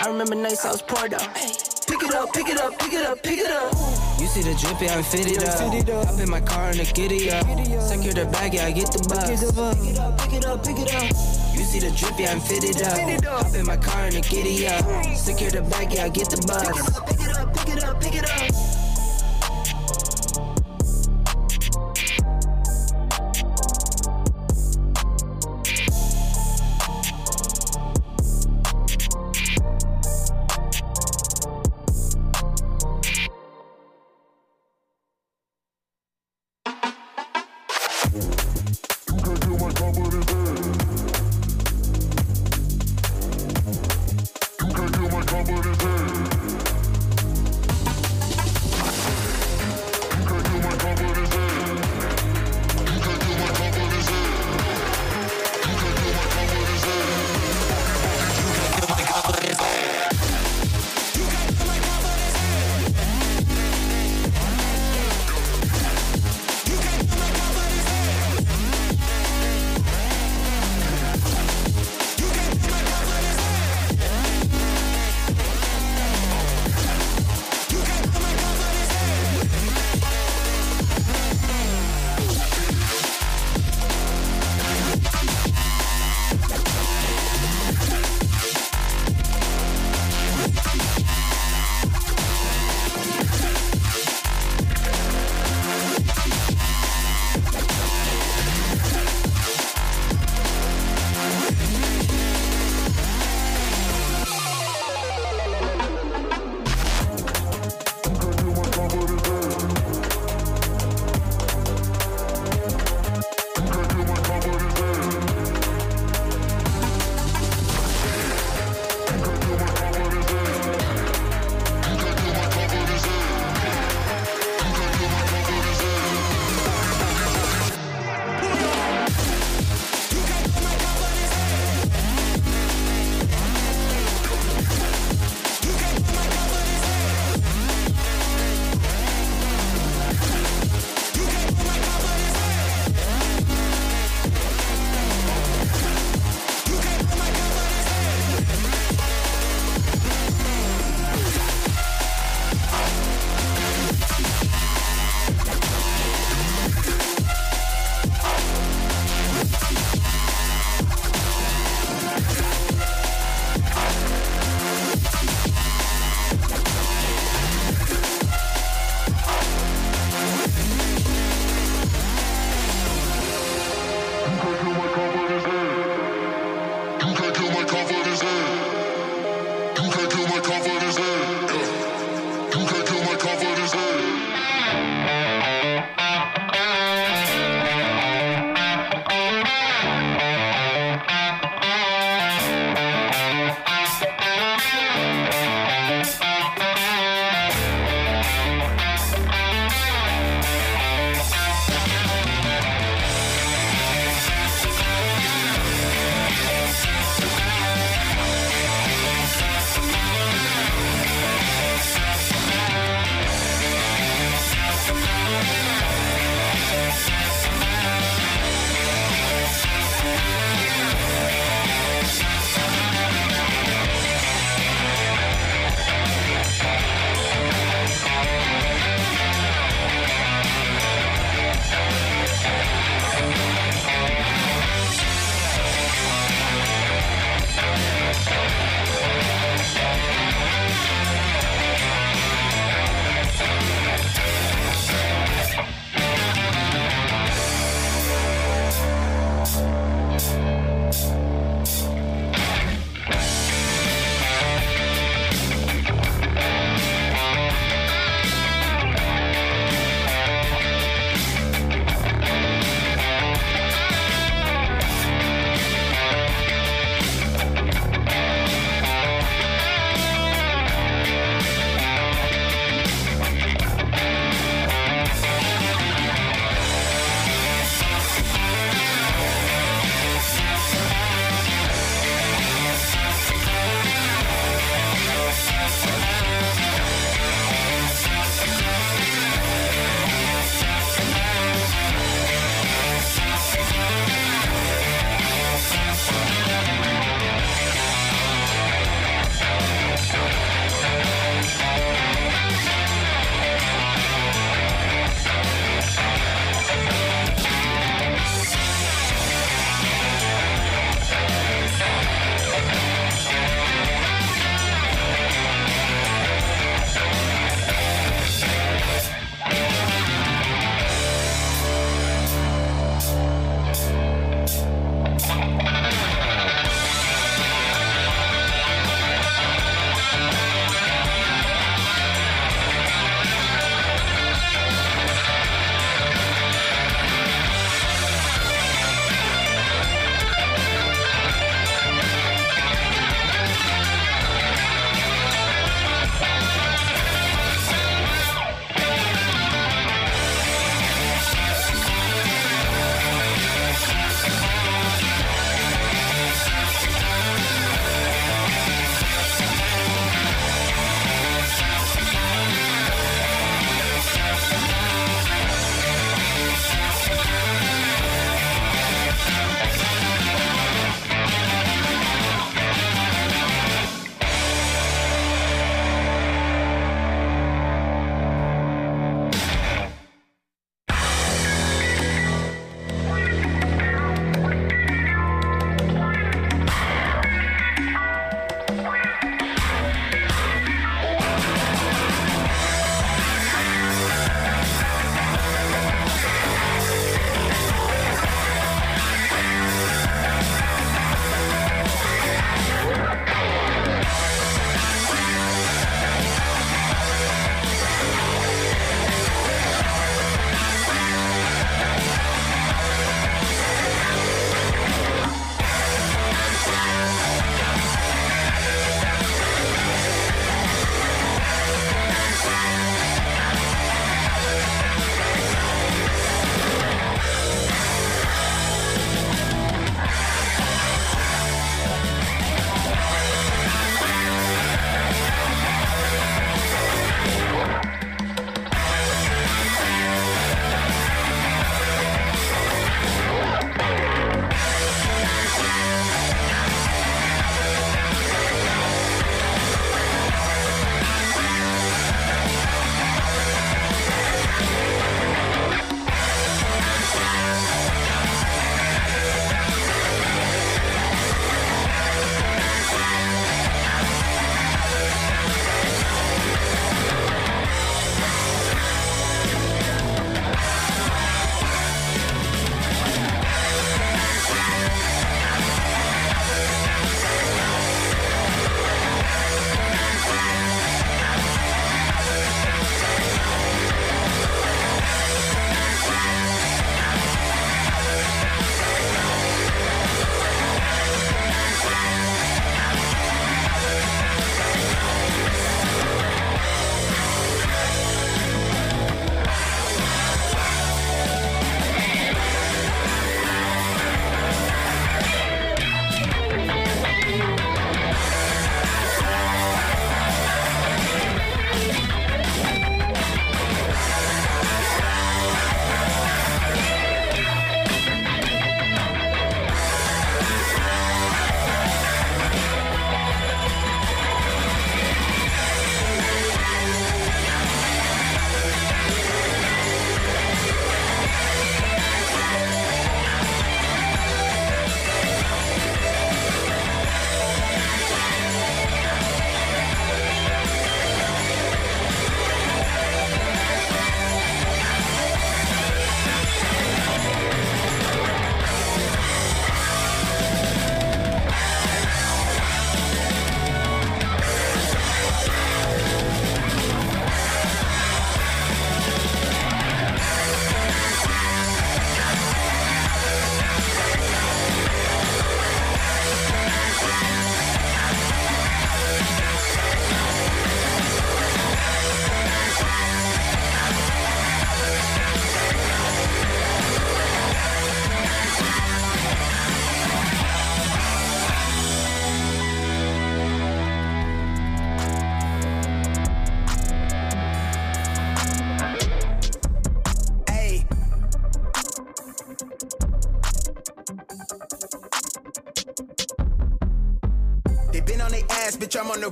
[0.00, 1.71] I remember nights I was poor though.
[1.86, 3.72] Pick it up, pick it up, pick it up, pick it up.
[4.20, 6.06] You see the drippy, I'm fitted up.
[6.06, 7.46] Hop in my car and the giddy up.
[7.82, 9.28] Secure the bag, yeah, I get the bus.
[9.28, 11.10] Pick it up, pick it up, pick it up.
[11.54, 13.44] You see the drippy, I'm fitted up.
[13.44, 14.84] Hop in my car and the giddy up.
[15.16, 16.66] Secure the bag, yeah, I get the bus.
[17.10, 18.38] Pick it up, pick it up, pick it up.
[18.38, 18.81] Been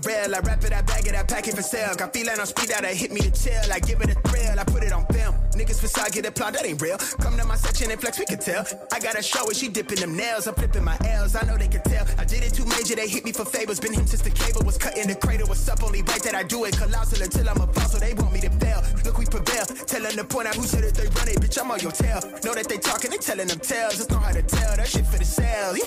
[0.06, 1.94] I wrap it, I bag it, I pack it for sale.
[1.94, 3.72] Got feeling on speed out, I hit me to chill.
[3.72, 5.34] I give it a thrill, I put it on film.
[5.52, 6.96] Niggas facade get applaud, that ain't real.
[7.20, 8.64] Come to my section and flex, we can tell.
[8.92, 10.46] I got a show and she dipping them nails.
[10.46, 12.06] I'm flipping my L's, I know they can tell.
[12.18, 13.78] I did it too major, they hit me for favors.
[13.78, 15.48] Been him since the cable was cut in the cradle.
[15.48, 16.76] What's up, only right that I do it.
[16.78, 18.82] Colossal until I'm a boss, so they want me to fail.
[19.04, 19.66] Look, we prevail.
[19.66, 21.40] Tell them to point out who said it, they run it.
[21.40, 22.20] Bitch, I'm on your tail.
[22.44, 23.96] Know that they talking, they telling them tales.
[23.96, 24.76] Just know how to tell.
[24.76, 25.76] That shit for the sale.
[25.76, 25.84] Yeah.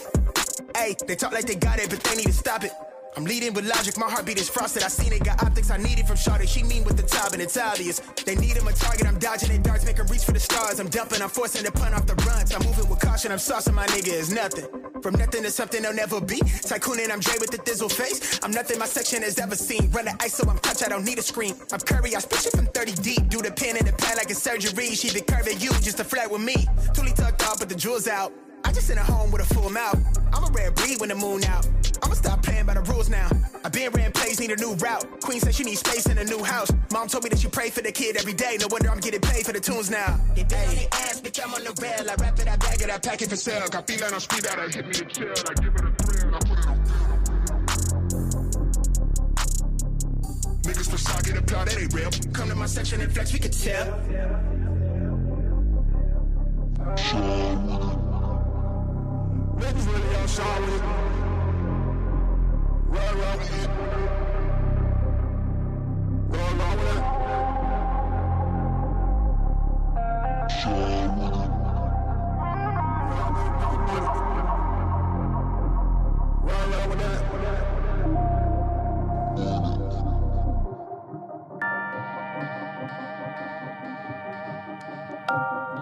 [0.75, 2.71] Hey, they talk like they got it, but they need to stop it.
[3.15, 4.81] I'm leading with logic, my heartbeat is frosted.
[4.81, 6.47] I seen it, got optics I needed from Shawty.
[6.47, 7.99] She mean with the top, and it's obvious.
[8.25, 10.79] They need him a target, I'm dodging their darts, make 'em reach for the stars.
[10.79, 12.51] I'm dumping, I'm forcing the pun off the runs.
[12.53, 14.65] I'm moving with caution, I'm saucing my nigga is nothing.
[15.03, 16.39] From nothing to something they'll never be.
[16.39, 18.39] Tycoon and I'm Dre with the thizzle face.
[18.41, 19.91] I'm nothing my section has ever seen.
[19.91, 21.55] Run the ice so I'm touch, I don't need a screen.
[21.71, 23.29] I'm Curry, I spit shit from 30 deep.
[23.29, 24.95] Do the pin in the pad like a surgery.
[24.95, 26.55] She been curving you just to flirt with me.
[26.93, 28.31] Toolie tucked off, but the jewels out.
[28.63, 29.99] I just sent a home with a full mouth.
[30.33, 31.67] I'm a rare breed when the moon out.
[32.01, 33.29] I'ma stop playing by the rules now.
[33.63, 35.21] I been ran plays, need a new route.
[35.21, 36.71] Queen said she needs space in a new house.
[36.91, 38.57] Mom told me that you pray for the kid every day.
[38.59, 40.19] No wonder I'm getting paid for the tunes now.
[40.35, 42.09] They down on their ass, bitch, I'm on the rail.
[42.09, 43.67] I wrap it, I bag it, I pack it for sale.
[43.69, 45.29] Got feeling on speed out, I hit me to chill.
[45.29, 46.79] I give it a thrill, I put it on
[50.63, 52.09] Niggas facade get applaud, that ain't real.
[52.33, 53.99] Come to my section and flex, we can tell.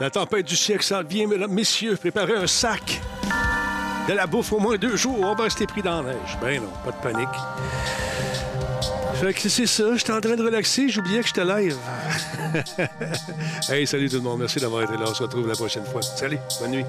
[0.01, 1.95] La tempête du siècle s'en vient, mesdames, messieurs.
[1.95, 2.99] Préparez un sac.
[4.11, 5.21] De la bouffe au moins deux jours.
[5.21, 6.37] On va rester pris dans la neige.
[6.41, 7.29] Ben non, pas de panique.
[9.13, 9.95] Fait que c'est ça.
[9.95, 10.89] J'étais en train de relaxer.
[10.89, 11.77] J'oubliais que j'étais live.
[13.69, 14.39] hey, salut tout le monde.
[14.39, 15.05] Merci d'avoir été là.
[15.07, 16.01] On se retrouve la prochaine fois.
[16.01, 16.39] Salut.
[16.59, 16.85] Bonne nuit.